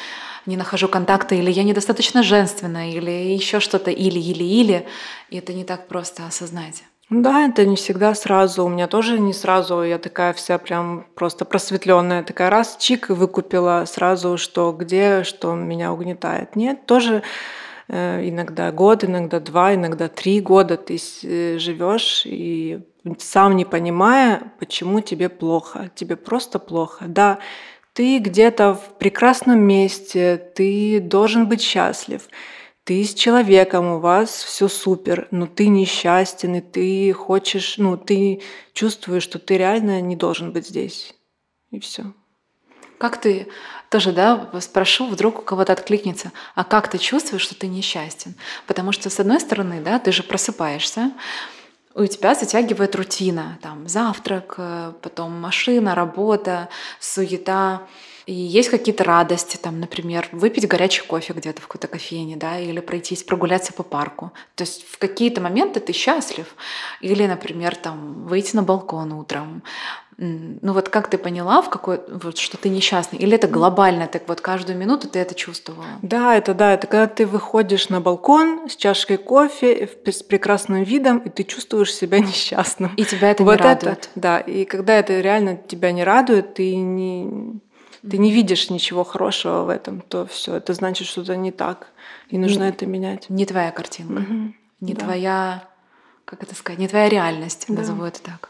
не 0.46 0.58
нахожу 0.58 0.90
контакта, 0.90 1.36
или 1.36 1.50
я 1.50 1.64
недостаточно 1.64 2.22
женственная, 2.22 2.90
или 2.90 3.34
еще 3.34 3.62
что-то, 3.62 3.92
или, 3.92 4.20
или, 4.20 4.44
или. 4.44 4.88
И 5.30 5.38
это 5.38 5.54
не 5.54 5.64
так 5.64 5.88
просто 5.88 6.26
осознать. 6.28 6.84
Да, 7.10 7.48
это 7.48 7.66
не 7.66 7.78
всегда 7.78 8.14
сразу. 8.16 8.66
У 8.66 8.70
меня 8.70 8.88
тоже 8.88 9.20
не 9.20 9.34
сразу. 9.34 9.82
Я 9.82 9.98
такая 9.98 10.34
вся 10.34 10.58
прям 10.58 11.06
просто 11.16 11.46
просветленная. 11.46 12.24
Такая 12.24 12.50
раз, 12.50 12.78
чик, 12.78 13.10
выкупила 13.10 13.86
сразу, 13.88 14.38
что 14.38 14.74
где, 14.74 15.24
что 15.24 15.56
меня 15.56 15.94
угнетает. 15.94 16.56
Нет, 16.56 16.86
тоже 16.86 17.24
Э, 17.90 18.28
иногда 18.28 18.72
год, 18.72 19.04
иногда 19.04 19.40
два, 19.40 19.74
иногда 19.74 20.10
три 20.10 20.42
года 20.42 20.78
ты 20.78 20.98
э, 21.24 21.58
живешь 21.58 22.24
и 22.26 22.82
сам 23.18 23.56
не 23.56 23.64
понимая, 23.64 24.52
почему 24.60 25.00
тебе 25.00 25.30
плохо. 25.30 25.90
Тебе 25.96 26.18
просто 26.18 26.60
плохо. 26.60 27.06
Да, 27.08 27.40
ты 27.94 28.20
где-то 28.20 28.74
в 28.76 28.98
прекрасном 29.00 29.60
месте, 29.60 30.38
ты 30.56 31.00
должен 31.00 31.48
быть 31.48 31.62
счастлив. 31.62 32.28
Ты 32.88 33.04
с 33.04 33.14
человеком, 33.14 33.86
у 33.88 34.00
вас 34.00 34.30
все 34.30 34.70
супер, 34.70 35.28
но 35.30 35.46
ты 35.46 35.68
несчастен, 35.68 36.56
и 36.56 36.62
ты 36.62 37.12
хочешь, 37.12 37.78
ну, 37.78 37.98
ты 37.98 38.42
чувствуешь, 38.72 39.24
что 39.24 39.40
ты 39.40 39.58
реально 39.58 40.00
не 40.00 40.16
должен 40.16 40.54
быть 40.54 40.70
здесь. 40.70 41.14
И 41.72 41.82
все. 41.82 42.14
Как 42.98 43.20
ты 43.20 43.50
тоже, 43.90 44.14
да, 44.14 44.50
спрошу, 44.62 45.08
вдруг 45.08 45.40
у 45.40 45.42
кого-то 45.42 45.74
откликнется, 45.74 46.32
а 46.56 46.64
как 46.64 46.90
ты 46.90 46.98
чувствуешь, 46.98 47.42
что 47.42 47.56
ты 47.56 47.68
несчастен? 47.68 48.36
Потому 48.68 48.94
что, 48.94 49.10
с 49.10 49.20
одной 49.20 49.42
стороны, 49.42 49.82
да, 49.82 50.00
ты 50.00 50.14
же 50.14 50.24
просыпаешься, 50.24 51.12
у 51.94 52.06
тебя 52.06 52.36
затягивает 52.36 52.96
рутина, 52.96 53.60
там 53.62 53.90
завтрак, 53.90 54.54
э, 54.60 54.94
потом 55.02 55.34
машина, 55.34 55.94
работа, 55.94 56.70
суета, 57.02 57.82
и 58.28 58.34
есть 58.34 58.70
какие-то 58.70 59.06
радости, 59.06 59.56
там, 59.56 59.80
например, 59.80 60.28
выпить 60.34 60.68
горячий 60.68 61.02
кофе 61.02 61.32
где-то 61.32 61.62
в 61.62 61.68
какой-то 61.68 61.88
кофейне, 61.88 62.36
да, 62.36 62.60
или 62.60 62.82
пройтись, 62.82 63.24
прогуляться 63.24 63.72
по 63.72 63.84
парку. 63.84 64.34
То 64.56 64.66
есть 64.66 64.86
в 64.86 64.98
какие-то 64.98 65.40
моменты 65.40 65.80
ты 65.80 65.94
счастлив. 65.94 66.46
Или, 67.00 67.26
например, 67.26 67.76
там, 67.78 68.28
выйти 68.28 68.54
на 68.58 68.64
балкон 68.64 69.14
утром, 69.14 69.64
ну 70.18 70.74
вот 70.74 70.90
как 70.90 71.10
ты 71.10 71.20
поняла, 71.20 71.62
в 71.62 71.70
какой, 71.70 72.00
вот, 72.10 72.40
что 72.40 72.58
ты 72.58 72.70
несчастный? 72.70 73.20
Или 73.20 73.36
это 73.36 73.48
глобально, 73.48 74.08
так 74.08 74.24
вот 74.28 74.42
каждую 74.42 74.78
минуту 74.78 75.08
ты 75.08 75.20
это 75.20 75.36
чувствовала? 75.36 75.86
Да, 76.02 76.36
это 76.36 76.56
да, 76.56 76.74
это 76.74 76.88
когда 76.88 77.06
ты 77.06 77.28
выходишь 77.28 77.90
на 77.90 78.02
балкон 78.02 78.68
с 78.68 78.76
чашкой 78.76 79.18
кофе, 79.18 79.88
с 80.06 80.24
прекрасным 80.24 80.82
видом, 80.82 81.20
и 81.20 81.30
ты 81.30 81.44
чувствуешь 81.44 81.94
себя 81.94 82.20
несчастным. 82.32 82.94
И 82.96 83.06
тебя 83.06 83.30
это 83.30 83.44
вот 83.44 83.60
не 83.60 83.64
радует. 83.64 84.00
Это, 84.00 84.08
да, 84.16 84.40
и 84.40 84.66
когда 84.66 84.96
это 84.96 85.22
реально 85.22 85.56
тебя 85.56 85.92
не 85.92 86.04
радует, 86.04 86.56
ты 86.56 86.76
не, 86.76 87.60
ты 88.02 88.18
не 88.18 88.32
видишь 88.32 88.70
ничего 88.70 89.04
хорошего 89.04 89.64
в 89.64 89.70
этом, 89.70 90.02
то 90.02 90.26
все, 90.26 90.56
это 90.56 90.74
значит 90.74 91.08
что-то 91.08 91.36
не 91.36 91.52
так, 91.52 91.88
и 92.30 92.38
нужно 92.38 92.64
не, 92.64 92.70
это 92.70 92.86
менять. 92.86 93.30
Не 93.30 93.46
твоя 93.46 93.72
картинка, 93.72 94.22
угу, 94.22 94.54
не 94.82 94.94
да. 94.94 95.06
твоя 95.06 95.68
как 96.28 96.44
это 96.44 96.54
сказать, 96.56 96.78
не 96.78 96.90
твоя 96.90 97.08
реальность, 97.08 97.66
да. 97.70 97.76
назову 97.76 98.04
это 98.04 98.22
так. 98.22 98.50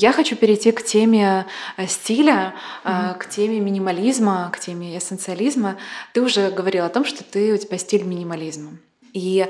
Я 0.00 0.12
хочу 0.12 0.36
перейти 0.36 0.70
к 0.70 0.84
теме 0.84 1.46
э, 1.78 1.86
стиля, 1.86 2.54
mm-hmm. 2.84 3.18
к 3.18 3.28
теме 3.30 3.58
минимализма, 3.58 4.50
к 4.52 4.60
теме 4.60 4.96
эссенциализма. 4.96 5.76
Ты 6.12 6.20
уже 6.20 6.50
говорила 6.50 6.86
о 6.86 6.90
том, 6.90 7.06
что 7.06 7.24
ты, 7.24 7.54
у 7.54 7.56
тебя 7.56 7.78
стиль 7.78 8.04
минимализма. 8.04 8.78
И 9.12 9.46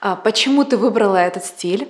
а, 0.00 0.16
почему 0.16 0.64
ты 0.64 0.76
выбрала 0.76 1.16
этот 1.16 1.44
стиль? 1.44 1.88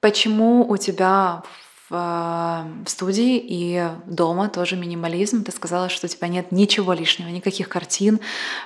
Почему 0.00 0.68
у 0.68 0.76
тебя 0.76 1.42
в, 1.88 2.64
в 2.84 2.88
студии 2.88 3.38
и 3.38 3.88
дома 4.06 4.48
тоже 4.48 4.76
минимализм? 4.76 5.44
Ты 5.44 5.52
сказала, 5.52 5.88
что 5.88 6.06
у 6.06 6.08
тебя 6.08 6.28
нет 6.28 6.52
ничего 6.52 6.92
лишнего, 6.92 7.28
никаких 7.28 7.68
картин, 7.68 8.20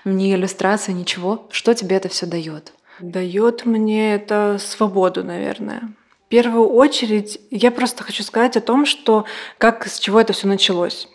ни 0.05 0.35
иллюстраций, 0.35 0.95
ничего. 0.95 1.47
Что 1.51 1.75
тебе 1.75 1.97
это 1.97 2.09
все 2.09 2.27
дает? 2.27 2.73
Дает 3.01 3.65
мне 3.65 4.15
это 4.15 4.59
свободу, 4.61 5.25
наверное 5.25 5.95
первую 6.33 6.67
очередь 6.67 7.39
я 7.51 7.71
просто 7.71 8.05
хочу 8.05 8.23
сказать 8.23 8.57
о 8.57 8.63
том, 8.63 8.87
что 8.87 9.27
как 9.59 9.87
с 9.87 9.99
чего 9.99 10.19
это 10.19 10.33
все 10.33 10.47
началось. 10.47 11.07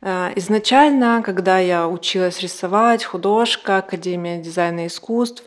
Э, 0.00 0.32
изначально, 0.36 1.22
когда 1.24 1.58
я 1.58 1.88
училась 1.88 2.40
рисовать, 2.40 3.04
художка, 3.04 3.78
Академия 3.78 4.38
дизайна 4.40 4.84
и 4.84 4.86
искусств, 4.86 5.44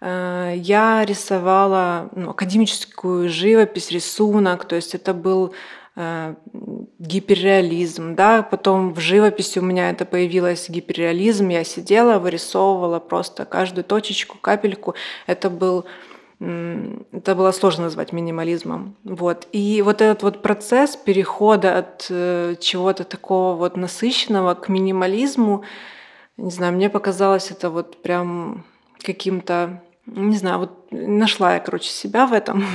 э, 0.00 0.54
я 0.56 1.04
рисовала 1.04 2.08
ну, 2.14 2.30
академическую 2.30 3.28
живопись, 3.28 3.90
рисунок, 3.90 4.64
то 4.66 4.76
есть 4.76 4.94
это 4.94 5.14
был 5.14 5.52
э, 5.96 6.34
гиперреализм, 6.98 8.14
да, 8.14 8.42
потом 8.42 8.94
в 8.94 9.00
живописи 9.00 9.58
у 9.58 9.62
меня 9.62 9.90
это 9.90 10.04
появилось 10.04 10.68
гиперреализм, 10.68 11.48
я 11.48 11.64
сидела, 11.64 12.18
вырисовывала 12.18 13.00
просто 13.00 13.44
каждую 13.44 13.84
точечку, 13.84 14.38
капельку, 14.38 14.94
это 15.26 15.50
был 15.50 15.86
это 16.40 17.34
было 17.34 17.50
сложно 17.50 17.84
назвать 17.84 18.12
минимализмом. 18.12 18.94
Вот. 19.02 19.48
И 19.52 19.82
вот 19.82 20.00
этот 20.00 20.22
вот 20.22 20.42
процесс 20.42 20.94
перехода 20.96 21.78
от 21.78 22.06
э, 22.10 22.54
чего-то 22.60 23.04
такого 23.04 23.56
вот 23.56 23.76
насыщенного 23.76 24.54
к 24.54 24.68
минимализму, 24.68 25.64
не 26.36 26.50
знаю, 26.50 26.74
мне 26.74 26.90
показалось 26.90 27.50
это 27.50 27.70
вот 27.70 28.02
прям 28.02 28.64
каким-то, 29.00 29.82
не 30.06 30.36
знаю, 30.36 30.60
вот 30.60 30.92
нашла 30.92 31.54
я, 31.54 31.60
короче, 31.60 31.90
себя 31.90 32.26
в 32.26 32.32
этом. 32.32 32.64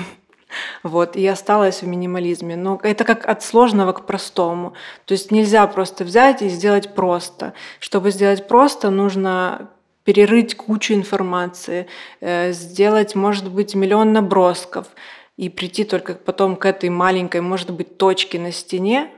Вот, 0.84 1.16
и 1.16 1.26
осталась 1.26 1.82
в 1.82 1.88
минимализме. 1.88 2.56
Но 2.56 2.80
это 2.84 3.06
как 3.06 3.28
от 3.28 3.42
сложного 3.42 3.92
к 3.92 4.06
простому. 4.06 4.74
То 5.06 5.14
есть 5.14 5.32
нельзя 5.32 5.66
просто 5.66 6.04
взять 6.04 6.44
и 6.44 6.50
сделать 6.50 6.94
просто. 6.94 7.54
Чтобы 7.80 8.12
сделать 8.12 8.48
просто, 8.48 8.92
нужно 8.92 9.72
перерыть 10.04 10.56
кучу 10.56 10.94
информации, 10.94 11.88
э, 12.20 12.52
сделать, 12.52 13.16
может 13.16 13.50
быть, 13.50 13.76
миллион 13.76 14.14
набросков 14.14 14.88
и 15.38 15.50
прийти 15.50 15.84
только 15.84 16.14
потом 16.14 16.56
к 16.56 16.66
этой 16.66 16.90
маленькой, 16.90 17.42
может 17.42 17.72
быть, 17.72 17.98
точке 17.98 18.40
на 18.40 18.52
стене, 18.52 19.10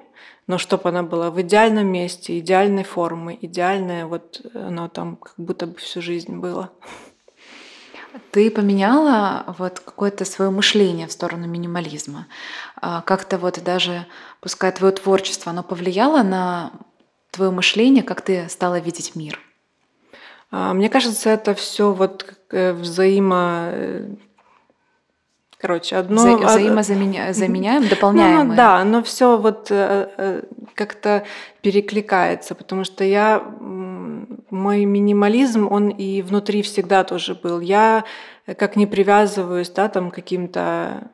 но 0.48 0.58
чтобы 0.58 0.90
она 0.90 1.02
была 1.02 1.32
в 1.32 1.42
идеальном 1.42 1.88
месте, 1.88 2.38
идеальной 2.40 2.84
формы, 2.84 3.38
идеальная, 3.42 4.06
вот 4.06 4.42
оно 4.54 4.88
там 4.88 5.16
как 5.16 5.34
будто 5.38 5.66
бы 5.66 5.76
всю 5.78 6.02
жизнь 6.02 6.36
было. 6.36 6.72
Ты 8.32 8.50
поменяла 8.50 9.56
вот 9.58 9.80
какое-то 9.80 10.24
свое 10.24 10.52
мышление 10.52 11.08
в 11.08 11.12
сторону 11.12 11.48
минимализма. 11.48 12.28
А 12.80 13.02
как-то 13.02 13.38
вот 13.38 13.62
даже, 13.64 14.06
пускай 14.40 14.72
твое 14.72 14.94
творчество, 14.94 15.50
оно 15.50 15.64
повлияло 15.64 16.24
на 16.24 16.72
твое 17.32 17.52
мышление, 17.52 18.04
как 18.04 18.22
ты 18.22 18.48
стала 18.48 18.80
видеть 18.80 19.16
мир? 19.16 19.40
А, 20.58 20.74
мне 20.74 20.88
кажется, 20.88 21.32
это 21.32 21.54
все 21.54 21.92
вот 21.92 22.34
э, 22.52 22.72
взаимо 22.72 23.68
э, 23.74 24.08
Короче, 25.58 25.98
одно... 25.98 26.22
Вза- 26.22 26.46
взаимозаменяем, 26.46 27.88
дополняем. 27.90 28.38
Ну, 28.38 28.44
ну, 28.46 28.56
да, 28.56 28.84
но 28.86 29.04
все 29.04 29.38
вот 29.38 29.68
э, 29.70 30.44
как-то 30.74 31.26
перекликается, 31.62 32.56
потому 32.56 32.86
что 32.86 33.04
я... 33.04 33.44
Мой 34.50 34.86
минимализм, 34.86 35.68
он 35.70 35.90
и 35.90 36.22
внутри 36.22 36.62
всегда 36.62 37.04
тоже 37.04 37.36
был. 37.36 37.60
Я 37.60 38.06
как 38.58 38.78
не 38.78 38.86
привязываюсь, 38.88 39.70
да, 39.70 39.90
там, 39.90 40.12
каким-то 40.12 41.10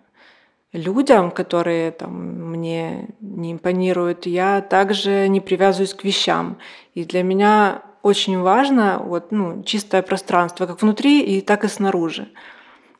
людям, 0.73 1.31
которые 1.31 1.91
там 1.91 2.13
мне 2.51 3.07
не 3.21 3.53
импонируют, 3.53 4.27
я 4.27 4.61
также 4.61 5.27
не 5.29 5.39
привязываюсь 5.39 5.95
к 5.95 6.03
вещам. 6.03 6.59
И 6.93 7.05
для 7.05 7.23
меня 7.23 7.81
очень 8.03 8.39
важно 8.39 9.01
вот, 9.03 9.31
ну, 9.31 9.63
чистое 9.63 10.01
пространство, 10.01 10.65
как 10.65 10.81
внутри, 10.81 11.21
и 11.21 11.41
так 11.41 11.63
и 11.63 11.67
снаружи. 11.67 12.29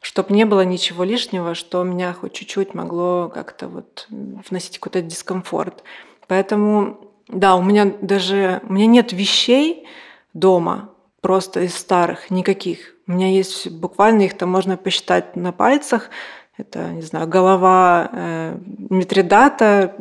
Чтобы 0.02 0.34
не 0.34 0.46
было 0.46 0.62
ничего 0.66 1.04
лишнего, 1.04 1.54
что 1.54 1.84
меня 1.84 2.14
хоть 2.14 2.34
чуть-чуть 2.34 2.74
могло 2.74 3.30
как-то 3.34 3.68
вот 3.68 4.08
вносить 4.10 4.80
какой-то 4.80 5.02
дискомфорт. 5.02 5.84
Поэтому, 6.28 7.12
да, 7.28 7.56
у 7.56 7.62
меня 7.62 7.94
даже 8.02 8.62
у 8.68 8.74
меня 8.74 8.88
нет 8.88 9.14
вещей 9.14 9.88
дома, 10.34 10.90
просто 11.22 11.62
из 11.62 11.76
старых, 11.76 12.32
никаких. 12.32 12.96
У 13.08 13.12
меня 13.12 13.30
есть 13.30 13.70
буквально 13.70 14.24
их 14.24 14.38
там 14.38 14.50
можно 14.50 14.78
посчитать 14.78 15.36
на 15.36 15.52
пальцах. 15.52 16.10
Это, 16.58 16.90
не 16.90 17.02
знаю, 17.02 17.28
голова 17.28 18.10
э, 18.12 18.58
Митридата, 18.90 19.96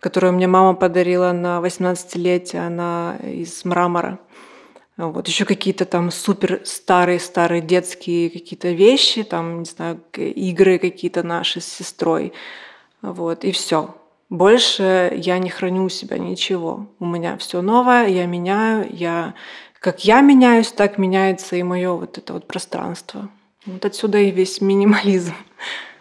которую 0.00 0.32
мне 0.32 0.46
мама 0.46 0.74
подарила 0.74 1.32
на 1.32 1.60
18-летие, 1.60 2.66
она 2.66 3.16
из 3.22 3.64
мрамора. 3.64 4.18
Вот 4.96 5.28
еще 5.28 5.44
какие-то 5.44 5.86
там 5.86 6.10
супер 6.10 6.60
старые 6.64 7.20
старые 7.20 7.62
детские 7.62 8.28
какие-то 8.28 8.70
вещи, 8.70 9.22
там 9.22 9.60
не 9.60 9.64
знаю 9.64 10.00
игры 10.16 10.78
какие-то 10.78 11.22
наши 11.22 11.60
с 11.60 11.66
сестрой, 11.66 12.32
вот 13.00 13.44
и 13.44 13.52
все. 13.52 13.94
Больше 14.28 15.12
я 15.16 15.38
не 15.38 15.48
храню 15.48 15.84
у 15.84 15.88
себя 15.88 16.18
ничего. 16.18 16.86
У 17.00 17.06
меня 17.06 17.36
все 17.38 17.62
новое, 17.62 18.08
я 18.08 18.26
меняю, 18.26 18.86
я 18.90 19.34
как 19.80 20.04
я 20.04 20.20
меняюсь, 20.20 20.70
так 20.70 20.98
меняется 20.98 21.56
и 21.56 21.62
мое 21.62 21.92
вот 21.92 22.18
это 22.18 22.34
вот 22.34 22.46
пространство. 22.46 23.30
Вот 23.64 23.84
отсюда 23.84 24.18
и 24.18 24.30
весь 24.30 24.60
минимализм. 24.60 25.34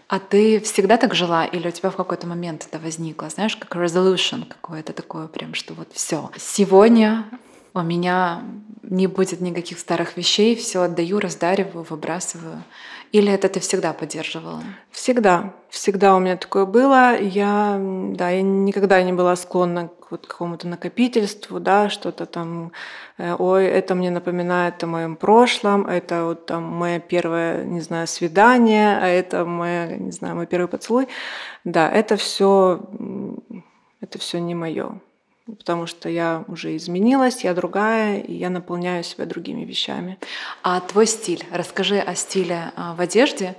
А 0.10 0.18
ты 0.18 0.60
всегда 0.60 0.98
так 0.98 1.14
жила 1.14 1.46
или 1.46 1.68
у 1.68 1.72
тебя 1.72 1.92
в 1.92 1.96
какой-то 1.96 2.26
момент 2.26 2.68
это 2.68 2.80
возникло? 2.80 3.30
Знаешь, 3.30 3.56
как 3.56 3.76
resolution 3.76 4.44
какое-то 4.48 4.92
такое 4.92 5.28
прям, 5.28 5.54
что 5.54 5.76
вот 5.76 5.90
все. 5.94 6.32
Сегодня 6.36 7.26
у 7.76 7.82
меня 7.84 8.42
не 8.82 9.06
будет 9.06 9.40
никаких 9.40 9.78
старых 9.78 10.18
вещей, 10.18 10.56
все 10.56 10.82
отдаю, 10.82 11.20
раздариваю, 11.20 11.86
выбрасываю. 11.88 12.64
Или 13.12 13.32
это 13.32 13.50
ты 13.50 13.60
всегда 13.60 13.94
поддерживала? 13.94 14.62
Всегда. 14.92 15.54
Всегда 15.70 16.16
у 16.16 16.20
меня 16.20 16.38
такое 16.38 16.66
было. 16.66 17.20
Я, 17.20 17.78
да, 17.80 18.30
я 18.30 18.42
никогда 18.42 19.02
не 19.02 19.14
была 19.14 19.36
склонна 19.36 19.88
к 19.88 20.12
вот 20.12 20.28
какому-то 20.28 20.68
накопительству, 20.68 21.60
да, 21.60 21.90
что-то 21.90 22.26
там, 22.26 22.72
э, 23.18 23.36
ой, 23.38 23.66
это 23.66 23.96
мне 23.96 24.12
напоминает 24.12 24.84
о 24.84 24.88
моем 24.88 25.16
прошлом, 25.16 25.86
это 25.86 26.26
вот 26.26 26.46
там 26.48 26.64
мое 26.64 27.00
первое, 27.00 27.64
не 27.64 27.82
знаю, 27.82 28.08
свидание, 28.08 28.98
а 29.00 29.08
это 29.08 29.46
мое, 29.46 29.98
не 29.98 30.12
знаю, 30.12 30.36
мой 30.36 30.48
первый 30.48 30.68
поцелуй. 30.68 31.08
Да, 31.64 31.92
это 31.92 32.16
все, 32.16 32.80
это 34.02 34.18
все 34.18 34.40
не 34.40 34.56
мое 34.56 35.00
потому 35.58 35.88
что 35.88 36.10
я 36.10 36.44
уже 36.48 36.76
изменилась, 36.76 37.44
я 37.44 37.54
другая, 37.54 38.20
и 38.20 38.34
я 38.34 38.50
наполняю 38.50 39.04
себя 39.04 39.26
другими 39.26 39.66
вещами. 39.66 40.20
А 40.64 40.80
твой 40.82 41.08
стиль? 41.08 41.46
Расскажи 41.52 42.00
о 42.00 42.16
стиле 42.16 42.72
а, 42.76 42.94
в 42.96 43.02
одежде. 43.02 43.56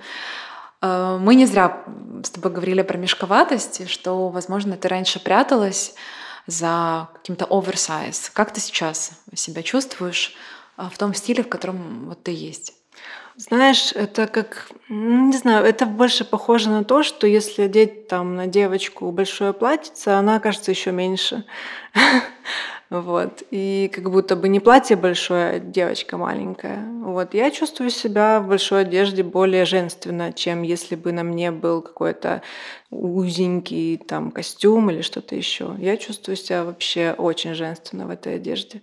А, 0.81 1.19
мы 1.19 1.35
не 1.35 1.47
зря 1.47 1.85
с 2.23 2.31
тобой 2.31 2.53
говорили 2.53 2.83
про 2.83 2.99
мешковатость, 2.99 3.89
что, 3.89 4.29
возможно, 4.29 4.77
ты 4.77 4.89
раньше 4.89 5.21
пряталась 5.21 5.95
за 6.47 7.09
каким-то 7.15 7.47
оверсайз. 7.47 8.31
Как 8.31 8.53
ты 8.53 8.61
сейчас 8.61 9.13
себя 9.35 9.63
чувствуешь 9.63 10.35
а, 10.77 10.89
в 10.89 10.99
том 10.99 11.15
стиле, 11.15 11.43
в 11.43 11.49
котором 11.49 12.07
вот 12.07 12.23
ты 12.23 12.33
есть? 12.33 12.75
Знаешь, 13.41 13.93
это 13.95 14.27
как, 14.27 14.69
ну, 14.91 15.29
не 15.29 15.37
знаю, 15.39 15.65
это 15.65 15.87
больше 15.87 16.27
похоже 16.27 16.69
на 16.69 16.85
то, 16.85 17.03
что 17.03 17.27
если 17.27 17.63
одеть 17.63 18.07
там 18.07 18.37
на 18.37 18.47
девочку 18.47 19.11
большое 19.13 19.55
платьице, 19.55 20.09
она 20.09 20.37
окажется 20.37 20.71
еще 20.71 20.93
меньше. 20.93 21.45
Вот. 22.91 23.45
И 23.53 23.89
как 23.95 24.11
будто 24.11 24.35
бы 24.35 24.49
не 24.49 24.59
платье 24.59 24.97
большое, 24.97 25.51
а 25.51 25.59
девочка 25.61 26.17
маленькая. 26.17 26.85
Вот. 27.05 27.35
Я 27.35 27.53
чувствую 27.53 27.89
себя 27.89 28.41
в 28.41 28.49
большой 28.49 28.81
одежде 28.81 29.23
более 29.23 29.65
женственно, 29.65 30.33
чем 30.33 30.63
если 30.63 30.97
бы 30.97 31.13
на 31.13 31.23
мне 31.23 31.53
был 31.53 31.83
какой-то 31.83 32.43
узенький 32.91 33.97
там 33.97 34.33
костюм 34.33 34.91
или 34.91 35.03
что-то 35.03 35.37
еще. 35.37 35.77
Я 35.79 35.97
чувствую 35.99 36.35
себя 36.35 36.65
вообще 36.65 37.15
очень 37.17 37.55
женственно 37.55 38.09
в 38.09 38.11
этой 38.11 38.35
одежде. 38.35 38.83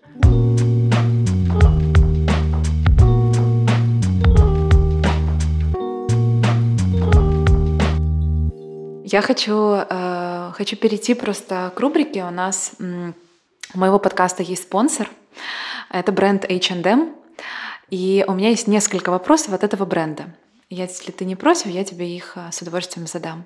Я 9.18 9.24
хочу, 9.24 9.74
э, 9.74 10.52
хочу 10.54 10.76
перейти 10.76 11.16
просто 11.16 11.74
к 11.76 11.80
рубрике. 11.80 12.24
У 12.24 12.30
нас 12.30 12.74
У 12.80 13.80
моего 13.80 13.98
подкаста 13.98 14.44
есть 14.44 14.64
спонсор. 14.64 15.10
Это 15.90 16.12
бренд 16.12 16.46
H&M. 16.46 17.16
И 17.90 18.24
у 18.28 18.34
меня 18.36 18.50
есть 18.50 18.68
несколько 18.68 19.10
вопросов 19.10 19.54
от 19.54 19.64
этого 19.64 19.86
бренда. 19.86 20.26
Если 20.70 21.12
ты 21.12 21.26
не 21.26 21.36
против, 21.36 21.66
я 21.66 21.84
тебе 21.84 22.16
их 22.16 22.34
а, 22.36 22.52
с 22.52 22.62
удовольствием 22.62 23.08
задам. 23.08 23.46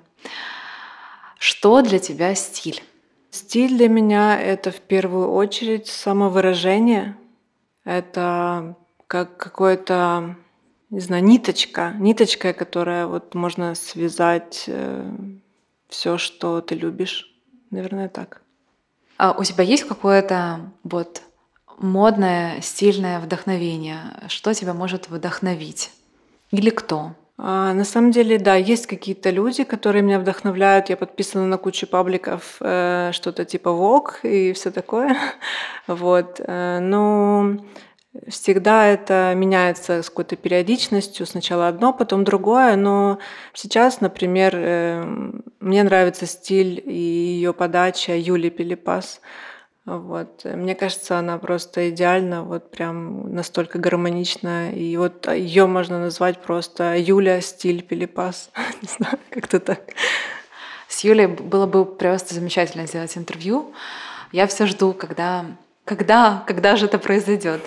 Что 1.38 1.80
для 1.80 1.98
тебя 1.98 2.34
стиль? 2.34 2.82
Стиль 3.30 3.74
для 3.74 3.88
меня— 3.88 4.38
это 4.42 4.72
в 4.72 4.80
первую 4.80 5.32
очередь 5.32 5.86
самовыражение. 5.86 7.16
Это 7.84 8.76
как 9.06 9.38
какое-то, 9.38 10.36
не 10.90 11.00
знаю, 11.00 11.24
ниточка, 11.24 11.94
ниточка, 11.98 12.52
которая 12.52 13.06
вот 13.06 13.34
можно 13.34 13.74
связать 13.74 14.64
э, 14.66 15.10
все, 15.92 16.18
что 16.18 16.60
ты 16.62 16.74
любишь. 16.74 17.30
Наверное, 17.70 18.08
так. 18.08 18.40
А 19.18 19.32
у 19.38 19.44
тебя 19.44 19.62
есть 19.62 19.84
какое-то 19.84 20.60
вот 20.82 21.22
модное, 21.78 22.60
стильное 22.62 23.20
вдохновение? 23.20 24.00
Что 24.28 24.54
тебя 24.54 24.74
может 24.74 25.08
вдохновить? 25.08 25.90
Или 26.50 26.70
кто? 26.70 27.12
А, 27.38 27.74
на 27.74 27.84
самом 27.84 28.10
деле, 28.10 28.38
да, 28.38 28.56
есть 28.56 28.86
какие-то 28.86 29.30
люди, 29.30 29.64
которые 29.64 30.02
меня 30.02 30.18
вдохновляют. 30.18 30.88
Я 30.88 30.96
подписана 30.96 31.46
на 31.46 31.58
кучу 31.58 31.86
пабликов, 31.86 32.56
э, 32.60 33.10
что-то 33.12 33.44
типа 33.44 33.68
Vogue 33.68 34.14
и 34.22 34.52
все 34.54 34.70
такое. 34.70 35.16
вот. 35.86 36.40
Э, 36.40 36.78
но 36.80 37.56
всегда 38.28 38.86
это 38.86 39.32
меняется 39.34 40.02
с 40.02 40.10
какой-то 40.10 40.36
периодичностью. 40.36 41.26
Сначала 41.26 41.68
одно, 41.68 41.92
потом 41.92 42.24
другое. 42.24 42.76
Но 42.76 43.18
сейчас, 43.54 44.00
например, 44.00 44.52
э, 44.54 45.04
мне 45.60 45.82
нравится 45.82 46.26
стиль 46.26 46.82
и 46.84 46.92
ее 46.92 47.52
подача 47.52 48.16
Юли 48.16 48.50
Пелепас. 48.50 49.20
Вот. 49.84 50.44
Мне 50.44 50.74
кажется, 50.74 51.18
она 51.18 51.38
просто 51.38 51.90
идеальна, 51.90 52.44
вот 52.44 52.70
прям 52.70 53.34
настолько 53.34 53.78
гармонична. 53.78 54.70
И 54.72 54.96
вот 54.96 55.26
ее 55.32 55.66
можно 55.66 55.98
назвать 55.98 56.40
просто 56.40 56.96
Юля 56.96 57.40
стиль 57.40 57.82
Пелепас. 57.82 58.50
Не 58.82 58.88
знаю, 58.88 59.18
как-то 59.30 59.58
так. 59.58 59.80
С 60.86 61.02
Юлей 61.04 61.26
было 61.26 61.66
бы 61.66 61.86
просто 61.86 62.34
замечательно 62.34 62.86
сделать 62.86 63.16
интервью. 63.16 63.72
Я 64.30 64.46
все 64.46 64.66
жду, 64.66 64.92
когда, 64.92 65.46
когда, 65.84 66.44
когда 66.46 66.76
же 66.76 66.86
это 66.86 66.98
произойдет. 66.98 67.62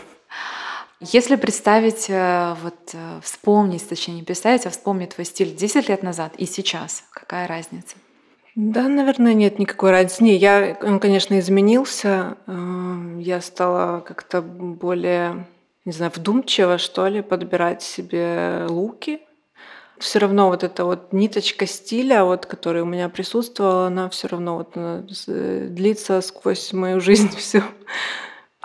Если 1.02 1.36
представить, 1.36 2.10
э, 2.10 2.56
вот 2.64 2.76
э, 2.94 3.20
вспомнить, 3.22 3.88
точнее 3.88 4.16
не 4.16 4.24
представить, 4.24 4.66
а 4.66 4.70
вспомнить 4.70 5.10
твой 5.10 5.26
стиль 5.26 5.54
10 5.54 5.90
лет 5.90 6.04
назад 6.04 6.34
и 6.38 6.46
сейчас, 6.46 7.04
какая 7.12 7.48
разница? 7.48 7.98
Да, 8.56 8.88
наверное, 8.88 9.34
нет 9.34 9.60
никакой 9.60 9.92
разницы. 9.92 10.24
Не, 10.24 10.38
я, 10.38 10.78
он, 10.82 11.02
конечно, 11.02 11.38
изменился. 11.38 12.38
Эм, 12.48 13.20
я 13.20 13.42
стала 13.42 14.00
как-то 14.00 14.42
более, 14.42 15.46
не 15.84 15.92
знаю, 15.92 16.14
вдумчиво, 16.16 16.78
что 16.78 17.06
ли, 17.08 17.22
подбирать 17.22 17.82
себе 17.82 18.66
луки. 18.70 19.20
Все 20.00 20.20
равно 20.20 20.48
вот 20.48 20.64
эта 20.64 20.86
вот 20.86 21.12
ниточка 21.12 21.66
стиля, 21.66 22.24
вот, 22.24 22.46
которая 22.46 22.84
у 22.84 22.88
меня 22.88 23.10
присутствовала, 23.10 23.88
она 23.88 24.10
все 24.10 24.30
равно 24.30 24.56
вот 24.56 24.74
длится 25.28 26.22
сквозь 26.22 26.72
мою 26.72 27.00
жизнь 27.02 27.36
всю. 27.36 27.62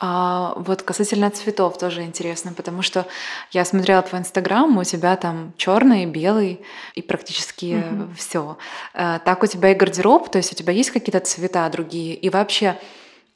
А 0.02 0.54
вот 0.56 0.82
касательно 0.82 1.30
цветов 1.30 1.76
тоже 1.76 2.02
интересно, 2.02 2.54
потому 2.54 2.80
что 2.80 3.06
я 3.52 3.66
смотрела 3.66 4.00
твой 4.00 4.22
инстаграм, 4.22 4.78
у 4.78 4.82
тебя 4.82 5.14
там 5.16 5.52
черный, 5.58 6.06
белый 6.06 6.62
и 6.94 7.02
практически 7.02 7.84
угу. 7.86 8.14
все. 8.16 8.56
Э, 8.94 9.18
так 9.22 9.42
у 9.42 9.46
тебя 9.46 9.72
и 9.72 9.74
гардероб, 9.74 10.30
то 10.30 10.38
есть 10.38 10.52
у 10.52 10.56
тебя 10.56 10.72
есть 10.72 10.90
какие-то 10.90 11.20
цвета 11.20 11.68
другие, 11.68 12.14
и 12.14 12.30
вообще 12.30 12.78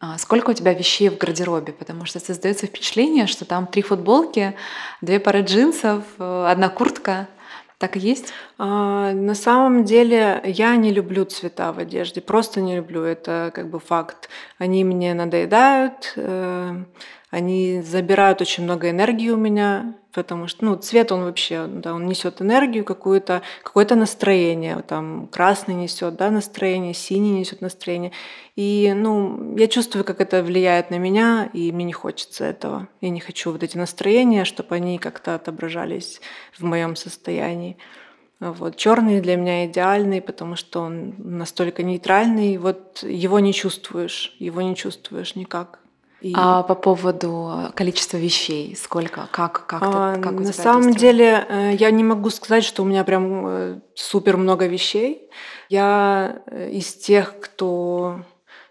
а, 0.00 0.18
сколько 0.18 0.50
у 0.50 0.52
тебя 0.54 0.74
вещей 0.74 1.08
в 1.08 1.18
гардеробе, 1.18 1.72
потому 1.72 2.04
что 2.04 2.18
создается 2.18 2.66
впечатление, 2.66 3.26
что 3.26 3.44
там 3.44 3.66
три 3.66 3.82
футболки, 3.82 4.54
две 5.00 5.20
пары 5.20 5.42
джинсов, 5.42 6.02
э, 6.18 6.46
одна 6.50 6.68
куртка. 6.68 7.28
Так 7.84 7.96
и 7.96 8.00
есть? 8.00 8.32
А, 8.56 9.12
на 9.12 9.34
самом 9.34 9.84
деле 9.84 10.40
я 10.46 10.74
не 10.76 10.90
люблю 10.90 11.26
цвета 11.26 11.70
в 11.70 11.78
одежде, 11.78 12.22
просто 12.22 12.62
не 12.62 12.76
люблю. 12.76 13.02
Это 13.02 13.52
как 13.54 13.68
бы 13.68 13.78
факт. 13.78 14.30
Они 14.56 14.84
мне 14.84 15.12
надоедают, 15.12 16.14
э, 16.16 16.82
они 17.34 17.82
забирают 17.82 18.40
очень 18.40 18.62
много 18.62 18.90
энергии 18.90 19.28
у 19.30 19.36
меня, 19.36 19.96
потому 20.12 20.46
что 20.46 20.64
ну, 20.64 20.76
цвет 20.76 21.10
он 21.10 21.24
вообще, 21.24 21.66
да, 21.66 21.92
он 21.92 22.06
несет 22.06 22.40
энергию 22.40 22.84
какую-то, 22.84 23.42
какое-то 23.64 23.96
настроение. 23.96 24.80
Там 24.86 25.26
красный 25.26 25.74
несет 25.74 26.14
да, 26.14 26.30
настроение, 26.30 26.94
синий 26.94 27.32
несет 27.32 27.60
настроение. 27.60 28.12
И 28.54 28.92
ну, 28.94 29.56
я 29.56 29.66
чувствую, 29.66 30.04
как 30.04 30.20
это 30.20 30.44
влияет 30.44 30.90
на 30.90 30.98
меня, 30.98 31.50
и 31.52 31.72
мне 31.72 31.86
не 31.86 31.92
хочется 31.92 32.44
этого. 32.44 32.86
Я 33.00 33.10
не 33.10 33.18
хочу 33.18 33.50
вот 33.50 33.64
эти 33.64 33.76
настроения, 33.76 34.44
чтобы 34.44 34.76
они 34.76 34.98
как-то 34.98 35.34
отображались 35.34 36.20
в 36.56 36.62
моем 36.64 36.94
состоянии. 36.94 37.76
Вот. 38.38 38.76
Черный 38.76 39.20
для 39.20 39.34
меня 39.34 39.66
идеальный, 39.66 40.22
потому 40.22 40.54
что 40.54 40.82
он 40.82 41.14
настолько 41.18 41.82
нейтральный. 41.82 42.58
Вот 42.58 43.02
его 43.02 43.40
не 43.40 43.52
чувствуешь, 43.52 44.36
его 44.38 44.62
не 44.62 44.76
чувствуешь 44.76 45.34
никак. 45.34 45.80
И... 46.24 46.32
А 46.34 46.62
по 46.62 46.74
поводу 46.74 47.70
количества 47.74 48.16
вещей, 48.16 48.74
сколько, 48.76 49.28
как, 49.30 49.66
как, 49.66 49.82
а, 49.82 50.16
как 50.16 50.32
у 50.32 50.40
На 50.40 50.54
самом 50.54 50.94
деле 50.94 51.46
э, 51.46 51.74
я 51.78 51.90
не 51.90 52.02
могу 52.02 52.30
сказать, 52.30 52.64
что 52.64 52.82
у 52.82 52.86
меня 52.86 53.04
прям 53.04 53.46
э, 53.46 53.80
супер 53.94 54.38
много 54.38 54.66
вещей. 54.66 55.28
Я 55.68 56.40
э, 56.46 56.70
из 56.70 56.94
тех, 56.94 57.38
кто 57.40 58.20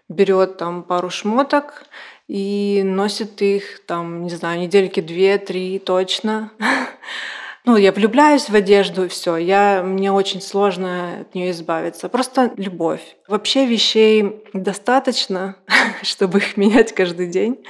берет 0.08 0.56
там 0.56 0.82
пару 0.82 1.10
шмоток 1.10 1.84
и 2.26 2.82
носит 2.84 3.40
их 3.40 3.86
там, 3.86 4.24
не 4.24 4.30
знаю, 4.30 4.58
недельки 4.58 4.98
две-три 4.98 5.78
точно. 5.78 6.50
ну, 7.66 7.78
я 7.78 7.92
влюбляюсь 7.92 8.50
в 8.50 8.54
одежду, 8.54 9.04
и 9.06 9.08
все. 9.08 9.36
Я, 9.36 9.82
мне 9.82 10.12
очень 10.12 10.42
сложно 10.42 11.20
от 11.22 11.34
нее 11.34 11.50
избавиться. 11.50 12.10
Просто 12.10 12.52
любовь. 12.58 13.16
Вообще 13.26 13.64
вещей 13.64 14.44
достаточно, 14.52 15.56
чтобы 16.02 16.38
их 16.38 16.58
менять 16.58 16.92
каждый 16.92 17.26
день, 17.26 17.64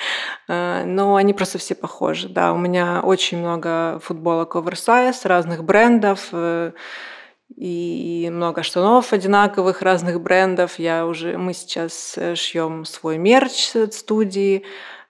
а, 0.49 0.85
но 0.85 1.15
они 1.15 1.33
просто 1.33 1.59
все 1.59 1.77
похожи. 1.77 2.29
Да, 2.29 2.53
у 2.53 2.59
меня 2.59 3.03
очень 3.05 3.39
много 3.39 4.01
футболок 4.03 4.57
оверсайз 4.57 5.25
разных 5.25 5.63
брендов, 5.63 6.29
э, 6.33 6.73
и 7.57 8.29
много 8.33 8.65
штанов 8.65 9.13
одинаковых 9.13 9.81
разных 9.81 10.21
брендов. 10.21 10.79
Я 10.81 11.07
уже, 11.07 11.39
мы 11.39 11.55
сейчас 11.55 12.15
э, 12.17 12.35
шьем 12.35 12.85
свой 12.85 13.17
мерч 13.17 13.77
от 13.77 13.95
студии 13.95 14.65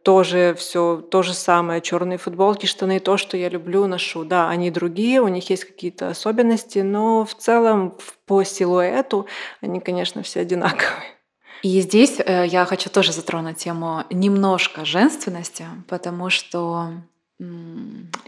тоже 0.05 0.55
все 0.57 0.99
то 0.99 1.23
же 1.23 1.33
самое, 1.33 1.81
черные 1.81 2.19
футболки, 2.19 2.67
штаны, 2.67 3.01
то, 3.01 3.17
что 3.17 3.37
я 3.37 3.49
люблю, 3.49 3.87
ношу. 3.87 4.25
Да, 4.25 4.51
они 4.51 4.71
другие, 4.71 5.21
у 5.21 5.29
них 5.29 5.49
есть 5.51 5.65
какие-то 5.65 6.09
особенности, 6.09 6.81
но 6.81 7.25
в 7.25 7.35
целом 7.35 7.97
по 8.27 8.45
силуэту 8.45 9.27
они, 9.63 9.81
конечно, 9.81 10.23
все 10.23 10.41
одинаковые. 10.41 11.15
И 11.63 11.81
здесь 11.81 12.21
э, 12.21 12.45
я 12.47 12.67
хочу 12.67 12.91
тоже 12.91 13.13
затронуть 13.13 13.57
тему 13.57 14.05
немножко 14.11 14.85
женственности, 14.85 15.65
потому 15.89 16.29
что 16.29 16.91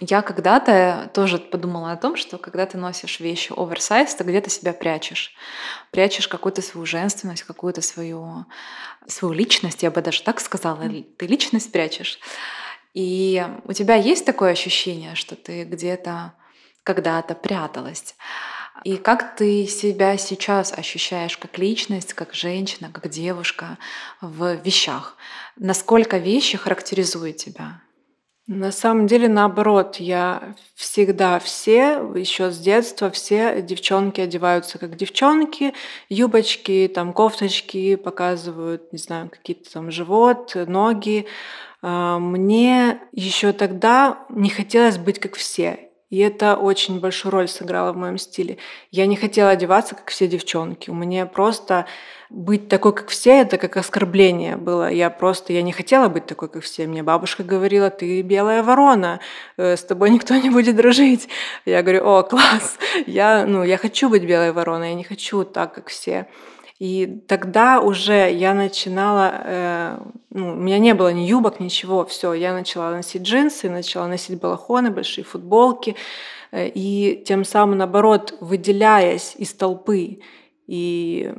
я 0.00 0.22
когда-то 0.22 1.10
тоже 1.14 1.38
подумала 1.38 1.92
о 1.92 1.96
том, 1.96 2.16
что 2.16 2.38
когда 2.38 2.66
ты 2.66 2.78
носишь 2.78 3.20
вещи 3.20 3.52
оверсайз, 3.56 4.14
ты 4.14 4.24
где-то 4.24 4.50
себя 4.50 4.72
прячешь. 4.72 5.34
Прячешь 5.90 6.28
какую-то 6.28 6.62
свою 6.62 6.86
женственность, 6.86 7.44
какую-то 7.44 7.80
свою, 7.80 8.44
свою 9.06 9.34
личность, 9.34 9.82
я 9.82 9.90
бы 9.90 10.02
даже 10.02 10.22
так 10.22 10.40
сказала. 10.40 10.82
Ты 11.16 11.26
личность 11.26 11.72
прячешь. 11.72 12.18
И 12.94 13.46
у 13.64 13.72
тебя 13.72 13.94
есть 13.94 14.24
такое 14.24 14.52
ощущение, 14.52 15.14
что 15.14 15.36
ты 15.36 15.64
где-то 15.64 16.34
когда-то 16.82 17.34
пряталась. 17.34 18.14
И 18.84 18.96
как 18.96 19.36
ты 19.36 19.66
себя 19.66 20.16
сейчас 20.16 20.72
ощущаешь 20.72 21.36
как 21.36 21.58
личность, 21.58 22.12
как 22.14 22.34
женщина, 22.34 22.90
как 22.92 23.08
девушка 23.08 23.78
в 24.20 24.54
вещах? 24.56 25.16
Насколько 25.56 26.18
вещи 26.18 26.56
характеризуют 26.58 27.38
тебя? 27.38 27.80
На 28.48 28.70
самом 28.70 29.08
деле, 29.08 29.28
наоборот, 29.28 29.96
я 29.96 30.54
всегда 30.76 31.40
все, 31.40 31.98
еще 32.14 32.52
с 32.52 32.58
детства, 32.58 33.10
все 33.10 33.60
девчонки 33.60 34.20
одеваются 34.20 34.78
как 34.78 34.94
девчонки, 34.94 35.74
юбочки, 36.08 36.88
там 36.94 37.12
кофточки 37.12 37.96
показывают, 37.96 38.92
не 38.92 38.98
знаю, 38.98 39.30
какие-то 39.30 39.72
там 39.72 39.90
живот, 39.90 40.54
ноги. 40.54 41.26
А, 41.82 42.20
мне 42.20 43.00
еще 43.10 43.52
тогда 43.52 44.24
не 44.28 44.50
хотелось 44.50 44.98
быть 44.98 45.18
как 45.18 45.34
все. 45.34 45.85
И 46.08 46.18
это 46.18 46.54
очень 46.54 47.00
большую 47.00 47.32
роль 47.32 47.48
сыграло 47.48 47.92
в 47.92 47.96
моем 47.96 48.16
стиле. 48.16 48.58
Я 48.92 49.06
не 49.06 49.16
хотела 49.16 49.50
одеваться, 49.50 49.96
как 49.96 50.10
все 50.10 50.28
девчонки. 50.28 50.88
Меня 50.90 51.26
просто 51.26 51.86
быть 52.30 52.68
такой, 52.68 52.92
как 52.92 53.08
все, 53.08 53.40
это 53.40 53.58
как 53.58 53.76
оскорбление 53.76 54.56
было. 54.56 54.88
Я 54.88 55.10
просто, 55.10 55.52
я 55.52 55.62
не 55.62 55.72
хотела 55.72 56.08
быть 56.08 56.26
такой, 56.26 56.48
как 56.48 56.62
все. 56.62 56.86
Мне 56.86 57.02
бабушка 57.02 57.42
говорила, 57.42 57.90
ты 57.90 58.22
белая 58.22 58.62
ворона, 58.62 59.18
э, 59.56 59.76
с 59.76 59.82
тобой 59.82 60.10
никто 60.10 60.36
не 60.36 60.50
будет 60.50 60.76
дружить. 60.76 61.28
Я 61.64 61.82
говорю, 61.82 62.06
о, 62.06 62.22
класс, 62.22 62.78
я, 63.06 63.44
ну, 63.44 63.64
я 63.64 63.76
хочу 63.76 64.08
быть 64.08 64.24
белой 64.24 64.52
вороной, 64.52 64.90
я 64.90 64.94
не 64.94 65.04
хочу 65.04 65.44
так, 65.44 65.74
как 65.74 65.88
все. 65.88 66.28
И 66.78 67.24
тогда 67.26 67.80
уже 67.80 68.30
я 68.30 68.52
начинала 68.52 69.32
э, 69.44 69.98
ну, 70.36 70.52
у 70.52 70.54
меня 70.54 70.78
не 70.78 70.92
было 70.92 71.10
ни 71.14 71.22
юбок, 71.22 71.60
ничего, 71.60 72.04
все, 72.04 72.34
я 72.34 72.52
начала 72.52 72.90
носить 72.90 73.22
джинсы, 73.22 73.70
начала 73.70 74.06
носить 74.06 74.38
балахоны, 74.38 74.90
большие 74.90 75.24
футболки, 75.24 75.96
э, 76.52 76.68
и 76.68 77.24
тем 77.26 77.42
самым, 77.42 77.78
наоборот, 77.78 78.36
выделяясь 78.40 79.34
из 79.38 79.54
толпы, 79.54 80.20
и 80.66 81.32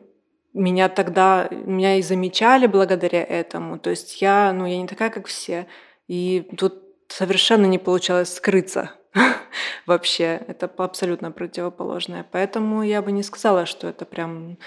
меня 0.54 0.90
тогда, 0.90 1.48
меня 1.52 1.98
и 1.98 2.02
замечали 2.02 2.66
благодаря 2.66 3.24
этому, 3.24 3.78
то 3.78 3.92
есть 3.92 4.20
я, 4.20 4.52
ну, 4.52 4.66
я 4.66 4.82
не 4.82 4.88
такая, 4.88 5.12
как 5.12 5.28
все, 5.28 5.68
и 6.08 6.50
тут 6.58 6.82
совершенно 7.08 7.68
не 7.68 7.78
получалось 7.78 8.34
скрыться 8.34 8.90
вообще, 9.86 10.42
это 10.48 10.66
абсолютно 10.78 11.32
противоположное, 11.32 12.26
поэтому 12.32 12.82
я 12.82 13.04
бы 13.04 13.12
не 13.12 13.22
сказала, 13.22 13.68
что 13.68 13.88
это 13.88 14.06
прям 14.06 14.58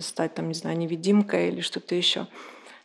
стать 0.00 0.34
там, 0.34 0.48
не 0.48 0.54
знаю, 0.54 0.76
невидимкой 0.76 1.48
или 1.48 1.60
что-то 1.60 1.94
еще. 1.94 2.26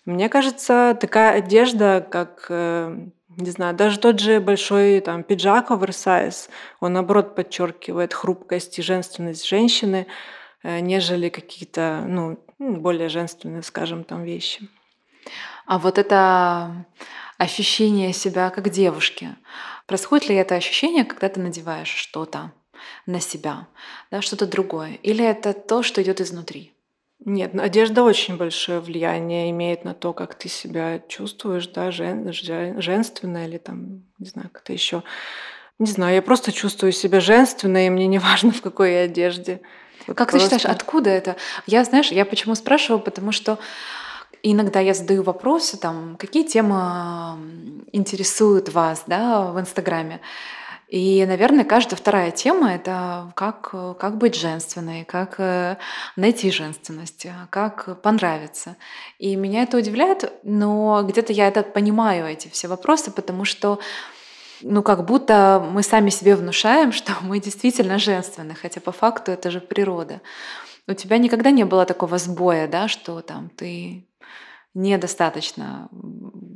Мне 0.05 0.29
кажется, 0.29 0.95
такая 0.99 1.37
одежда, 1.37 2.05
как, 2.07 2.45
э, 2.49 2.95
не 3.37 3.49
знаю, 3.49 3.75
даже 3.75 3.99
тот 3.99 4.19
же 4.19 4.39
большой 4.39 4.99
там, 4.99 5.23
пиджак 5.23 5.71
оверсайз, 5.71 6.49
он 6.79 6.93
наоборот 6.93 7.35
подчеркивает 7.35 8.13
хрупкость 8.13 8.77
и 8.77 8.83
женственность 8.83 9.47
женщины, 9.47 10.05
э, 10.61 10.79
нежели 10.79 11.29
какие-то 11.29 12.05
ну, 12.07 12.39
более 12.59 13.09
женственные, 13.09 13.63
скажем, 13.63 14.03
там 14.03 14.23
вещи. 14.23 14.69
А 15.65 15.79
вот 15.79 15.97
это 15.97 16.85
ощущение 17.39 18.13
себя 18.13 18.51
как 18.51 18.69
девушки, 18.69 19.35
происходит 19.87 20.29
ли 20.29 20.35
это 20.35 20.53
ощущение, 20.53 21.03
когда 21.03 21.29
ты 21.29 21.39
надеваешь 21.39 21.89
что-то 21.89 22.51
на 23.07 23.19
себя, 23.19 23.67
да, 24.11 24.21
что-то 24.21 24.45
другое, 24.45 24.99
или 25.01 25.25
это 25.25 25.53
то, 25.53 25.81
что 25.81 26.03
идет 26.03 26.21
изнутри? 26.21 26.74
Нет, 27.23 27.53
ну, 27.53 27.63
одежда 27.63 28.03
очень 28.03 28.37
большое 28.37 28.79
влияние 28.79 29.49
имеет 29.51 29.85
на 29.85 29.93
то, 29.93 30.13
как 30.13 30.35
ты 30.35 30.49
себя 30.49 30.99
чувствуешь, 31.07 31.67
да, 31.67 31.89
жен, 31.91 32.31
женственно 32.33 33.45
или 33.45 33.57
там, 33.57 34.03
не 34.19 34.27
знаю, 34.27 34.49
как-то 34.51 34.73
еще. 34.73 35.03
Не 35.79 35.87
знаю, 35.87 36.15
я 36.15 36.21
просто 36.21 36.51
чувствую 36.51 36.91
себя 36.91 37.19
женственной, 37.19 37.87
и 37.87 37.89
мне 37.89 38.07
не 38.07 38.19
важно, 38.19 38.51
в 38.51 38.61
какой 38.61 38.93
я 38.93 38.99
одежде. 39.01 39.61
Вот 40.07 40.17
как 40.17 40.31
просто... 40.31 40.49
ты 40.49 40.55
считаешь, 40.57 40.75
откуда 40.75 41.09
это? 41.09 41.35
Я, 41.65 41.83
знаешь, 41.83 42.11
я 42.11 42.25
почему 42.25 42.53
спрашиваю, 42.53 43.01
потому 43.01 43.31
что 43.31 43.59
иногда 44.43 44.79
я 44.79 44.93
задаю 44.93 45.23
вопросы, 45.23 45.77
там, 45.77 46.17
какие 46.17 46.43
темы 46.43 47.37
интересуют 47.91 48.69
вас, 48.69 49.03
да, 49.07 49.51
в 49.51 49.59
Инстаграме. 49.59 50.21
И, 50.87 51.25
наверное, 51.25 51.65
каждая 51.65 51.97
вторая 51.97 52.31
тема— 52.31 52.73
это 52.75 53.31
как, 53.35 53.73
как 53.97 54.17
быть 54.17 54.35
женственной, 54.35 55.03
как 55.03 55.35
э, 55.39 55.77
найти 56.15 56.51
женственность, 56.51 57.25
как 57.49 58.01
понравиться. 58.01 58.77
И 59.17 59.35
меня 59.35 59.63
это 59.63 59.77
удивляет, 59.77 60.31
но 60.43 61.03
где-то 61.03 61.33
я 61.33 61.47
это 61.47 61.63
понимаю, 61.63 62.27
эти 62.27 62.49
все 62.49 62.67
вопросы, 62.67 63.09
потому 63.09 63.45
что 63.45 63.79
ну, 64.61 64.83
как 64.83 65.05
будто 65.05 65.65
мы 65.71 65.83
сами 65.83 66.09
себе 66.09 66.35
внушаем, 66.35 66.91
что 66.91 67.13
мы 67.21 67.39
действительно 67.39 67.97
женственны, 67.97 68.53
хотя 68.53 68.79
по 68.79 68.91
факту 68.91 69.31
это 69.31 69.51
же 69.51 69.61
природа. 69.61 70.21
У 70.87 70.93
тебя 70.93 71.17
никогда 71.17 71.49
не 71.49 71.65
было 71.65 71.85
такого 71.85 72.19
сбоя, 72.19 72.67
да, 72.67 72.87
что 72.87 73.21
там 73.21 73.49
ты 73.49 74.07
недостаточно 74.75 75.89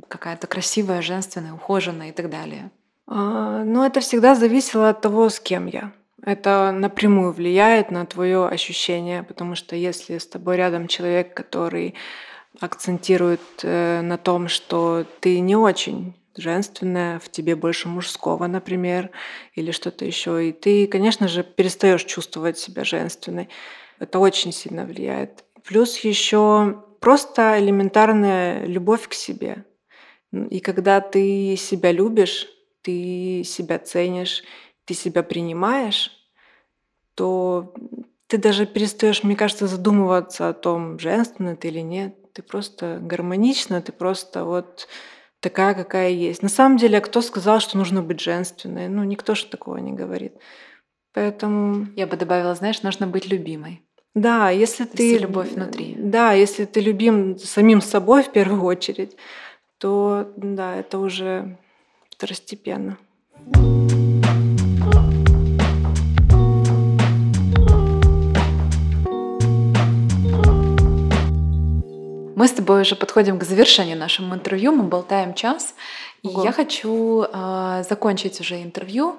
какая-то 0.08 0.46
красивая, 0.46 1.02
женственная, 1.02 1.54
ухоженная 1.54 2.10
и 2.10 2.12
так 2.12 2.30
далее. 2.30 2.70
А, 3.12 3.64
ну, 3.64 3.84
это 3.84 3.98
всегда 4.00 4.36
зависело 4.36 4.88
от 4.88 5.00
того, 5.00 5.28
с 5.28 5.40
кем 5.40 5.66
я. 5.66 5.92
Это 6.24 6.70
напрямую 6.70 7.32
влияет 7.32 7.90
на 7.90 8.06
твое 8.06 8.46
ощущение, 8.46 9.24
потому 9.24 9.56
что 9.56 9.74
если 9.74 10.18
с 10.18 10.26
тобой 10.26 10.56
рядом 10.56 10.86
человек, 10.86 11.34
который 11.34 11.96
акцентирует 12.60 13.40
э, 13.62 14.00
на 14.02 14.16
том, 14.16 14.46
что 14.46 15.04
ты 15.18 15.40
не 15.40 15.56
очень 15.56 16.14
женственная, 16.36 17.18
в 17.18 17.28
тебе 17.30 17.56
больше 17.56 17.88
мужского, 17.88 18.46
например, 18.46 19.10
или 19.54 19.72
что-то 19.72 20.04
еще, 20.04 20.48
и 20.48 20.52
ты, 20.52 20.86
конечно 20.86 21.26
же, 21.26 21.42
перестаешь 21.42 22.04
чувствовать 22.04 22.58
себя 22.58 22.84
женственной. 22.84 23.48
Это 23.98 24.20
очень 24.20 24.52
сильно 24.52 24.84
влияет. 24.84 25.44
Плюс 25.64 25.98
еще 25.98 26.84
просто 27.00 27.58
элементарная 27.58 28.64
любовь 28.66 29.08
к 29.08 29.14
себе. 29.14 29.64
И 30.32 30.60
когда 30.60 31.00
ты 31.00 31.56
себя 31.56 31.90
любишь, 31.90 32.46
ты 32.82 33.42
себя 33.44 33.78
ценишь, 33.78 34.42
ты 34.84 34.94
себя 34.94 35.22
принимаешь, 35.22 36.10
то 37.14 37.74
ты 38.26 38.38
даже 38.38 38.66
перестаешь, 38.66 39.24
мне 39.24 39.36
кажется, 39.36 39.66
задумываться 39.66 40.48
о 40.48 40.52
том, 40.52 40.98
женственна 40.98 41.56
ты 41.56 41.68
или 41.68 41.80
нет. 41.80 42.14
Ты 42.32 42.42
просто 42.42 42.98
гармонична, 43.02 43.82
ты 43.82 43.90
просто 43.92 44.44
вот 44.44 44.86
такая, 45.40 45.74
какая 45.74 46.10
есть. 46.10 46.42
На 46.42 46.48
самом 46.48 46.76
деле, 46.76 47.00
кто 47.00 47.22
сказал, 47.22 47.60
что 47.60 47.76
нужно 47.76 48.02
быть 48.02 48.20
женственной? 48.20 48.88
Ну, 48.88 49.02
никто 49.02 49.34
же 49.34 49.46
такого 49.46 49.78
не 49.78 49.92
говорит. 49.92 50.34
Поэтому... 51.12 51.88
Я 51.96 52.06
бы 52.06 52.16
добавила, 52.16 52.54
знаешь, 52.54 52.82
нужно 52.82 53.06
быть 53.06 53.26
любимой. 53.26 53.82
Да, 54.14 54.50
если 54.50 54.84
То 54.84 54.96
ты... 54.96 55.18
любовь 55.18 55.52
внутри. 55.52 55.96
Да, 55.98 56.32
если 56.32 56.64
ты 56.64 56.80
любим 56.80 57.38
самим 57.38 57.80
собой 57.80 58.22
в 58.22 58.30
первую 58.30 58.62
очередь, 58.62 59.16
то 59.78 60.32
да, 60.36 60.76
это 60.76 60.98
уже 60.98 61.58
второстепенно. 62.20 62.98
Мы 72.36 72.46
с 72.46 72.52
тобой 72.52 72.82
уже 72.82 72.94
подходим 72.94 73.38
к 73.38 73.44
завершению 73.44 73.96
нашего 73.96 74.34
интервью, 74.34 74.72
мы 74.72 74.84
болтаем 74.84 75.34
час, 75.34 75.74
и 76.22 76.28
Ого. 76.28 76.44
я 76.44 76.52
хочу 76.52 77.22
э, 77.22 77.84
закончить 77.88 78.40
уже 78.40 78.62
интервью 78.62 79.18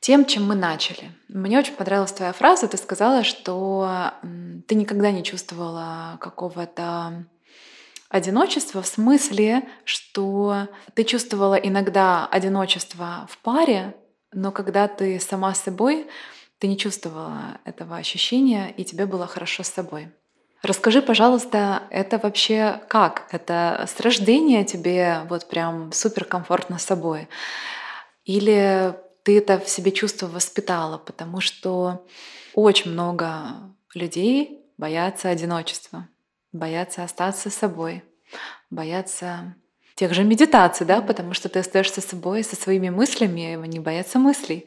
тем, 0.00 0.24
чем 0.24 0.46
мы 0.46 0.54
начали. 0.56 1.12
Мне 1.28 1.58
очень 1.58 1.74
понравилась 1.74 2.12
твоя 2.12 2.32
фраза. 2.32 2.66
Ты 2.66 2.76
сказала, 2.76 3.22
что 3.22 4.12
ты 4.66 4.74
никогда 4.74 5.10
не 5.12 5.22
чувствовала 5.22 6.16
какого-то 6.20 7.24
Одиночество 8.10 8.82
в 8.82 8.88
смысле, 8.88 9.68
что 9.84 10.66
ты 10.94 11.04
чувствовала 11.04 11.54
иногда 11.54 12.26
одиночество 12.26 13.28
в 13.30 13.38
паре, 13.38 13.94
но 14.32 14.50
когда 14.50 14.88
ты 14.88 15.20
сама 15.20 15.54
с 15.54 15.62
собой, 15.62 16.08
ты 16.58 16.66
не 16.66 16.76
чувствовала 16.76 17.58
этого 17.64 17.96
ощущения, 17.96 18.74
и 18.76 18.84
тебе 18.84 19.06
было 19.06 19.28
хорошо 19.28 19.62
с 19.62 19.68
собой. 19.68 20.08
Расскажи, 20.60 21.02
пожалуйста, 21.02 21.84
это 21.90 22.18
вообще 22.18 22.82
как? 22.88 23.28
Это 23.30 23.86
с 23.88 24.00
рождения 24.00 24.64
тебе 24.64 25.20
вот 25.28 25.48
прям 25.48 25.92
супер 25.92 26.24
комфортно 26.24 26.80
с 26.80 26.84
собой? 26.84 27.28
Или 28.24 28.92
ты 29.22 29.38
это 29.38 29.60
в 29.60 29.68
себе 29.68 29.92
чувство 29.92 30.26
воспитала? 30.26 30.98
Потому 30.98 31.40
что 31.40 32.04
очень 32.54 32.90
много 32.90 33.54
людей 33.94 34.64
боятся 34.76 35.28
одиночества 35.28 36.08
боятся 36.52 37.04
остаться 37.04 37.50
собой, 37.50 38.02
боятся 38.70 39.54
тех 39.94 40.14
же 40.14 40.24
медитаций, 40.24 40.86
да, 40.86 41.02
потому 41.02 41.34
что 41.34 41.48
ты 41.48 41.58
остаешься 41.58 42.00
собой, 42.00 42.42
со 42.42 42.56
своими 42.56 42.88
мыслями, 42.88 43.58
не 43.66 43.80
боятся 43.80 44.18
мыслей. 44.18 44.66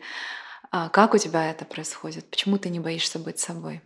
А 0.72 0.90
как 0.90 1.14
у 1.14 1.18
тебя 1.18 1.50
это 1.50 1.66
происходит? 1.66 2.30
Почему 2.30 2.58
ты 2.58 2.70
не 2.70 2.80
боишься 2.80 3.20
быть 3.20 3.40
собой? 3.40 3.82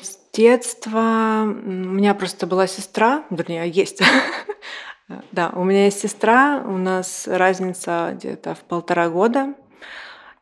С 0.00 0.18
детства 0.32 1.42
у 1.44 1.48
меня 1.48 2.14
просто 2.14 2.46
была 2.46 2.66
сестра, 2.66 3.24
вернее, 3.30 3.68
есть. 3.68 4.02
Да, 5.30 5.50
у 5.50 5.64
меня 5.64 5.84
есть 5.86 6.00
сестра, 6.00 6.62
у 6.64 6.78
нас 6.78 7.26
разница 7.26 8.12
где-то 8.14 8.54
в 8.54 8.60
полтора 8.60 9.10
года. 9.10 9.52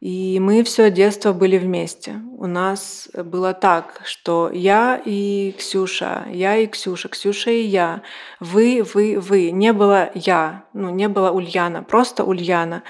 И 0.00 0.40
мы 0.40 0.64
все 0.64 0.90
детство 0.90 1.34
были 1.34 1.58
вместе. 1.58 2.22
У 2.38 2.46
нас 2.46 3.08
было 3.12 3.52
так, 3.52 4.00
что 4.04 4.50
я 4.50 5.00
и 5.04 5.52
Ксюша, 5.58 6.26
я 6.32 6.56
и 6.56 6.66
Ксюша, 6.66 7.10
Ксюша 7.10 7.50
и 7.50 7.62
я, 7.62 8.00
вы, 8.40 8.82
вы, 8.94 9.20
вы. 9.20 9.50
Не 9.50 9.74
было 9.74 10.10
я, 10.14 10.64
ну 10.72 10.88
не 10.88 11.06
было 11.08 11.30
Ульяна, 11.30 11.82
просто 11.82 12.24
Ульяна. 12.24 12.82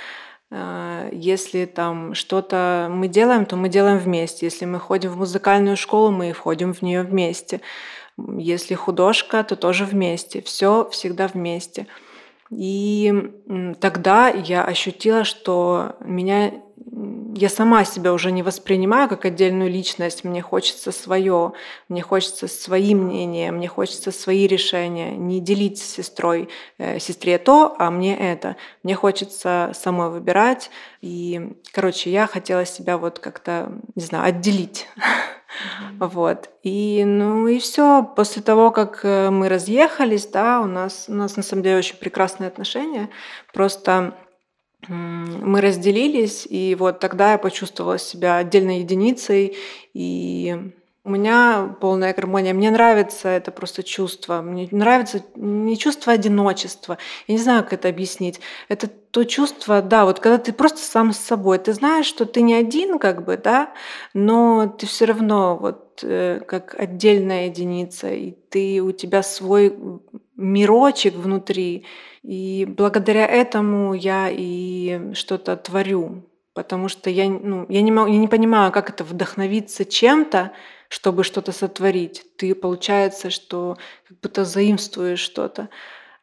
А, 0.52 1.08
если 1.10 1.64
там 1.64 2.14
что-то 2.14 2.88
мы 2.88 3.08
делаем, 3.08 3.44
то 3.44 3.56
мы 3.56 3.68
делаем 3.68 3.98
вместе. 3.98 4.46
Если 4.46 4.64
мы 4.64 4.78
ходим 4.78 5.10
в 5.10 5.16
музыкальную 5.16 5.76
школу, 5.76 6.12
мы 6.12 6.32
входим 6.32 6.72
в 6.72 6.82
нее 6.82 7.02
вместе. 7.02 7.60
Если 8.36 8.74
художка, 8.74 9.42
то 9.42 9.56
тоже 9.56 9.84
вместе. 9.84 10.42
Все 10.42 10.88
всегда 10.90 11.26
вместе. 11.26 11.88
И 12.50 13.12
тогда 13.80 14.28
я 14.28 14.64
ощутила, 14.64 15.22
что 15.24 15.96
меня 16.00 16.52
я 17.34 17.48
сама 17.48 17.84
себя 17.84 18.12
уже 18.12 18.32
не 18.32 18.42
воспринимаю 18.42 19.08
как 19.08 19.24
отдельную 19.24 19.70
личность, 19.70 20.24
мне 20.24 20.42
хочется 20.42 20.92
свое, 20.92 21.52
мне 21.88 22.02
хочется 22.02 22.48
свои 22.48 22.94
мнения, 22.94 23.52
мне 23.52 23.68
хочется 23.68 24.12
свои 24.12 24.46
решения, 24.46 25.10
не 25.12 25.40
делить 25.40 25.78
с 25.78 25.94
сестрой, 25.96 26.48
э, 26.78 26.98
сестре 26.98 27.38
то, 27.38 27.76
а 27.78 27.90
мне 27.90 28.16
это. 28.16 28.56
Мне 28.82 28.94
хочется 28.94 29.72
самой 29.74 30.10
выбирать. 30.10 30.70
И, 31.00 31.56
короче, 31.72 32.10
я 32.10 32.26
хотела 32.26 32.64
себя 32.64 32.98
вот 32.98 33.18
как-то, 33.18 33.72
не 33.94 34.02
знаю, 34.02 34.26
отделить 34.26 34.86
Вот. 35.98 36.48
И, 36.62 37.04
ну 37.04 37.48
и 37.48 37.58
все. 37.58 38.02
После 38.02 38.42
того, 38.42 38.70
как 38.70 39.00
э, 39.02 39.30
мы 39.30 39.48
разъехались, 39.48 40.26
да, 40.26 40.60
у 40.60 40.66
нас, 40.66 41.06
у 41.08 41.12
нас 41.12 41.36
на 41.36 41.42
самом 41.42 41.62
деле 41.62 41.78
очень 41.78 41.96
прекрасные 41.96 42.48
отношения. 42.48 43.10
Просто 43.52 44.14
мы 44.88 45.60
разделились, 45.60 46.46
и 46.48 46.76
вот 46.78 47.00
тогда 47.00 47.32
я 47.32 47.38
почувствовала 47.38 47.98
себя 47.98 48.36
отдельной 48.38 48.80
единицей, 48.80 49.56
и 49.94 50.72
у 51.02 51.10
меня 51.10 51.76
полная 51.80 52.12
гармония. 52.12 52.52
Мне 52.52 52.70
нравится 52.70 53.28
это 53.28 53.50
просто 53.50 53.82
чувство. 53.82 54.42
Мне 54.42 54.68
нравится 54.70 55.22
не 55.34 55.78
чувство 55.78 56.12
одиночества. 56.12 56.98
Я 57.26 57.34
не 57.34 57.40
знаю, 57.40 57.64
как 57.64 57.72
это 57.74 57.88
объяснить. 57.88 58.40
Это 58.68 58.86
то 58.86 59.24
чувство, 59.24 59.80
да, 59.80 60.04
вот 60.04 60.20
когда 60.20 60.36
ты 60.36 60.52
просто 60.52 60.78
сам 60.78 61.12
с 61.12 61.18
собой. 61.18 61.58
Ты 61.58 61.72
знаешь, 61.72 62.06
что 62.06 62.26
ты 62.26 62.42
не 62.42 62.54
один, 62.54 62.98
как 62.98 63.24
бы, 63.24 63.38
да, 63.38 63.72
но 64.12 64.66
ты 64.66 64.86
все 64.86 65.06
равно 65.06 65.56
вот 65.56 65.89
как 66.00 66.74
отдельная 66.78 67.46
единица, 67.46 68.10
и 68.10 68.32
ты 68.32 68.80
у 68.80 68.92
тебя 68.92 69.22
свой 69.22 69.74
мирочек 70.36 71.14
внутри. 71.14 71.84
И 72.22 72.66
благодаря 72.68 73.26
этому 73.26 73.94
я 73.94 74.28
и 74.30 75.12
что-то 75.14 75.56
творю. 75.56 76.26
Потому 76.52 76.88
что 76.88 77.10
я, 77.10 77.28
ну, 77.28 77.64
я, 77.68 77.80
не, 77.80 77.92
могу, 77.92 78.10
я 78.10 78.18
не 78.18 78.28
понимаю, 78.28 78.72
как 78.72 78.90
это 78.90 79.04
вдохновиться 79.04 79.84
чем-то, 79.84 80.52
чтобы 80.88 81.22
что-то 81.22 81.52
сотворить. 81.52 82.24
Ты, 82.36 82.54
получается, 82.54 83.30
что 83.30 83.78
как 84.08 84.18
будто 84.20 84.44
заимствуешь 84.44 85.20
что-то. 85.20 85.68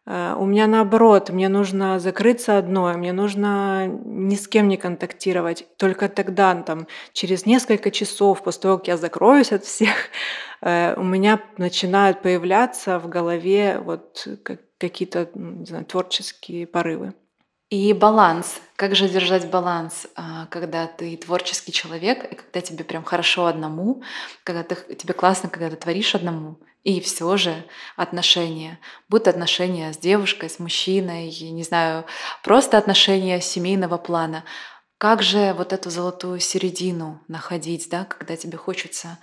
А, 0.09 0.37
у 0.39 0.45
меня 0.45 0.67
наоборот, 0.67 1.29
мне 1.31 1.49
нужно 1.49 1.99
закрыться 1.99 2.57
одной, 2.57 2.95
мне 2.95 3.11
нужно 3.11 3.87
ни 3.87 4.35
с 4.35 4.47
кем 4.47 4.69
не 4.69 4.77
контактировать. 4.77 5.65
Только 5.77 6.07
тогда, 6.07 6.55
там, 6.55 6.87
через 7.11 7.45
несколько 7.45 7.91
часов 7.91 8.41
после 8.41 8.61
того, 8.61 8.77
как 8.77 8.87
я 8.87 8.97
закроюсь 8.97 9.51
от 9.51 9.65
всех, 9.65 9.91
э, 10.61 10.95
у 10.95 11.03
меня 11.03 11.41
начинают 11.57 12.21
появляться 12.21 12.99
в 12.99 13.09
голове 13.09 13.79
вот 13.83 14.25
какие-то 14.77 15.29
не 15.35 15.65
знаю, 15.65 15.83
творческие 15.83 16.67
порывы. 16.67 17.13
И 17.69 17.91
баланс. 17.91 18.61
Как 18.77 18.95
же 18.95 19.09
держать 19.09 19.49
баланс, 19.49 20.07
а, 20.15 20.45
когда 20.45 20.87
ты 20.87 21.17
творческий 21.17 21.73
человек, 21.73 22.23
и 22.31 22.35
когда 22.35 22.61
тебе 22.61 22.85
прям 22.85 23.03
хорошо 23.03 23.47
одному, 23.47 24.03
когда 24.45 24.63
ты, 24.63 24.95
тебе 24.95 25.13
классно, 25.13 25.49
когда 25.49 25.69
ты 25.69 25.75
творишь 25.75 26.15
одному, 26.15 26.59
и 26.87 27.01
все 27.01 27.35
же 27.35 27.65
отношения, 27.97 28.79
будь 29.09 29.27
отношения 29.27 29.91
с 29.91 29.97
девушкой, 29.97 30.49
с 30.49 30.57
мужчиной, 30.57 31.37
не 31.51 31.63
знаю, 31.63 32.05
просто 32.43 32.77
отношения 32.77 33.41
семейного 33.41 33.97
плана. 33.97 34.45
Как 34.97 35.21
же 35.21 35.53
вот 35.57 35.73
эту 35.73 35.89
золотую 35.89 36.39
середину 36.39 37.19
находить, 37.27 37.89
да, 37.89 38.05
когда 38.05 38.37
тебе 38.37 38.57
хочется 38.57 39.19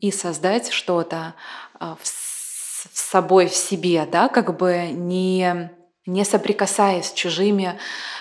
и 0.00 0.10
создать 0.10 0.72
что-то 0.72 1.34
а, 1.78 1.96
в 2.02 2.04
собой, 2.04 3.46
в 3.46 3.54
себе, 3.54 4.04
да, 4.10 4.28
как 4.28 4.56
бы 4.58 4.88
не 4.90 5.70
не 6.04 6.24
соприкасаясь 6.24 7.10
с 7.10 7.12
чужими 7.12 7.78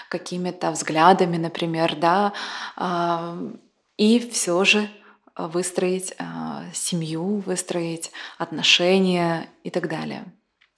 какими-то 0.07 0.69
взглядами, 0.69 1.37
например, 1.37 1.95
да, 1.95 2.33
а, 2.75 3.39
и 3.97 4.19
все 4.19 4.63
же 4.65 4.87
выстроить 5.47 6.13
а, 6.19 6.63
семью, 6.73 7.43
выстроить 7.45 8.11
отношения 8.37 9.47
и 9.63 9.69
так 9.69 9.87
далее. 9.87 10.25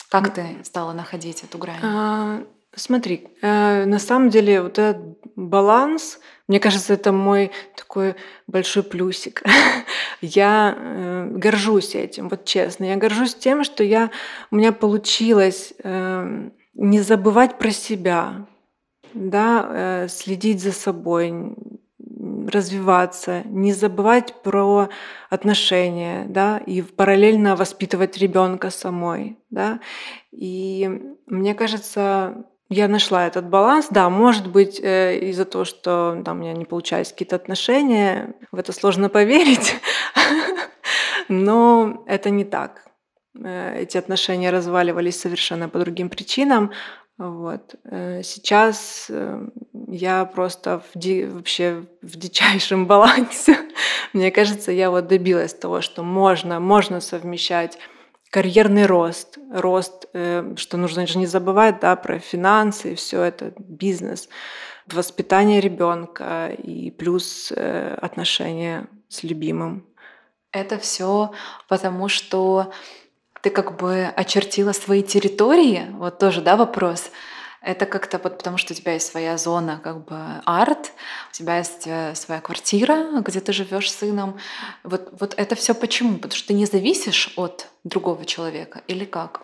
Как 0.09 0.31
ты 0.31 0.57
стала 0.63 0.93
находить 0.93 1.43
эту 1.43 1.57
грань? 1.57 1.79
А, 1.81 2.43
смотри, 2.75 3.27
э, 3.41 3.85
на 3.85 3.97
самом 3.97 4.29
деле 4.29 4.61
вот 4.61 4.77
этот 4.77 5.17
баланс, 5.35 6.19
мне 6.47 6.59
кажется, 6.59 6.93
это 6.93 7.11
мой 7.11 7.51
такой 7.75 8.15
большой 8.45 8.83
плюсик. 8.83 9.41
я 10.21 10.75
э, 10.77 11.27
горжусь 11.31 11.95
этим, 11.95 12.29
вот 12.29 12.45
честно. 12.45 12.85
Я 12.85 12.95
горжусь 12.95 13.33
тем, 13.33 13.63
что 13.63 13.83
я, 13.83 14.11
у 14.51 14.55
меня 14.57 14.71
получилось 14.71 15.73
э, 15.83 16.49
не 16.75 17.01
забывать 17.01 17.57
про 17.57 17.71
себя, 17.71 18.45
да, 19.15 20.07
следить 20.09 20.61
за 20.61 20.71
собой, 20.71 21.55
развиваться, 22.47 23.41
не 23.45 23.73
забывать 23.73 24.33
про 24.43 24.89
отношения, 25.29 26.25
да, 26.27 26.57
и 26.57 26.81
параллельно 26.81 27.55
воспитывать 27.55 28.17
ребенка 28.17 28.69
самой, 28.69 29.37
да. 29.49 29.79
И 30.31 31.15
мне 31.27 31.53
кажется, 31.55 32.45
я 32.69 32.87
нашла 32.87 33.27
этот 33.27 33.49
баланс. 33.49 33.87
Да, 33.89 34.09
может 34.09 34.47
быть, 34.47 34.79
э, 34.81 35.19
из-за 35.29 35.45
того, 35.45 35.65
что 35.65 36.21
там, 36.25 36.37
у 36.37 36.41
меня 36.41 36.53
не 36.53 36.65
получались 36.65 37.11
какие-то 37.11 37.35
отношения, 37.35 38.35
в 38.51 38.57
это 38.57 38.71
сложно 38.71 39.09
поверить, 39.09 39.75
но 41.27 42.03
это 42.07 42.29
не 42.29 42.45
так. 42.45 42.87
Э, 43.35 43.79
эти 43.79 43.97
отношения 43.97 44.49
разваливались 44.49 45.19
совершенно 45.19 45.69
по 45.69 45.79
другим 45.79 46.09
причинам. 46.09 46.71
Вот. 47.17 47.75
Э, 47.83 48.23
сейчас 48.23 49.05
э, 49.09 49.47
я 49.87 50.25
просто 50.25 50.79
в 50.79 50.97
ди- 50.97 51.25
вообще 51.25 51.85
в 52.01 52.17
дичайшем 52.17 52.87
балансе. 52.87 53.57
Мне 54.13 54.31
кажется, 54.31 54.71
я 54.71 54.89
вот 54.89 55.07
добилась 55.07 55.53
того, 55.53 55.81
что 55.81 56.03
можно, 56.03 56.59
можно 56.59 56.99
совмещать 57.01 57.77
карьерный 58.31 58.87
рост, 58.87 59.37
рост, 59.51 60.07
что 60.11 60.77
нужно 60.77 61.05
же 61.05 61.19
не 61.19 61.27
забывать, 61.27 61.79
да, 61.79 61.95
про 61.95 62.17
финансы 62.17 62.93
и 62.93 62.95
все 62.95 63.21
это, 63.21 63.53
бизнес, 63.59 64.27
воспитание 64.91 65.61
ребенка 65.61 66.47
и 66.47 66.89
плюс 66.89 67.51
отношения 67.51 68.87
с 69.07 69.21
любимым. 69.21 69.85
Это 70.51 70.79
все 70.79 71.31
потому, 71.67 72.07
что 72.07 72.71
ты 73.43 73.49
как 73.49 73.75
бы 73.75 74.05
очертила 74.05 74.71
свои 74.71 75.03
территории, 75.03 75.87
вот 75.91 76.17
тоже, 76.17 76.41
да, 76.41 76.55
вопрос. 76.55 77.11
Это 77.61 77.85
как-то 77.85 78.17
вот 78.17 78.37
потому, 78.37 78.57
что 78.57 78.73
у 78.73 78.75
тебя 78.75 78.93
есть 78.93 79.07
своя 79.07 79.37
зона, 79.37 79.81
как 79.83 80.05
бы 80.05 80.17
арт, 80.45 80.93
у 81.29 81.33
тебя 81.33 81.57
есть 81.57 81.83
э, 81.85 82.15
своя 82.15 82.39
квартира, 82.39 83.21
где 83.21 83.41
ты 83.41 83.51
живешь 83.51 83.91
с 83.91 83.95
сыном. 83.95 84.37
Вот, 84.83 85.09
вот 85.19 85.33
это 85.35 85.55
все 85.55 85.73
почему? 85.73 86.15
Потому 86.15 86.35
что 86.37 86.47
ты 86.47 86.53
не 86.53 86.65
зависишь 86.65 87.33
от 87.35 87.67
другого 87.83 88.23
человека 88.23 88.81
или 88.87 89.03
как? 89.03 89.41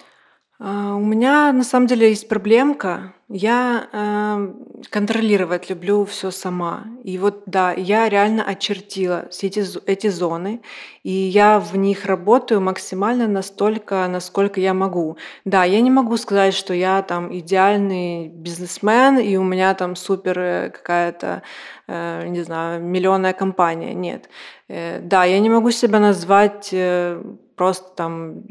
А, 0.59 0.95
у 0.95 1.03
меня 1.03 1.51
на 1.51 1.63
самом 1.63 1.87
деле 1.87 2.09
есть 2.09 2.29
проблемка. 2.29 3.13
Я 3.31 3.87
э, 3.91 4.53
контролировать 4.89 5.69
люблю 5.69 6.03
все 6.05 6.31
сама. 6.31 6.85
И 7.03 7.19
вот 7.19 7.43
да, 7.45 7.73
я 7.73 8.09
реально 8.09 8.43
очертила 8.43 9.27
все 9.29 9.47
эти, 9.47 9.63
эти 9.85 10.07
зоны, 10.07 10.61
и 11.03 11.11
я 11.11 11.59
в 11.59 11.77
них 11.77 12.05
работаю 12.05 12.59
максимально 12.59 13.27
настолько, 13.27 14.07
насколько 14.07 14.59
я 14.59 14.73
могу. 14.73 15.17
Да, 15.45 15.63
я 15.63 15.79
не 15.81 15.91
могу 15.91 16.17
сказать, 16.17 16.55
что 16.55 16.73
я 16.73 17.03
там 17.03 17.31
идеальный 17.31 18.29
бизнесмен, 18.29 19.19
и 19.19 19.37
у 19.37 19.43
меня 19.43 19.75
там 19.75 19.95
супер 19.95 20.39
э, 20.39 20.69
какая-то, 20.71 21.43
э, 21.87 22.27
не 22.27 22.41
знаю, 22.41 22.81
миллионная 22.81 23.33
компания. 23.33 23.93
Нет. 23.93 24.27
Э, 24.67 25.01
да, 25.01 25.25
я 25.25 25.39
не 25.39 25.51
могу 25.51 25.69
себя 25.69 25.99
назвать 25.99 26.69
э, 26.71 27.21
просто 27.55 27.93
там 27.95 28.41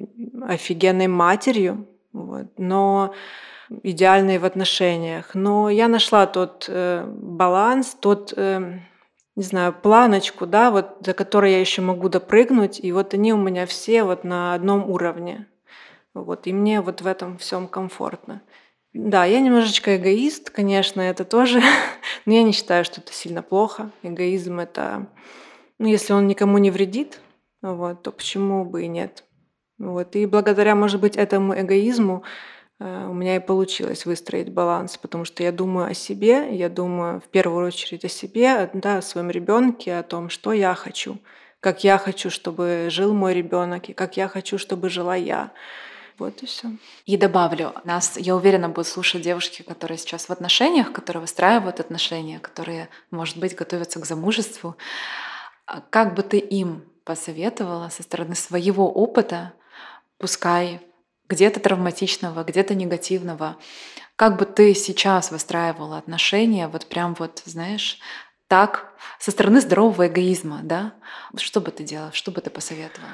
офигенной 0.46 1.08
матерью, 1.08 1.84
вот. 2.12 2.46
Но 2.56 3.12
идеальные 3.82 4.38
в 4.38 4.44
отношениях. 4.44 5.34
Но 5.34 5.70
я 5.70 5.88
нашла 5.88 6.26
тот 6.26 6.66
э, 6.68 7.04
баланс, 7.06 7.96
тот, 7.98 8.32
э, 8.36 8.80
не 9.36 9.42
знаю, 9.42 9.72
планочку, 9.72 10.46
да, 10.46 10.70
вот 10.70 10.96
за 11.00 11.14
которой 11.14 11.52
я 11.52 11.60
еще 11.60 11.82
могу 11.82 12.08
допрыгнуть, 12.08 12.80
и 12.82 12.92
вот 12.92 13.14
они 13.14 13.32
у 13.32 13.36
меня 13.36 13.66
все 13.66 14.04
вот 14.04 14.24
на 14.24 14.54
одном 14.54 14.88
уровне. 14.90 15.46
Вот, 16.14 16.46
и 16.46 16.52
мне 16.52 16.80
вот 16.80 17.02
в 17.02 17.06
этом 17.06 17.38
всем 17.38 17.68
комфортно. 17.68 18.42
Да, 18.94 19.24
я 19.26 19.40
немножечко 19.40 19.96
эгоист, 19.96 20.50
конечно, 20.50 21.00
это 21.00 21.24
тоже, 21.24 21.60
но 22.26 22.32
я 22.32 22.42
не 22.42 22.52
считаю, 22.52 22.84
что 22.84 23.00
это 23.00 23.12
сильно 23.12 23.42
плохо. 23.42 23.90
Эгоизм 24.02 24.58
это, 24.58 25.06
ну, 25.78 25.86
если 25.86 26.14
он 26.14 26.26
никому 26.26 26.58
не 26.58 26.70
вредит, 26.70 27.20
вот, 27.60 28.02
то 28.02 28.12
почему 28.12 28.64
бы 28.64 28.84
и 28.84 28.88
нет? 28.88 29.24
Вот. 29.78 30.16
И 30.16 30.26
благодаря, 30.26 30.74
может 30.74 31.00
быть, 31.00 31.16
этому 31.16 31.58
эгоизму 31.58 32.24
у 32.80 33.12
меня 33.12 33.36
и 33.36 33.40
получилось 33.40 34.06
выстроить 34.06 34.52
баланс, 34.52 34.96
потому 34.98 35.24
что 35.24 35.42
я 35.42 35.50
думаю 35.50 35.90
о 35.90 35.94
себе, 35.94 36.56
я 36.56 36.68
думаю 36.68 37.20
в 37.20 37.24
первую 37.24 37.66
очередь 37.66 38.04
о 38.04 38.08
себе, 38.08 38.70
да, 38.72 38.98
о 38.98 39.02
своем 39.02 39.30
ребенке, 39.30 39.96
о 39.96 40.04
том, 40.04 40.30
что 40.30 40.52
я 40.52 40.74
хочу, 40.74 41.18
как 41.60 41.82
я 41.82 41.98
хочу, 41.98 42.30
чтобы 42.30 42.86
жил 42.90 43.14
мой 43.14 43.34
ребенок, 43.34 43.88
и 43.88 43.94
как 43.94 44.16
я 44.16 44.28
хочу, 44.28 44.58
чтобы 44.58 44.90
жила 44.90 45.16
я. 45.16 45.50
Вот 46.18 46.42
и 46.42 46.46
все. 46.46 46.68
И 47.06 47.16
добавлю, 47.16 47.74
нас, 47.84 48.16
я 48.16 48.34
уверена, 48.34 48.68
будут 48.68 48.88
слушать 48.88 49.22
девушки, 49.22 49.62
которые 49.62 49.98
сейчас 49.98 50.28
в 50.28 50.30
отношениях, 50.30 50.92
которые 50.92 51.20
выстраивают 51.20 51.80
отношения, 51.80 52.40
которые, 52.40 52.88
может 53.10 53.38
быть, 53.38 53.54
готовятся 53.54 54.00
к 54.00 54.04
замужеству. 54.04 54.76
А 55.66 55.80
как 55.90 56.14
бы 56.14 56.22
ты 56.22 56.38
им 56.38 56.84
посоветовала 57.04 57.88
со 57.88 58.02
стороны 58.02 58.34
своего 58.34 58.90
опыта 58.90 59.52
пускай 60.18 60.80
где-то 61.28 61.60
травматичного, 61.60 62.44
где-то 62.44 62.74
негативного. 62.74 63.56
Как 64.16 64.36
бы 64.36 64.46
ты 64.46 64.74
сейчас 64.74 65.30
выстраивала 65.30 65.98
отношения, 65.98 66.68
вот 66.68 66.86
прям 66.86 67.14
вот, 67.18 67.42
знаешь, 67.44 67.98
так 68.48 68.92
со 69.18 69.30
стороны 69.30 69.60
здорового 69.60 70.08
эгоизма, 70.08 70.60
да? 70.62 70.94
Что 71.36 71.60
бы 71.60 71.70
ты 71.70 71.84
делала, 71.84 72.12
что 72.12 72.30
бы 72.30 72.40
ты 72.40 72.50
посоветовала? 72.50 73.12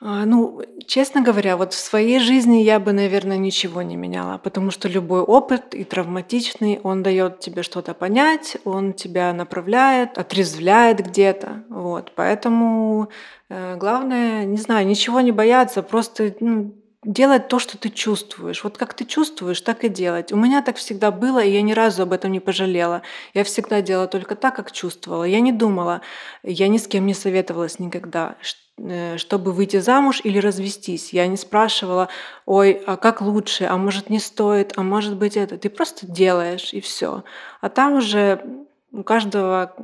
А, 0.00 0.26
ну, 0.26 0.60
честно 0.86 1.22
говоря, 1.22 1.56
вот 1.56 1.72
в 1.72 1.78
своей 1.78 2.18
жизни 2.18 2.56
я 2.56 2.78
бы, 2.78 2.92
наверное, 2.92 3.38
ничего 3.38 3.80
не 3.80 3.96
меняла, 3.96 4.36
потому 4.36 4.70
что 4.70 4.88
любой 4.88 5.20
опыт 5.22 5.74
и 5.74 5.84
травматичный, 5.84 6.80
он 6.82 7.02
дает 7.02 7.40
тебе 7.40 7.62
что-то 7.62 7.94
понять, 7.94 8.58
он 8.64 8.92
тебя 8.92 9.32
направляет, 9.32 10.18
отрезвляет 10.18 10.98
где-то. 10.98 11.64
Вот, 11.70 12.12
поэтому 12.14 13.08
э, 13.48 13.76
главное, 13.76 14.44
не 14.44 14.58
знаю, 14.58 14.86
ничего 14.86 15.22
не 15.22 15.32
бояться, 15.32 15.82
просто 15.82 16.34
ну, 16.40 16.74
делать 17.06 17.48
то, 17.48 17.58
что 17.58 17.78
ты 17.78 17.88
чувствуешь. 17.88 18.64
Вот 18.64 18.76
как 18.76 18.92
ты 18.92 19.04
чувствуешь, 19.04 19.60
так 19.60 19.84
и 19.84 19.88
делать. 19.88 20.32
У 20.32 20.36
меня 20.36 20.60
так 20.60 20.76
всегда 20.76 21.10
было, 21.10 21.38
и 21.38 21.50
я 21.50 21.62
ни 21.62 21.72
разу 21.72 22.02
об 22.02 22.12
этом 22.12 22.32
не 22.32 22.40
пожалела. 22.40 23.02
Я 23.32 23.44
всегда 23.44 23.80
делала 23.80 24.08
только 24.08 24.34
так, 24.34 24.56
как 24.56 24.72
чувствовала. 24.72 25.24
Я 25.24 25.40
не 25.40 25.52
думала, 25.52 26.02
я 26.42 26.66
ни 26.68 26.78
с 26.78 26.88
кем 26.88 27.06
не 27.06 27.14
советовалась 27.14 27.78
никогда, 27.78 28.34
э, 28.76 29.18
чтобы 29.18 29.52
выйти 29.52 29.78
замуж 29.78 30.20
или 30.24 30.38
развестись. 30.38 31.12
Я 31.12 31.28
не 31.28 31.36
спрашивала, 31.36 32.08
ой, 32.44 32.72
а 32.86 32.96
как 32.96 33.20
лучше, 33.20 33.64
а 33.64 33.76
может 33.76 34.10
не 34.10 34.18
стоит, 34.18 34.72
а 34.76 34.82
может 34.82 35.16
быть 35.16 35.36
это. 35.36 35.56
Ты 35.58 35.70
просто 35.70 36.06
делаешь, 36.06 36.74
и 36.74 36.80
все. 36.80 37.22
А 37.60 37.68
там 37.68 37.94
уже 37.94 38.44
у 38.90 39.04
каждого 39.04 39.74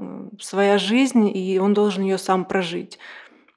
своя 0.40 0.76
жизнь, 0.76 1.30
и 1.32 1.58
он 1.60 1.72
должен 1.72 2.02
ее 2.02 2.18
сам 2.18 2.44
прожить. 2.44 2.98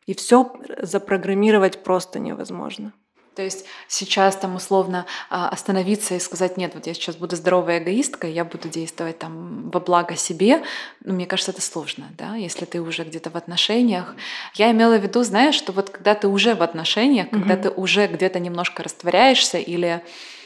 И 0.05 0.13
все 0.13 0.53
запрограммировать 0.83 1.83
просто 1.83 2.19
невозможно. 2.19 2.93
То 3.35 3.41
есть 3.41 3.65
сейчас 3.87 4.35
там 4.35 4.55
условно 4.55 5.05
а, 5.29 5.49
остановиться 5.49 6.15
и 6.15 6.19
сказать, 6.19 6.57
нет, 6.57 6.73
вот 6.73 6.87
я 6.87 6.93
сейчас 6.93 7.15
буду 7.17 7.35
здоровой 7.35 7.79
эгоисткой, 7.79 8.31
я 8.31 8.45
буду 8.45 8.69
действовать 8.69 9.19
там 9.19 9.69
во 9.69 9.79
благо 9.79 10.15
себе, 10.15 10.63
ну, 11.03 11.13
мне 11.13 11.25
кажется, 11.25 11.51
это 11.51 11.61
сложно, 11.61 12.07
да, 12.17 12.35
если 12.35 12.65
ты 12.65 12.81
уже 12.81 13.03
где-то 13.03 13.29
в 13.29 13.35
отношениях. 13.35 14.15
Я 14.55 14.71
имела 14.71 14.97
в 14.97 15.03
виду, 15.03 15.23
знаешь, 15.23 15.55
что 15.55 15.71
вот 15.71 15.89
когда 15.89 16.15
ты 16.15 16.27
уже 16.27 16.55
в 16.55 16.63
отношениях, 16.63 17.27
mm-hmm. 17.27 17.31
когда 17.31 17.57
ты 17.57 17.69
уже 17.69 18.07
где-то 18.07 18.39
немножко 18.39 18.83
растворяешься 18.83 19.57
или 19.57 20.01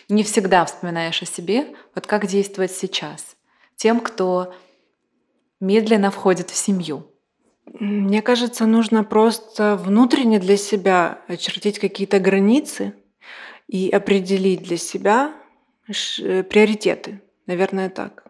не 0.09 0.23
всегда 0.23 0.65
вспоминаешь 0.65 1.21
о 1.21 1.25
себе, 1.25 1.67
вот 1.93 2.07
как 2.07 2.25
действовать 2.25 2.71
сейчас 2.71 3.35
тем, 3.75 3.99
кто 3.99 4.53
медленно 5.59 6.11
входит 6.11 6.49
в 6.49 6.55
семью, 6.55 7.08
мне 7.73 8.21
кажется, 8.21 8.65
нужно 8.65 9.03
просто 9.03 9.75
внутренне 9.75 10.39
для 10.39 10.57
себя 10.57 11.21
очертить 11.27 11.79
какие-то 11.79 12.19
границы 12.19 12.93
и 13.67 13.89
определить 13.89 14.63
для 14.63 14.77
себя 14.77 15.33
э, 15.87 16.43
приоритеты. 16.43 17.21
Наверное, 17.45 17.89
так. 17.89 18.25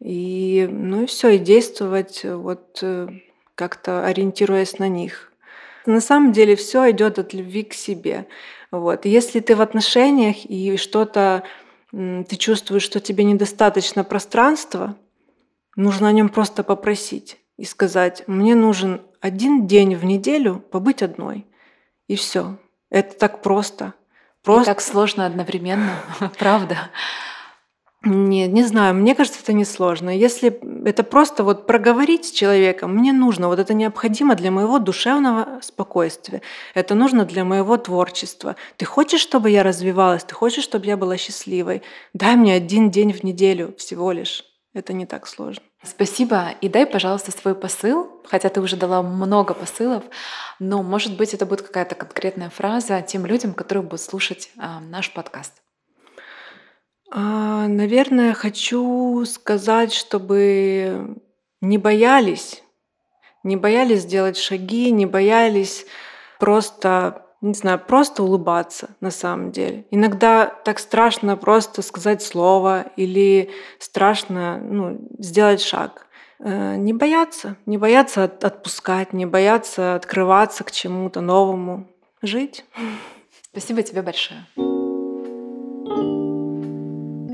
И, 0.00 0.68
ну 0.70 1.04
и 1.04 1.06
все, 1.06 1.30
и 1.30 1.38
действовать 1.38 2.24
вот 2.24 2.78
э, 2.82 3.08
как-то 3.54 4.04
ориентируясь 4.04 4.78
на 4.78 4.88
них. 4.88 5.32
На 5.86 6.00
самом 6.00 6.32
деле 6.32 6.54
все 6.54 6.90
идет 6.90 7.18
от 7.18 7.32
любви 7.32 7.62
к 7.64 7.74
себе. 7.74 8.26
Вот. 8.70 9.06
если 9.06 9.40
ты 9.40 9.56
в 9.56 9.62
отношениях 9.62 10.44
и 10.44 10.76
что-то 10.76 11.42
ты 11.90 12.36
чувствуешь, 12.36 12.82
что 12.82 13.00
тебе 13.00 13.24
недостаточно 13.24 14.04
пространства, 14.04 14.94
нужно 15.74 16.08
о 16.08 16.12
нем 16.12 16.28
просто 16.28 16.62
попросить 16.62 17.38
и 17.58 17.64
сказать, 17.64 18.22
мне 18.26 18.54
нужен 18.54 19.02
один 19.20 19.66
день 19.66 19.96
в 19.96 20.04
неделю 20.04 20.64
побыть 20.70 21.02
одной. 21.02 21.46
И 22.06 22.16
все. 22.16 22.56
Это 22.88 23.14
так 23.18 23.42
просто. 23.42 23.92
Просто. 24.42 24.62
И 24.70 24.74
так 24.74 24.80
сложно 24.80 25.26
одновременно, 25.26 25.90
правда. 26.38 26.90
Нет, 28.04 28.52
не 28.52 28.62
знаю, 28.62 28.94
мне 28.94 29.16
кажется, 29.16 29.40
это 29.42 29.52
не 29.52 29.64
сложно. 29.64 30.16
Если 30.16 30.60
это 30.86 31.02
просто 31.02 31.42
вот 31.42 31.66
проговорить 31.66 32.26
с 32.26 32.30
человеком, 32.30 32.94
мне 32.94 33.12
нужно, 33.12 33.48
вот 33.48 33.58
это 33.58 33.74
необходимо 33.74 34.36
для 34.36 34.52
моего 34.52 34.78
душевного 34.78 35.58
спокойствия, 35.62 36.40
это 36.74 36.94
нужно 36.94 37.24
для 37.24 37.44
моего 37.44 37.76
творчества. 37.76 38.54
Ты 38.76 38.84
хочешь, 38.84 39.20
чтобы 39.20 39.50
я 39.50 39.64
развивалась, 39.64 40.22
ты 40.22 40.32
хочешь, 40.32 40.62
чтобы 40.62 40.86
я 40.86 40.96
была 40.96 41.16
счастливой? 41.16 41.82
Дай 42.14 42.36
мне 42.36 42.54
один 42.54 42.92
день 42.92 43.12
в 43.12 43.24
неделю 43.24 43.74
всего 43.76 44.12
лишь. 44.12 44.44
Это 44.74 44.92
не 44.92 45.04
так 45.04 45.26
сложно. 45.26 45.64
Спасибо. 45.88 46.50
И 46.60 46.68
дай, 46.68 46.86
пожалуйста, 46.86 47.30
свой 47.32 47.54
посыл, 47.54 48.20
хотя 48.24 48.48
ты 48.48 48.60
уже 48.60 48.76
дала 48.76 49.02
много 49.02 49.54
посылов, 49.54 50.04
но, 50.58 50.82
может 50.82 51.16
быть, 51.16 51.34
это 51.34 51.46
будет 51.46 51.62
какая-то 51.62 51.94
конкретная 51.94 52.50
фраза 52.50 53.00
тем 53.02 53.24
людям, 53.24 53.54
которые 53.54 53.82
будут 53.84 54.00
слушать 54.00 54.50
а, 54.58 54.80
наш 54.80 55.12
подкаст. 55.12 55.54
А, 57.10 57.66
наверное, 57.68 58.34
хочу 58.34 59.24
сказать, 59.24 59.94
чтобы 59.94 61.16
не 61.60 61.78
боялись, 61.78 62.62
не 63.42 63.56
боялись 63.56 64.04
делать 64.04 64.36
шаги, 64.36 64.90
не 64.90 65.06
боялись 65.06 65.86
просто 66.38 67.27
не 67.40 67.54
знаю, 67.54 67.78
просто 67.78 68.22
улыбаться 68.22 68.90
на 69.00 69.10
самом 69.10 69.52
деле. 69.52 69.84
Иногда 69.90 70.46
так 70.46 70.78
страшно 70.78 71.36
просто 71.36 71.82
сказать 71.82 72.22
слово 72.22 72.86
или 72.96 73.50
страшно 73.78 74.58
ну, 74.58 74.98
сделать 75.18 75.60
шаг. 75.60 76.06
Э, 76.40 76.76
не 76.76 76.92
бояться, 76.92 77.56
не 77.66 77.78
бояться 77.78 78.24
отпускать, 78.24 79.12
не 79.12 79.26
бояться 79.26 79.94
открываться 79.94 80.64
к 80.64 80.72
чему-то 80.72 81.20
новому, 81.20 81.86
жить. 82.22 82.64
Спасибо 83.42 83.82
тебе 83.82 84.02
большое. 84.02 84.44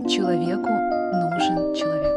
Человеку 0.08 0.68
нужен 0.68 1.74
человек. 1.74 2.13